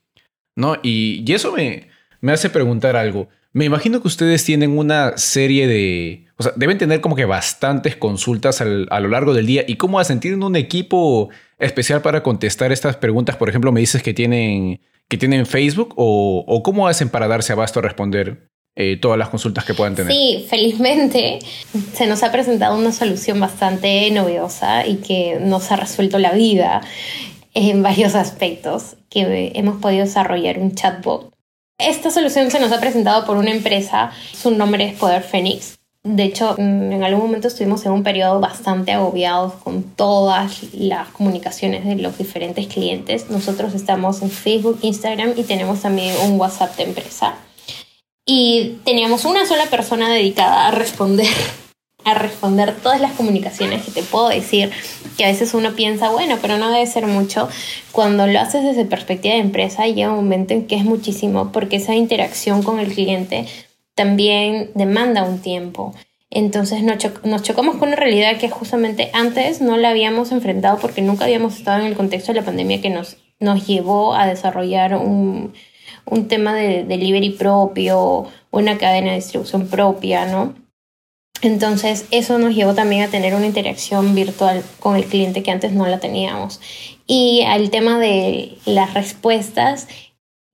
¿No? 0.57 0.77
Y, 0.83 1.25
y 1.27 1.33
eso 1.35 1.53
me, 1.53 1.89
me 2.21 2.33
hace 2.33 2.49
preguntar 2.49 2.97
algo. 2.97 3.29
Me 3.55 3.65
imagino 3.65 4.03
que 4.03 4.09
ustedes 4.09 4.45
tienen 4.45 4.77
una 4.77 5.17
serie 5.17 5.69
de... 5.69 6.27
O 6.37 6.43
sea, 6.43 6.53
deben 6.57 6.77
tener 6.77 7.01
como 7.01 7.15
que 7.15 7.25
bastantes 7.25 7.95
consultas 7.95 8.61
a 8.61 8.65
lo 8.65 9.09
largo 9.09 9.33
del 9.33 9.47
día. 9.47 9.65
¿Y 9.67 9.77
cómo 9.77 10.01
hacen? 10.01 10.19
¿Tienen 10.19 10.43
un 10.43 10.57
equipo 10.57 11.29
especial 11.61 12.03
para 12.03 12.25
contestar 12.25 12.73
estas 12.73 12.97
preguntas? 12.97 13.37
Por 13.37 13.49
ejemplo, 13.49 13.71
me 13.71 13.79
dices 13.79 14.03
que 14.03 14.13
tienen, 14.13 14.81
que 15.09 15.19
tienen 15.19 15.47
Facebook 15.47 15.95
o, 15.97 16.63
cómo 16.65 16.89
hacen 16.89 17.09
para 17.09 17.29
darse 17.29 17.53
abasto 17.53 17.79
a 17.79 17.83
responder 17.83 18.51
eh, 18.75 18.97
todas 19.01 19.21
las 19.21 19.29
consultas 19.29 19.65
que 19.65 19.73
puedan 19.73 19.95
tener. 19.95 20.13
Sí, 20.13 20.47
felizmente 20.51 21.39
se 21.95 22.09
nos 22.09 22.25
ha 22.25 22.33
presentado 22.33 22.77
una 22.77 22.91
solución 22.91 23.39
bastante 23.39 24.11
novedosa 24.11 24.85
y 24.85 24.97
que 24.97 25.39
nos 25.41 25.71
ha 25.71 25.77
resuelto 25.77 26.19
la 26.19 26.33
vida 26.33 26.81
en 27.55 27.85
varios 27.85 28.17
aspectos, 28.17 28.97
que 29.09 29.53
hemos 29.55 29.81
podido 29.81 30.05
desarrollar 30.05 30.59
un 30.59 30.75
chatbot 30.75 31.34
esta 31.79 32.11
solución 32.11 32.51
se 32.51 32.61
nos 32.61 32.73
ha 32.73 32.81
presentado 32.81 33.25
por 33.27 33.37
una 33.37 33.51
empresa, 33.51 34.13
su 34.33 34.51
nombre 34.51 34.85
es 34.85 34.99
Poder 34.99 35.23
Phoenix. 35.23 35.79
De 36.03 36.25
hecho, 36.25 36.55
en 36.59 37.03
algún 37.03 37.27
momento 37.27 37.49
estuvimos 37.49 37.85
en 37.87 37.93
un 37.93 38.03
periodo 38.03 38.39
bastante 38.39 38.93
agobiados 38.93 39.55
con 39.55 39.83
todas 39.83 40.63
las 40.75 41.09
comunicaciones 41.09 41.87
de 41.87 41.97
los 41.97 42.19
diferentes 42.19 42.67
clientes. 42.67 43.31
Nosotros 43.31 43.75
estamos 43.75 44.21
en 44.21 44.31
Facebook, 44.31 44.79
Instagram 44.83 45.33
y 45.35 45.45
tenemos 45.45 45.81
también 45.81 46.15
un 46.27 46.39
WhatsApp 46.39 46.77
de 46.77 46.83
empresa. 46.83 47.37
Y 48.27 48.81
teníamos 48.85 49.25
una 49.25 49.47
sola 49.47 49.65
persona 49.67 50.11
dedicada 50.11 50.69
a 50.69 50.71
responder 50.73 51.27
a 52.05 52.15
responder 52.15 52.75
todas 52.77 53.01
las 53.01 53.13
comunicaciones 53.13 53.85
que 53.85 53.91
te 53.91 54.03
puedo 54.03 54.29
decir, 54.29 54.71
que 55.17 55.25
a 55.25 55.29
veces 55.29 55.55
uno 55.55 55.73
piensa, 55.75 56.11
bueno, 56.11 56.39
pero 56.41 56.59
no 56.59 56.71
debe 56.71 56.87
ser 56.87 57.07
mucho. 57.07 57.49
Cuando 57.93 58.27
lo 58.27 58.39
haces 58.41 58.63
desde 58.63 58.85
perspectiva 58.85 59.35
de 59.35 59.41
empresa, 59.41 59.87
llega 59.87 60.11
un 60.11 60.17
momento 60.17 60.55
en 60.55 60.67
que 60.67 60.77
es 60.77 60.85
muchísimo, 60.85 61.53
porque 61.53 61.77
esa 61.77 61.95
interacción 61.95 62.63
con 62.63 62.79
el 62.79 62.93
cliente 62.93 63.47
también 63.95 64.71
demanda 64.75 65.25
un 65.25 65.41
tiempo. 65.41 65.95
Entonces 66.31 66.83
nos, 66.83 66.99
chocamos 67.43 67.77
con 67.77 67.89
una 67.89 67.97
realidad 67.97 68.39
que 68.39 68.51
justamente 68.51 69.11
antes 69.13 69.61
no 69.61 69.77
la 69.77 69.91
habíamos 69.91 70.33
enfrentado 70.33 70.79
porque 70.79 71.01
nunca 71.01 71.25
habíamos 71.25 71.57
estado 71.57 71.81
en 71.81 71.87
el 71.87 71.95
contexto 71.95 72.33
de 72.33 72.41
la 72.41 72.45
pandemia 72.45 72.81
que 72.81 72.91
nos, 72.91 73.19
nos 73.39 73.67
llevó 73.69 74.15
a 74.15 74.27
desarrollar 74.27 74.97
un, 74.97 75.53
un 76.07 76.27
tema 76.27 76.53
de 76.55 76.85
delivery 76.85 77.31
propio, 77.31 78.27
una 78.51 78.79
cadena 78.79 79.11
de 79.11 79.17
distribución 79.17 79.69
propia, 79.69 80.27
¿no? 80.27 80.55
Entonces 81.43 82.07
eso 82.11 82.39
nos 82.39 82.55
llevó 82.55 82.75
también 82.75 83.03
a 83.03 83.11
tener 83.11 83.35
una 83.35 83.47
interacción 83.47 84.15
virtual 84.15 84.63
con 84.81 84.97
el 84.97 85.05
cliente 85.05 85.43
que 85.43 85.51
antes 85.51 85.73
no 85.73 85.87
la 85.87 86.01
teníamos. 86.01 86.61
Y 87.07 87.43
al 87.43 87.71
tema 87.71 87.99
de 87.99 88.57
las 88.65 88.95
respuestas, 88.95 89.89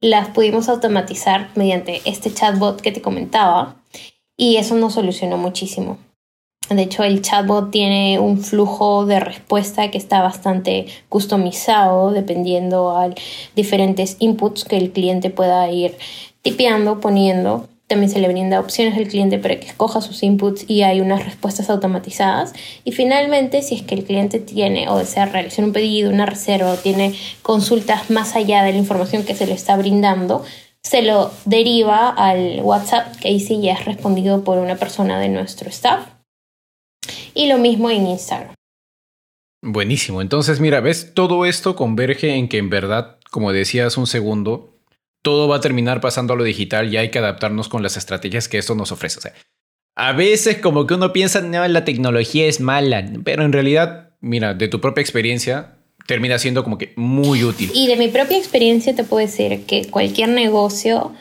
las 0.01 0.29
pudimos 0.29 0.69
automatizar 0.69 1.51
mediante 1.55 2.01
este 2.05 2.33
chatbot 2.33 2.81
que 2.81 2.91
te 2.91 3.03
comentaba 3.03 3.77
y 4.37 4.57
eso 4.57 4.75
nos 4.75 4.95
solucionó 4.95 5.37
muchísimo. 5.37 5.99
De 6.71 6.83
hecho, 6.83 7.03
el 7.03 7.21
chatbot 7.21 7.71
tiene 7.71 8.19
un 8.19 8.39
flujo 8.39 9.05
de 9.05 9.21
respuesta 9.21 9.91
que 9.91 9.99
está 9.99 10.23
bastante 10.23 10.87
customizado 11.09 12.13
dependiendo 12.13 12.97
a 12.97 13.11
diferentes 13.57 14.17
inputs 14.21 14.65
que 14.65 14.77
el 14.77 14.93
cliente 14.93 15.31
pueda 15.31 15.69
ir 15.71 15.99
tipeando, 16.43 17.01
poniendo 17.01 17.69
también 17.91 18.11
se 18.11 18.21
le 18.21 18.29
brinda 18.29 18.61
opciones 18.61 18.97
al 18.97 19.09
cliente 19.09 19.39
para 19.39 19.59
que 19.59 19.67
escoja 19.67 20.01
sus 20.01 20.23
inputs 20.23 20.65
y 20.69 20.83
hay 20.83 21.01
unas 21.01 21.25
respuestas 21.25 21.69
automatizadas. 21.69 22.53
Y 22.85 22.93
finalmente, 22.93 23.63
si 23.63 23.75
es 23.75 23.83
que 23.83 23.97
el 23.97 24.05
cliente 24.05 24.39
tiene 24.39 24.89
o 24.89 24.97
desea 24.97 25.27
realizar 25.27 25.65
un 25.65 25.73
pedido, 25.73 26.09
una 26.09 26.25
reserva 26.25 26.73
o 26.73 26.77
tiene 26.77 27.15
consultas 27.43 28.09
más 28.09 28.37
allá 28.37 28.63
de 28.63 28.71
la 28.71 28.79
información 28.79 29.25
que 29.25 29.35
se 29.35 29.45
le 29.45 29.55
está 29.55 29.77
brindando, 29.77 30.45
se 30.85 31.03
lo 31.03 31.33
deriva 31.47 32.09
al 32.09 32.61
WhatsApp, 32.63 33.17
que 33.17 33.27
ahí 33.27 33.41
sí 33.41 33.61
ya 33.61 33.73
es 33.73 33.85
respondido 33.85 34.45
por 34.45 34.59
una 34.59 34.77
persona 34.77 35.19
de 35.19 35.29
nuestro 35.29 35.69
staff. 35.69 36.07
Y 37.35 37.49
lo 37.49 37.59
mismo 37.59 37.91
en 37.91 38.07
Instagram. 38.07 38.55
Buenísimo. 39.63 40.23
Entonces, 40.23 40.61
mira, 40.61 40.81
ves, 40.81 41.13
todo 41.13 41.45
esto 41.45 41.75
converge 41.75 42.37
en 42.37 42.49
que 42.49 42.59
en 42.59 42.71
verdad, 42.71 43.19
como 43.33 43.53
decías 43.53 43.99
un 43.99 44.07
segundo, 44.07 44.80
todo 45.23 45.49
va 45.49 45.57
a 45.57 45.61
terminar 45.61 46.01
pasando 46.01 46.33
a 46.33 46.37
lo 46.37 46.45
digital 46.45 46.93
y 46.93 46.97
hay 46.97 47.11
que 47.11 47.19
adaptarnos 47.19 47.69
con 47.69 47.83
las 47.83 47.97
estrategias 47.97 48.49
que 48.49 48.59
esto 48.59 48.75
nos 48.75 48.93
ofrece. 48.93 49.19
O 49.19 49.23
sea, 49.23 49.35
a 49.97 50.13
veces 50.13 50.59
como 50.59 50.87
que 50.87 50.95
uno 50.95 51.13
piensa, 51.13 51.41
no, 51.41 51.67
la 51.69 51.85
tecnología 51.85 52.47
es 52.47 52.61
mala, 52.61 53.05
pero 53.25 53.45
en 53.45 53.53
realidad, 53.53 54.11
mira, 54.21 54.55
de 54.55 54.69
tu 54.69 54.81
propia 54.81 55.03
experiencia, 55.03 55.77
termina 56.07 56.39
siendo 56.39 56.65
como 56.65 56.79
que 56.79 56.93
muy 56.97 57.45
útil. 57.45 57.71
Y 57.75 57.87
de 57.87 57.97
mi 57.97 58.09
propia 58.09 58.39
experiencia 58.39 58.95
te 58.95 59.05
puedo 59.05 59.25
decir 59.27 59.65
que 59.67 59.89
cualquier 59.91 60.31
negocio 60.31 61.15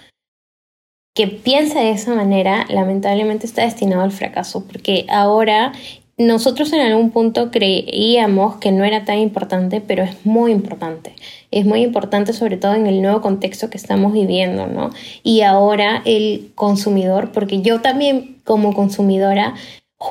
que 1.14 1.28
piense 1.28 1.78
de 1.80 1.91
esa 1.91 2.16
manera, 2.16 2.66
lamentablemente 2.70 3.45
está 3.45 3.64
destinado 3.64 4.04
al 4.04 4.12
fracaso, 4.12 4.66
porque 4.66 5.06
ahora 5.10 5.74
nosotros 6.20 6.74
en 6.74 6.82
algún 6.82 7.11
punto 7.11 7.49
creíamos 7.49 8.57
que 8.57 8.74
no 8.74 8.84
era 8.84 9.05
tan 9.05 9.20
importante, 9.20 9.80
pero 9.80 10.03
es 10.03 10.26
muy 10.26 10.51
importante. 10.51 11.13
Es 11.49 11.65
muy 11.65 11.82
importante 11.82 12.34
sobre 12.34 12.57
todo 12.57 12.76
en 12.76 12.88
el 12.88 13.01
nuevo 13.01 13.22
contexto 13.22 13.70
que 13.70 13.78
estamos 13.78 14.11
viviendo, 14.11 14.67
¿no? 14.67 14.89
Y 15.24 15.41
ahora 15.41 16.01
el 16.03 16.51
consumidor, 16.55 17.32
porque 17.32 17.61
yo 17.61 17.80
también 17.80 18.36
como 18.43 18.74
consumidora 18.74 19.55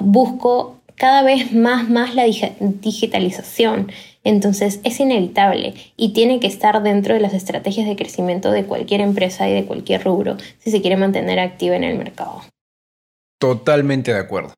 busco 0.01 0.79
cada 0.95 1.23
vez 1.23 1.53
más, 1.53 1.91
más 1.91 2.15
la 2.15 2.25
digitalización. 2.25 3.93
Entonces 4.25 4.81
es 4.85 4.99
inevitable 5.01 5.75
y 5.99 6.15
tiene 6.15 6.41
que 6.41 6.47
estar 6.47 6.83
dentro 6.83 7.13
de 7.13 7.21
las 7.21 7.35
estrategias 7.35 7.87
de 7.87 7.97
crecimiento 7.97 8.51
de 8.51 8.65
cualquier 8.65 9.03
empresa 9.03 9.47
y 9.47 9.53
de 9.53 9.67
cualquier 9.67 10.05
rubro 10.05 10.39
si 10.59 10.71
se 10.71 10.81
quiere 10.81 10.97
mantener 10.97 11.39
activa 11.39 11.77
en 11.77 11.85
el 11.85 11.99
mercado. 11.99 12.43
Totalmente 13.39 14.13
de 14.13 14.21
acuerdo. 14.21 14.55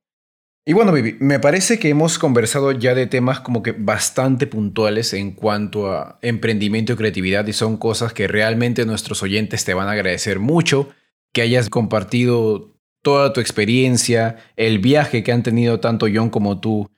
Y 0.67 0.75
bueno, 0.75 0.93
Vivi, 0.93 1.17
me 1.21 1.41
parece 1.41 1.79
que 1.79 1.89
hemos 1.89 2.19
conversado 2.19 2.71
ya 2.73 2.95
de 2.95 3.07
temas 3.07 3.41
como 3.41 3.63
que 3.63 3.73
bastante 3.73 4.47
puntuales 4.47 5.15
en 5.15 5.33
cuanto 5.33 5.91
a 5.91 6.19
emprendimiento 6.21 6.93
y 6.93 6.97
creatividad 6.97 7.47
y 7.47 7.55
son 7.55 7.79
cosas 7.79 8.13
que 8.13 8.29
realmente 8.29 8.85
nuestros 8.85 9.23
oyentes 9.23 9.65
te 9.65 9.73
van 9.73 9.89
a 9.89 9.93
agradecer 9.93 10.39
mucho, 10.39 10.91
que 11.33 11.43
hayas 11.43 11.71
compartido 11.71 12.77
toda 13.03 13.33
tu 13.33 13.41
experiencia, 13.41 14.37
el 14.57 14.79
viaje 14.79 15.23
que 15.23 15.33
han 15.33 15.43
tenido 15.43 15.81
tanto 15.81 16.07
John 16.13 16.29
como 16.29 16.61
tú, 16.61 16.91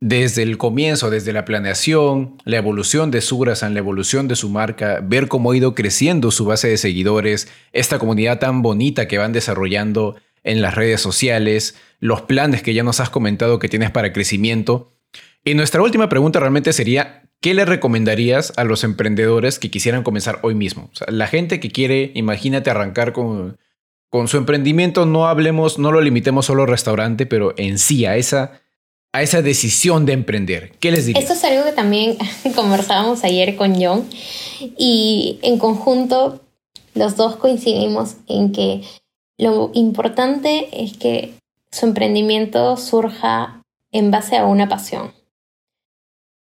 desde 0.00 0.42
el 0.42 0.56
comienzo, 0.56 1.10
desde 1.10 1.32
la 1.32 1.44
planeación, 1.44 2.38
la 2.44 2.56
evolución 2.56 3.10
de 3.10 3.20
Surasan, 3.20 3.74
la 3.74 3.80
evolución 3.80 4.28
de 4.28 4.36
su 4.36 4.48
marca, 4.48 5.00
ver 5.02 5.28
cómo 5.28 5.52
ha 5.52 5.56
ido 5.56 5.74
creciendo 5.74 6.30
su 6.30 6.46
base 6.46 6.68
de 6.68 6.78
seguidores, 6.78 7.48
esta 7.72 7.98
comunidad 7.98 8.38
tan 8.38 8.62
bonita 8.62 9.06
que 9.06 9.18
van 9.18 9.32
desarrollando 9.32 10.16
en 10.44 10.62
las 10.62 10.74
redes 10.74 11.00
sociales, 11.00 11.76
los 12.00 12.22
planes 12.22 12.62
que 12.62 12.74
ya 12.74 12.82
nos 12.82 13.00
has 13.00 13.10
comentado 13.10 13.58
que 13.58 13.68
tienes 13.68 13.90
para 13.90 14.12
crecimiento. 14.12 14.92
Y 15.44 15.54
nuestra 15.54 15.82
última 15.82 16.08
pregunta 16.08 16.40
realmente 16.40 16.72
sería, 16.72 17.22
¿qué 17.40 17.54
le 17.54 17.64
recomendarías 17.64 18.52
a 18.56 18.64
los 18.64 18.84
emprendedores 18.84 19.58
que 19.58 19.70
quisieran 19.70 20.02
comenzar 20.02 20.40
hoy 20.42 20.54
mismo? 20.54 20.90
la 21.08 21.26
gente 21.26 21.60
que 21.60 21.70
quiere, 21.70 22.10
imagínate, 22.14 22.70
arrancar 22.70 23.12
con, 23.12 23.58
con 24.10 24.28
su 24.28 24.36
emprendimiento, 24.36 25.06
no 25.06 25.26
hablemos, 25.26 25.78
no 25.78 25.92
lo 25.92 26.00
limitemos 26.00 26.46
solo 26.46 26.62
al 26.62 26.68
restaurante, 26.68 27.26
pero 27.26 27.54
en 27.56 27.78
sí 27.78 28.06
a 28.06 28.16
esa, 28.16 28.60
a 29.12 29.22
esa 29.22 29.42
decisión 29.42 30.06
de 30.06 30.12
emprender. 30.12 30.72
¿Qué 30.80 30.90
les 30.90 31.06
dirías? 31.06 31.22
Esto 31.22 31.34
es 31.34 31.44
algo 31.44 31.64
que 31.64 31.72
también 31.72 32.16
conversábamos 32.54 33.24
ayer 33.24 33.56
con 33.56 33.80
John 33.80 34.08
y 34.76 35.38
en 35.42 35.58
conjunto 35.58 36.40
los 36.94 37.16
dos 37.16 37.36
coincidimos 37.36 38.16
en 38.26 38.52
que 38.52 38.82
lo 39.38 39.70
importante 39.74 40.68
es 40.72 40.96
que 40.96 41.34
su 41.76 41.84
emprendimiento 41.84 42.74
surja 42.78 43.62
en 43.92 44.10
base 44.10 44.38
a 44.38 44.46
una 44.46 44.66
pasión. 44.66 45.12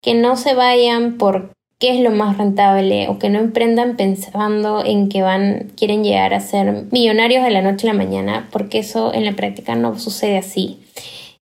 Que 0.01 0.15
no 0.15 0.35
se 0.35 0.55
vayan 0.55 1.19
por 1.19 1.51
qué 1.77 1.95
es 1.95 2.01
lo 2.01 2.09
más 2.09 2.39
rentable 2.39 3.07
o 3.07 3.19
que 3.19 3.29
no 3.29 3.37
emprendan 3.37 3.97
pensando 3.97 4.83
en 4.83 5.09
que 5.09 5.21
van 5.21 5.73
quieren 5.77 6.03
llegar 6.03 6.33
a 6.33 6.39
ser 6.39 6.87
millonarios 6.89 7.43
de 7.43 7.51
la 7.51 7.61
noche 7.61 7.87
a 7.87 7.93
la 7.93 7.97
mañana, 8.03 8.49
porque 8.51 8.79
eso 8.79 9.13
en 9.13 9.25
la 9.25 9.33
práctica 9.33 9.75
no 9.75 9.99
sucede 9.99 10.39
así. 10.39 10.79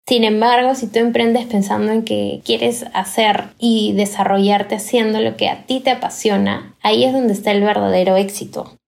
Sin 0.07 0.23
embargo, 0.23 0.73
si 0.73 0.87
tú 0.87 0.97
emprendes 0.97 1.45
pensando 1.45 1.91
en 1.91 2.03
que 2.03 2.41
quieres 2.43 2.87
hacer 2.95 3.49
y 3.59 3.93
desarrollarte 3.93 4.73
haciendo 4.73 5.21
lo 5.21 5.37
que 5.37 5.47
a 5.47 5.67
ti 5.67 5.79
te 5.79 5.91
apasiona, 5.91 6.75
ahí 6.81 7.03
es 7.03 7.13
donde 7.13 7.33
está 7.33 7.51
el 7.51 7.61
verdadero 7.61 8.15
éxito. 8.15 8.78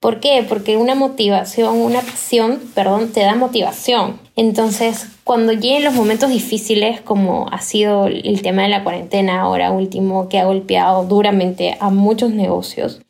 ¿Por 0.00 0.20
qué? 0.20 0.44
Porque 0.48 0.76
una 0.76 0.94
motivación, 0.94 1.76
una 1.76 2.00
pasión, 2.02 2.60
perdón, 2.72 3.10
te 3.12 3.20
da 3.20 3.34
motivación. 3.34 4.20
Entonces, 4.36 5.08
cuando 5.24 5.52
lleguen 5.52 5.82
los 5.82 5.94
momentos 5.94 6.30
difíciles, 6.30 7.00
como 7.00 7.48
ha 7.50 7.60
sido 7.60 8.06
el 8.06 8.40
tema 8.40 8.62
de 8.62 8.68
la 8.68 8.84
cuarentena 8.84 9.40
ahora 9.40 9.72
último, 9.72 10.28
que 10.28 10.38
ha 10.38 10.44
golpeado 10.44 11.04
duramente 11.04 11.76
a 11.80 11.90
muchos 11.90 12.30
negocios, 12.30 13.00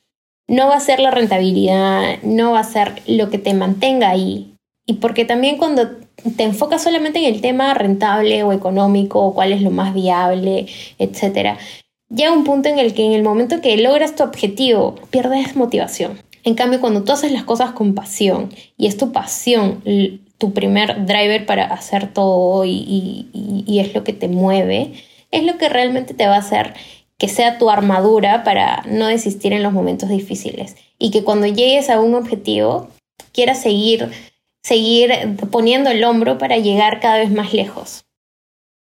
no 0.48 0.68
va 0.68 0.76
a 0.76 0.80
ser 0.80 0.98
la 1.00 1.10
rentabilidad, 1.10 2.22
no 2.22 2.52
va 2.52 2.60
a 2.60 2.64
ser 2.64 3.02
lo 3.06 3.28
que 3.28 3.36
te 3.36 3.52
mantenga 3.52 4.08
ahí. 4.08 4.54
Y 4.86 4.94
porque 4.94 5.26
también 5.26 5.58
cuando 5.58 5.90
te 6.38 6.44
enfocas 6.44 6.82
solamente 6.82 7.18
en 7.18 7.26
el 7.26 7.42
tema 7.42 7.74
rentable 7.74 8.42
o 8.44 8.52
económico, 8.52 9.20
o 9.20 9.34
cuál 9.34 9.52
es 9.52 9.60
lo 9.60 9.70
más 9.70 9.92
viable, 9.92 10.66
etcétera, 10.98 11.58
llega 12.08 12.32
un 12.32 12.44
punto 12.44 12.70
en 12.70 12.78
el 12.78 12.94
que 12.94 13.04
en 13.04 13.12
el 13.12 13.22
momento 13.22 13.60
que 13.60 13.76
logras 13.76 14.16
tu 14.16 14.22
objetivo, 14.22 14.94
pierdes 15.10 15.54
motivación. 15.54 16.18
En 16.48 16.54
cambio, 16.54 16.80
cuando 16.80 17.04
tú 17.04 17.12
haces 17.12 17.30
las 17.30 17.44
cosas 17.44 17.72
con 17.72 17.94
pasión 17.94 18.48
y 18.78 18.86
es 18.86 18.96
tu 18.96 19.12
pasión 19.12 19.82
tu 20.38 20.54
primer 20.54 21.04
driver 21.04 21.44
para 21.44 21.64
hacer 21.66 22.14
todo 22.14 22.64
y, 22.64 23.28
y, 23.66 23.80
es 23.80 23.92
lo 23.92 24.02
que 24.02 24.14
te 24.14 24.28
mueve, 24.28 24.94
es 25.30 25.42
lo 25.44 25.58
que 25.58 25.68
realmente 25.68 26.14
te 26.14 26.26
va 26.26 26.36
a 26.36 26.38
hacer 26.38 26.72
que 27.18 27.28
sea 27.28 27.58
tu 27.58 27.68
armadura 27.68 28.44
para 28.44 28.82
no 28.86 29.08
desistir 29.08 29.52
en 29.52 29.62
los 29.62 29.74
momentos 29.74 30.08
difíciles 30.08 30.74
y 30.98 31.10
que 31.10 31.22
cuando 31.22 31.46
llegues 31.46 31.90
a 31.90 32.00
un 32.00 32.14
objetivo 32.14 32.88
quieras 33.34 33.60
seguir, 33.60 34.08
seguir 34.62 35.12
poniendo 35.50 35.90
el 35.90 36.02
hombro 36.02 36.38
para 36.38 36.56
llegar 36.56 37.00
cada 37.00 37.18
vez 37.18 37.30
más 37.30 37.52
lejos. 37.52 38.06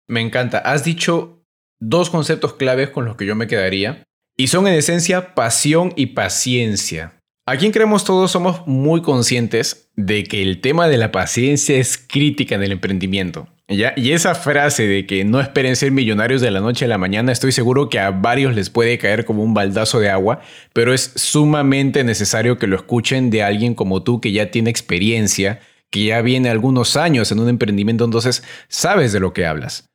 Me 0.07 0.21
encanta. 0.21 0.59
Has 0.59 0.85
dicho 0.85 1.43
dos 1.81 2.11
conceptos 2.11 2.55
claves 2.55 2.91
con 2.91 3.07
los 3.07 3.17
que 3.17 3.27
yo 3.27 3.35
me 3.35 3.49
quedaría 3.49 4.05
y 4.37 4.47
son 4.47 4.69
en 4.69 4.75
esencia 4.75 5.35
pasión 5.35 5.93
y 5.97 6.07
paciencia. 6.07 7.20
Aquí 7.47 7.67
en 7.67 7.73
Creemos 7.73 8.05
Todos 8.05 8.31
somos 8.31 8.67
muy 8.67 9.03
conscientes 9.03 9.91
de 9.97 10.23
que 10.25 10.43
el 10.43 10.61
tema 10.61 10.87
de 10.87 10.99
la 10.99 11.11
paciencia 11.11 11.77
es 11.79 11.99
crítica 11.99 12.55
en 12.55 12.63
el 12.63 12.71
emprendimiento. 12.71 13.49
¿ya? 13.67 13.93
Y 13.97 14.13
esa 14.13 14.37
frase 14.37 14.87
de 14.87 15.05
que 15.05 15.25
no 15.25 15.41
esperen 15.41 15.75
ser 15.75 15.91
millonarios 15.91 16.41
de 16.41 16.53
la 16.53 16.61
noche 16.61 16.85
a 16.85 16.89
la 16.89 16.99
mañana, 16.99 17.33
estoy 17.33 17.51
seguro 17.51 17.89
que 17.89 17.99
a 17.99 18.11
varios 18.13 18.55
les 18.55 18.71
puede 18.71 18.99
caer 18.99 19.25
como 19.25 19.43
un 19.43 19.53
baldazo 19.53 19.99
de 19.99 20.11
agua, 20.11 20.41
pero 20.73 20.95
es 20.95 21.13
sumamente 21.17 22.05
necesario 22.05 22.57
que 22.57 22.69
lo 22.69 22.77
escuchen 22.77 23.31
de 23.31 23.43
alguien 23.43 23.75
como 23.75 24.05
tú 24.05 24.21
que 24.21 24.31
ya 24.31 24.53
tiene 24.53 24.71
experiencia, 24.71 25.61
que 25.91 26.05
ya 26.05 26.23
viene 26.23 26.51
algunos 26.51 26.97
años 26.97 27.33
en 27.33 27.41
un 27.41 27.49
emprendimiento, 27.49 28.05
entonces 28.05 28.45
sabes 28.69 29.13
de 29.13 29.19
lo 29.19 29.33
que 29.33 29.47
hablas. 29.47 29.90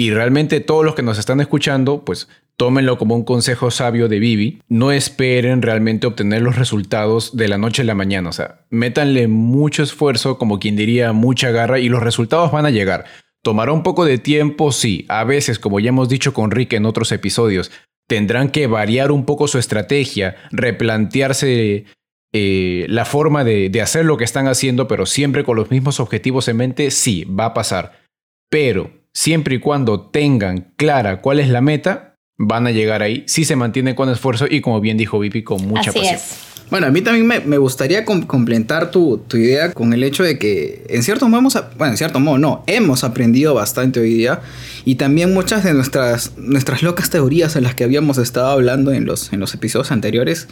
Y 0.00 0.12
realmente 0.12 0.60
todos 0.60 0.82
los 0.82 0.94
que 0.94 1.02
nos 1.02 1.18
están 1.18 1.42
escuchando, 1.42 2.06
pues 2.06 2.26
tómenlo 2.56 2.96
como 2.96 3.14
un 3.14 3.22
consejo 3.22 3.70
sabio 3.70 4.08
de 4.08 4.18
Vivi. 4.18 4.62
No 4.66 4.92
esperen 4.92 5.60
realmente 5.60 6.06
obtener 6.06 6.40
los 6.40 6.56
resultados 6.56 7.36
de 7.36 7.48
la 7.48 7.58
noche 7.58 7.82
a 7.82 7.84
la 7.84 7.94
mañana. 7.94 8.30
O 8.30 8.32
sea, 8.32 8.64
métanle 8.70 9.28
mucho 9.28 9.82
esfuerzo, 9.82 10.38
como 10.38 10.58
quien 10.58 10.74
diría, 10.74 11.12
mucha 11.12 11.50
garra 11.50 11.80
y 11.80 11.90
los 11.90 12.02
resultados 12.02 12.50
van 12.50 12.64
a 12.64 12.70
llegar. 12.70 13.04
Tomará 13.42 13.72
un 13.72 13.82
poco 13.82 14.06
de 14.06 14.16
tiempo, 14.16 14.72
sí. 14.72 15.04
A 15.10 15.24
veces, 15.24 15.58
como 15.58 15.80
ya 15.80 15.90
hemos 15.90 16.08
dicho 16.08 16.32
con 16.32 16.50
Rick 16.50 16.72
en 16.72 16.86
otros 16.86 17.12
episodios, 17.12 17.70
tendrán 18.08 18.48
que 18.48 18.66
variar 18.68 19.12
un 19.12 19.26
poco 19.26 19.48
su 19.48 19.58
estrategia, 19.58 20.36
replantearse 20.50 21.84
eh, 22.32 22.86
la 22.88 23.04
forma 23.04 23.44
de, 23.44 23.68
de 23.68 23.82
hacer 23.82 24.06
lo 24.06 24.16
que 24.16 24.24
están 24.24 24.48
haciendo, 24.48 24.88
pero 24.88 25.04
siempre 25.04 25.44
con 25.44 25.56
los 25.56 25.70
mismos 25.70 26.00
objetivos 26.00 26.48
en 26.48 26.56
mente, 26.56 26.90
sí, 26.90 27.24
va 27.24 27.44
a 27.44 27.52
pasar. 27.52 28.00
Pero 28.48 28.98
siempre 29.14 29.56
y 29.56 29.60
cuando 29.60 30.00
tengan 30.10 30.72
clara 30.76 31.20
cuál 31.20 31.40
es 31.40 31.48
la 31.48 31.60
meta, 31.60 32.14
van 32.38 32.66
a 32.66 32.70
llegar 32.70 33.02
ahí 33.02 33.24
si 33.26 33.44
se 33.44 33.56
mantienen 33.56 33.94
con 33.94 34.08
esfuerzo 34.08 34.46
y 34.48 34.60
como 34.60 34.80
bien 34.80 34.96
dijo 34.96 35.18
Vipi, 35.18 35.42
con 35.42 35.66
mucha 35.66 35.90
Así 35.90 35.98
pasión. 35.98 36.14
es. 36.16 36.46
Bueno, 36.70 36.86
a 36.86 36.90
mí 36.90 37.02
también 37.02 37.26
me, 37.26 37.40
me 37.40 37.58
gustaría 37.58 38.04
com- 38.04 38.22
complementar 38.22 38.92
tu, 38.92 39.18
tu 39.26 39.36
idea 39.36 39.72
con 39.72 39.92
el 39.92 40.04
hecho 40.04 40.22
de 40.22 40.38
que, 40.38 40.86
en 40.88 41.02
cierto 41.02 41.28
modo, 41.28 41.40
hemos, 41.40 41.54
bueno, 41.76 41.94
en 41.94 41.96
cierto 41.98 42.20
modo, 42.20 42.38
no, 42.38 42.62
hemos 42.68 43.02
aprendido 43.02 43.54
bastante 43.54 43.98
hoy 43.98 44.14
día 44.14 44.40
y 44.84 44.94
también 44.94 45.34
muchas 45.34 45.64
de 45.64 45.74
nuestras, 45.74 46.38
nuestras 46.38 46.84
locas 46.84 47.10
teorías 47.10 47.56
en 47.56 47.64
las 47.64 47.74
que 47.74 47.82
habíamos 47.82 48.18
estado 48.18 48.46
hablando 48.50 48.92
en 48.92 49.04
los, 49.04 49.32
en 49.32 49.40
los 49.40 49.52
episodios 49.52 49.90
anteriores, 49.90 50.46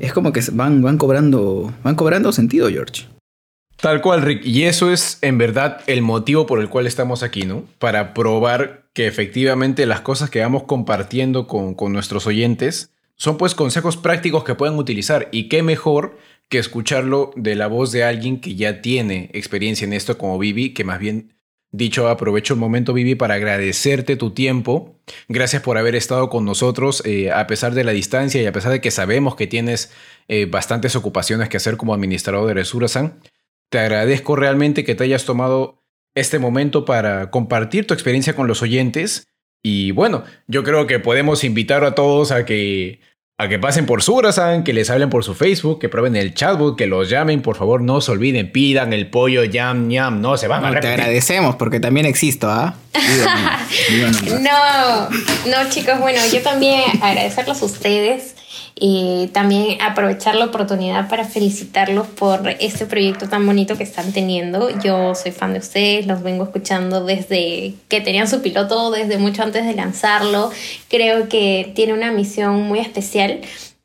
es 0.00 0.12
como 0.12 0.32
que 0.34 0.42
se 0.42 0.50
van, 0.50 0.82
van, 0.82 0.98
cobrando, 0.98 1.72
van 1.82 1.94
cobrando 1.94 2.30
sentido, 2.32 2.68
George. 2.68 3.06
Tal 3.84 4.00
cual, 4.00 4.22
Rick. 4.22 4.46
Y 4.46 4.62
eso 4.62 4.90
es 4.90 5.18
en 5.20 5.36
verdad 5.36 5.82
el 5.86 6.00
motivo 6.00 6.46
por 6.46 6.58
el 6.58 6.70
cual 6.70 6.86
estamos 6.86 7.22
aquí, 7.22 7.42
¿no? 7.42 7.66
Para 7.78 8.14
probar 8.14 8.86
que 8.94 9.06
efectivamente 9.06 9.84
las 9.84 10.00
cosas 10.00 10.30
que 10.30 10.40
vamos 10.40 10.62
compartiendo 10.62 11.46
con, 11.46 11.74
con 11.74 11.92
nuestros 11.92 12.26
oyentes 12.26 12.94
son 13.16 13.36
pues 13.36 13.54
consejos 13.54 13.98
prácticos 13.98 14.42
que 14.42 14.54
pueden 14.54 14.78
utilizar. 14.78 15.28
Y 15.32 15.50
qué 15.50 15.62
mejor 15.62 16.16
que 16.48 16.56
escucharlo 16.56 17.32
de 17.36 17.56
la 17.56 17.66
voz 17.66 17.92
de 17.92 18.04
alguien 18.04 18.40
que 18.40 18.54
ya 18.54 18.80
tiene 18.80 19.28
experiencia 19.34 19.84
en 19.84 19.92
esto 19.92 20.16
como 20.16 20.38
Vivi, 20.38 20.72
que 20.72 20.84
más 20.84 20.98
bien 20.98 21.34
dicho 21.70 22.08
aprovecho 22.08 22.54
el 22.54 22.60
momento 22.60 22.94
Vivi 22.94 23.16
para 23.16 23.34
agradecerte 23.34 24.16
tu 24.16 24.30
tiempo. 24.30 24.96
Gracias 25.28 25.60
por 25.60 25.76
haber 25.76 25.94
estado 25.94 26.30
con 26.30 26.46
nosotros 26.46 27.02
eh, 27.04 27.30
a 27.30 27.46
pesar 27.46 27.74
de 27.74 27.84
la 27.84 27.92
distancia 27.92 28.40
y 28.40 28.46
a 28.46 28.52
pesar 28.52 28.72
de 28.72 28.80
que 28.80 28.90
sabemos 28.90 29.36
que 29.36 29.46
tienes 29.46 29.92
eh, 30.28 30.46
bastantes 30.46 30.96
ocupaciones 30.96 31.50
que 31.50 31.58
hacer 31.58 31.76
como 31.76 31.92
administrador 31.92 32.46
de 32.46 32.54
Resurasan. 32.54 33.20
Te 33.74 33.80
agradezco 33.80 34.36
realmente 34.36 34.84
que 34.84 34.94
te 34.94 35.02
hayas 35.02 35.24
tomado 35.24 35.82
este 36.14 36.38
momento 36.38 36.84
para 36.84 37.32
compartir 37.32 37.88
tu 37.88 37.92
experiencia 37.92 38.36
con 38.36 38.46
los 38.46 38.62
oyentes. 38.62 39.26
Y 39.64 39.90
bueno, 39.90 40.22
yo 40.46 40.62
creo 40.62 40.86
que 40.86 41.00
podemos 41.00 41.42
invitar 41.42 41.82
a 41.82 41.96
todos 41.96 42.30
a 42.30 42.44
que, 42.44 43.00
a 43.36 43.48
que 43.48 43.58
pasen 43.58 43.84
por 43.84 44.00
Surasan, 44.04 44.62
que 44.62 44.74
les 44.74 44.90
hablen 44.90 45.10
por 45.10 45.24
su 45.24 45.34
Facebook, 45.34 45.80
que 45.80 45.88
prueben 45.88 46.14
el 46.14 46.34
chatbot, 46.34 46.78
que 46.78 46.86
los 46.86 47.10
llamen, 47.10 47.42
por 47.42 47.56
favor, 47.56 47.82
no 47.82 48.00
se 48.00 48.12
olviden, 48.12 48.52
pidan 48.52 48.92
el 48.92 49.10
pollo 49.10 49.42
yam 49.42 49.90
yam, 49.90 50.20
no 50.20 50.36
se 50.36 50.46
van 50.46 50.64
a 50.64 50.68
No, 50.68 50.74
te 50.74 50.74
repetir. 50.82 51.00
agradecemos 51.00 51.56
porque 51.56 51.80
también 51.80 52.06
existo, 52.06 52.48
¿ah? 52.48 52.76
No, 54.40 55.08
no 55.50 55.68
chicos, 55.70 55.98
bueno, 55.98 56.20
yo 56.32 56.40
también 56.42 56.80
agradecerlos 57.02 57.60
a 57.60 57.64
ustedes 57.64 58.33
y 58.76 59.28
también 59.32 59.80
aprovechar 59.80 60.34
la 60.34 60.46
oportunidad 60.46 61.08
para 61.08 61.24
felicitarlos 61.24 62.08
por 62.08 62.48
este 62.58 62.86
proyecto 62.86 63.28
tan 63.28 63.46
bonito 63.46 63.76
que 63.76 63.84
están 63.84 64.12
teniendo. 64.12 64.68
Yo 64.80 65.14
soy 65.14 65.30
fan 65.30 65.52
de 65.52 65.60
ustedes, 65.60 66.06
los 66.06 66.22
vengo 66.22 66.44
escuchando 66.44 67.04
desde 67.04 67.74
que 67.88 68.00
tenían 68.00 68.26
su 68.26 68.42
piloto, 68.42 68.90
desde 68.90 69.18
mucho 69.18 69.42
antes 69.42 69.64
de 69.64 69.74
lanzarlo. 69.74 70.50
Creo 70.88 71.28
que 71.28 71.72
tiene 71.74 71.92
una 71.92 72.10
misión 72.10 72.62
muy 72.62 72.80
especial 72.80 73.42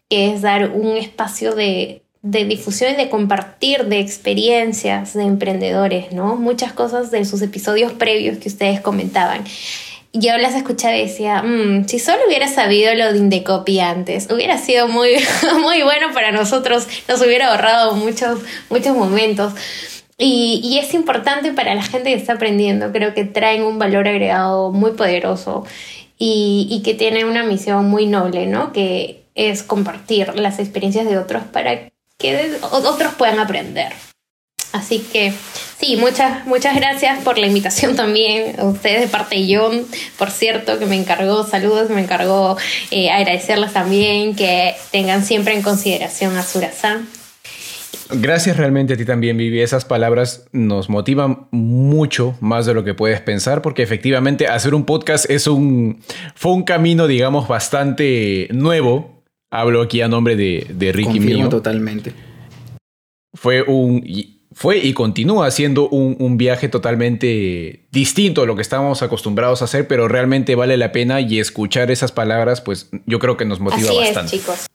que 0.09 0.33
es 0.33 0.41
dar 0.41 0.71
un 0.71 0.97
espacio 0.97 1.53
de, 1.53 2.01
de 2.23 2.45
difusión 2.45 2.93
y 2.93 2.95
de 2.95 3.09
compartir 3.09 3.85
de 3.85 3.99
experiencias 3.99 5.13
de 5.13 5.23
emprendedores, 5.23 6.11
¿no? 6.11 6.35
Muchas 6.35 6.73
cosas 6.73 7.11
de 7.11 7.25
sus 7.25 7.43
episodios 7.43 7.91
previos 7.93 8.39
que 8.39 8.49
ustedes 8.49 8.81
comentaban. 8.81 9.43
Yo 10.13 10.37
las 10.37 10.55
escuchaba 10.55 10.97
y 10.97 11.07
decía, 11.07 11.43
"Mm, 11.43 11.87
si 11.87 11.99
solo 11.99 12.19
hubiera 12.27 12.47
sabido 12.47 12.93
lo 12.95 13.13
de 13.13 13.19
Indecopy 13.19 13.79
antes, 13.79 14.27
hubiera 14.31 14.57
sido 14.57 14.87
muy, 14.87 15.11
muy 15.61 15.83
bueno 15.83 16.07
para 16.13 16.31
nosotros, 16.31 16.87
nos 17.07 17.21
hubiera 17.21 17.51
ahorrado 17.51 17.93
muchos, 17.95 18.39
muchos 18.69 18.95
momentos. 18.95 19.53
Y, 20.17 20.59
y 20.63 20.79
es 20.79 20.93
importante 20.93 21.53
para 21.53 21.75
la 21.75 21.83
gente 21.83 22.09
que 22.09 22.15
está 22.15 22.33
aprendiendo, 22.33 22.91
creo 22.91 23.13
que 23.13 23.23
traen 23.23 23.63
un 23.63 23.79
valor 23.79 24.07
agregado 24.07 24.71
muy 24.71 24.91
poderoso 24.91 25.65
y, 26.17 26.67
y 26.69 26.81
que 26.83 26.93
tienen 26.93 27.25
una 27.27 27.43
misión 27.43 27.85
muy 27.89 28.05
noble, 28.05 28.45
¿no? 28.45 28.73
Que 28.73 29.23
es 29.35 29.63
compartir 29.63 30.35
las 30.37 30.59
experiencias 30.59 31.05
de 31.07 31.17
otros 31.17 31.43
para 31.43 31.89
que 32.17 32.57
otros 32.61 33.13
puedan 33.13 33.39
aprender. 33.39 33.93
Así 34.71 34.99
que 34.99 35.33
sí, 35.79 35.97
muchas, 35.97 36.45
muchas 36.45 36.75
gracias 36.75 37.23
por 37.23 37.37
la 37.37 37.47
invitación 37.47 37.95
también. 37.95 38.59
A 38.59 38.65
ustedes 38.65 39.01
de 39.01 39.07
parte 39.07 39.35
de 39.35 39.55
John, 39.55 39.85
por 40.17 40.29
cierto, 40.29 40.77
que 40.77 40.85
me 40.85 40.95
encargó, 40.95 41.43
saludos, 41.43 41.89
me 41.89 42.01
encargó 42.01 42.57
eh, 42.91 43.09
agradecerles 43.09 43.73
también 43.73 44.35
que 44.35 44.75
tengan 44.91 45.23
siempre 45.23 45.55
en 45.55 45.63
consideración 45.63 46.37
a 46.37 46.43
Surasan. 46.43 47.07
Gracias 48.11 48.57
realmente 48.57 48.93
a 48.93 48.97
ti 48.97 49.05
también, 49.05 49.37
Vivi. 49.37 49.61
Esas 49.61 49.85
palabras 49.85 50.47
nos 50.51 50.89
motivan 50.89 51.47
mucho 51.51 52.35
más 52.39 52.65
de 52.65 52.73
lo 52.73 52.83
que 52.83 52.95
puedes 52.95 53.21
pensar, 53.21 53.61
porque 53.61 53.83
efectivamente 53.83 54.47
hacer 54.47 54.73
un 54.73 54.85
podcast 54.85 55.29
es 55.29 55.45
un. 55.45 56.01
fue 56.33 56.53
un 56.53 56.63
camino, 56.63 57.05
digamos, 57.05 57.47
bastante 57.47 58.47
nuevo. 58.51 59.23
Hablo 59.51 59.81
aquí 59.81 60.01
a 60.01 60.07
nombre 60.07 60.35
de, 60.35 60.67
de 60.73 60.91
Ricky 60.91 61.19
Confirmo 61.19 61.35
mío. 61.35 61.49
totalmente. 61.49 62.13
Fue 63.33 63.61
un. 63.61 64.03
Y- 64.59 64.61
Fue 64.61 64.77
y 64.77 64.93
continúa 64.93 65.49
siendo 65.51 65.87
un, 65.89 66.15
un 66.19 66.37
viaje 66.37 66.67
totalmente 66.69 67.85
distinto 67.91 68.41
a 68.41 68.45
lo 68.45 68.55
que 68.55 68.61
estábamos 68.61 69.01
acostumbrados 69.01 69.61
a 69.61 69.65
hacer, 69.65 69.87
pero 69.87 70.07
realmente 70.07 70.55
vale 70.55 70.75
la 70.77 70.91
pena 70.91 71.21
y 71.21 71.39
escuchar 71.39 71.91
esas 71.91 72.11
palabras, 72.11 72.61
pues 72.61 72.89
yo 73.05 73.19
creo 73.19 73.37
que 73.37 73.45
nos 73.45 73.59
motiva 73.59 73.89
Así 73.89 73.97
bastante. 73.97 74.35
es, 74.35 74.41
chicos. 74.41 74.65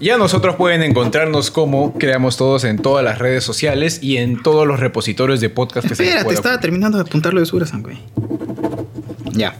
Ya 0.00 0.18
nosotros 0.18 0.56
pueden 0.56 0.82
encontrarnos 0.82 1.52
como 1.52 1.96
creamos 1.96 2.36
todos 2.36 2.64
en 2.64 2.78
todas 2.78 3.04
las 3.04 3.20
redes 3.20 3.44
sociales 3.44 4.00
y 4.02 4.16
en 4.16 4.42
todos 4.42 4.66
los 4.66 4.80
repositorios 4.80 5.40
de 5.40 5.50
podcast 5.50 5.86
que 5.86 5.94
se 5.94 6.02
les 6.02 6.14
Espérate, 6.14 6.34
estaba 6.34 6.58
terminando 6.58 6.98
de 6.98 7.02
apuntar 7.02 7.32
lo 7.32 7.38
de 7.38 7.46
Surasan, 7.46 7.84
güey. 7.84 7.98
Ya. 9.34 9.54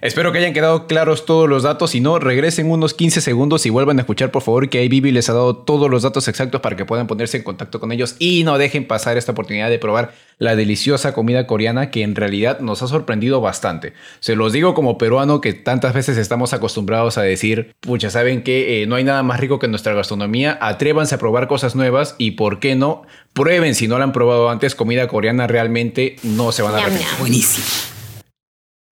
Espero 0.00 0.30
que 0.32 0.38
hayan 0.38 0.52
quedado 0.52 0.86
claros 0.86 1.24
todos 1.24 1.48
los 1.48 1.64
datos. 1.64 1.90
Si 1.90 2.00
no, 2.00 2.18
regresen 2.18 2.70
unos 2.70 2.94
15 2.94 3.20
segundos 3.20 3.66
y 3.66 3.70
vuelvan 3.70 3.98
a 3.98 4.02
escuchar, 4.02 4.30
por 4.30 4.42
favor, 4.42 4.68
que 4.68 4.88
Vivi 4.88 5.10
les 5.10 5.28
ha 5.28 5.32
dado 5.32 5.56
todos 5.56 5.90
los 5.90 6.02
datos 6.02 6.28
exactos 6.28 6.60
para 6.60 6.76
que 6.76 6.84
puedan 6.84 7.06
ponerse 7.06 7.38
en 7.38 7.42
contacto 7.42 7.80
con 7.80 7.90
ellos 7.90 8.16
y 8.18 8.44
no 8.44 8.58
dejen 8.58 8.86
pasar 8.86 9.16
esta 9.16 9.32
oportunidad 9.32 9.70
de 9.70 9.78
probar 9.78 10.12
la 10.38 10.54
deliciosa 10.54 11.12
comida 11.12 11.46
coreana 11.46 11.90
que 11.90 12.02
en 12.02 12.14
realidad 12.14 12.60
nos 12.60 12.82
ha 12.82 12.86
sorprendido 12.86 13.40
bastante. 13.40 13.92
Se 14.20 14.36
los 14.36 14.52
digo 14.52 14.74
como 14.74 14.98
peruano 14.98 15.40
que 15.40 15.52
tantas 15.52 15.94
veces 15.94 16.16
estamos 16.16 16.52
acostumbrados 16.52 17.18
a 17.18 17.22
decir, 17.22 17.74
pucha, 17.80 18.10
saben 18.10 18.42
que 18.42 18.82
eh, 18.82 18.86
no 18.86 18.94
hay 18.94 19.04
nada 19.04 19.22
más 19.22 19.40
rico 19.40 19.58
que 19.58 19.68
nuestra 19.68 19.94
gastronomía, 19.94 20.58
atrévanse 20.60 21.16
a 21.16 21.18
probar 21.18 21.48
cosas 21.48 21.74
nuevas 21.74 22.14
y, 22.18 22.32
¿por 22.32 22.60
qué 22.60 22.76
no? 22.76 23.02
Prueben 23.32 23.74
si 23.74 23.88
no 23.88 23.98
la 23.98 24.04
han 24.04 24.12
probado 24.12 24.48
antes, 24.48 24.74
comida 24.74 25.08
coreana 25.08 25.46
realmente 25.46 26.16
no 26.22 26.52
se 26.52 26.62
van 26.62 26.74
a 26.74 26.78
arrepentir. 26.78 27.06
Buenísimo. 27.18 27.97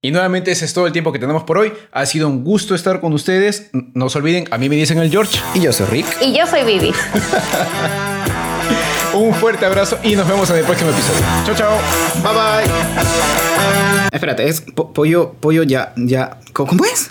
Y 0.07 0.13
nuevamente 0.13 0.53
ese 0.53 0.65
es 0.67 0.73
todo 0.73 0.87
el 0.87 0.93
tiempo 0.93 1.11
que 1.13 1.19
tenemos 1.19 1.43
por 1.43 1.59
hoy. 1.59 1.73
Ha 1.91 2.07
sido 2.07 2.29
un 2.29 2.45
gusto 2.45 2.77
estar 2.77 3.01
con 3.01 3.13
ustedes. 3.13 3.71
No 3.73 4.09
se 4.09 4.19
olviden, 4.19 4.45
a 4.53 4.57
mí 4.57 4.69
me 4.69 4.77
dicen 4.77 4.99
el 4.99 5.11
George. 5.11 5.37
Y 5.53 5.59
yo 5.63 5.73
soy 5.73 5.87
Rick. 5.87 6.07
Y 6.23 6.33
yo 6.33 6.47
soy 6.47 6.63
Vivi. 6.63 6.93
Un 9.15 9.35
fuerte 9.35 9.67
abrazo 9.67 9.99
y 10.05 10.15
nos 10.15 10.29
vemos 10.29 10.49
en 10.51 10.57
el 10.59 10.65
próximo 10.65 10.91
episodio. 10.91 11.23
Chao, 11.45 11.57
chao. 11.57 11.77
Bye 12.23 12.33
bye. 12.35 12.65
Espérate, 14.13 14.49
es 14.49 14.61
po- 14.61 14.93
pollo, 14.93 15.33
pollo 15.41 15.65
ya, 15.65 15.93
ya. 15.97 16.39
¿Cómo 16.53 16.69
cómo 16.69 16.85
es? 16.85 17.11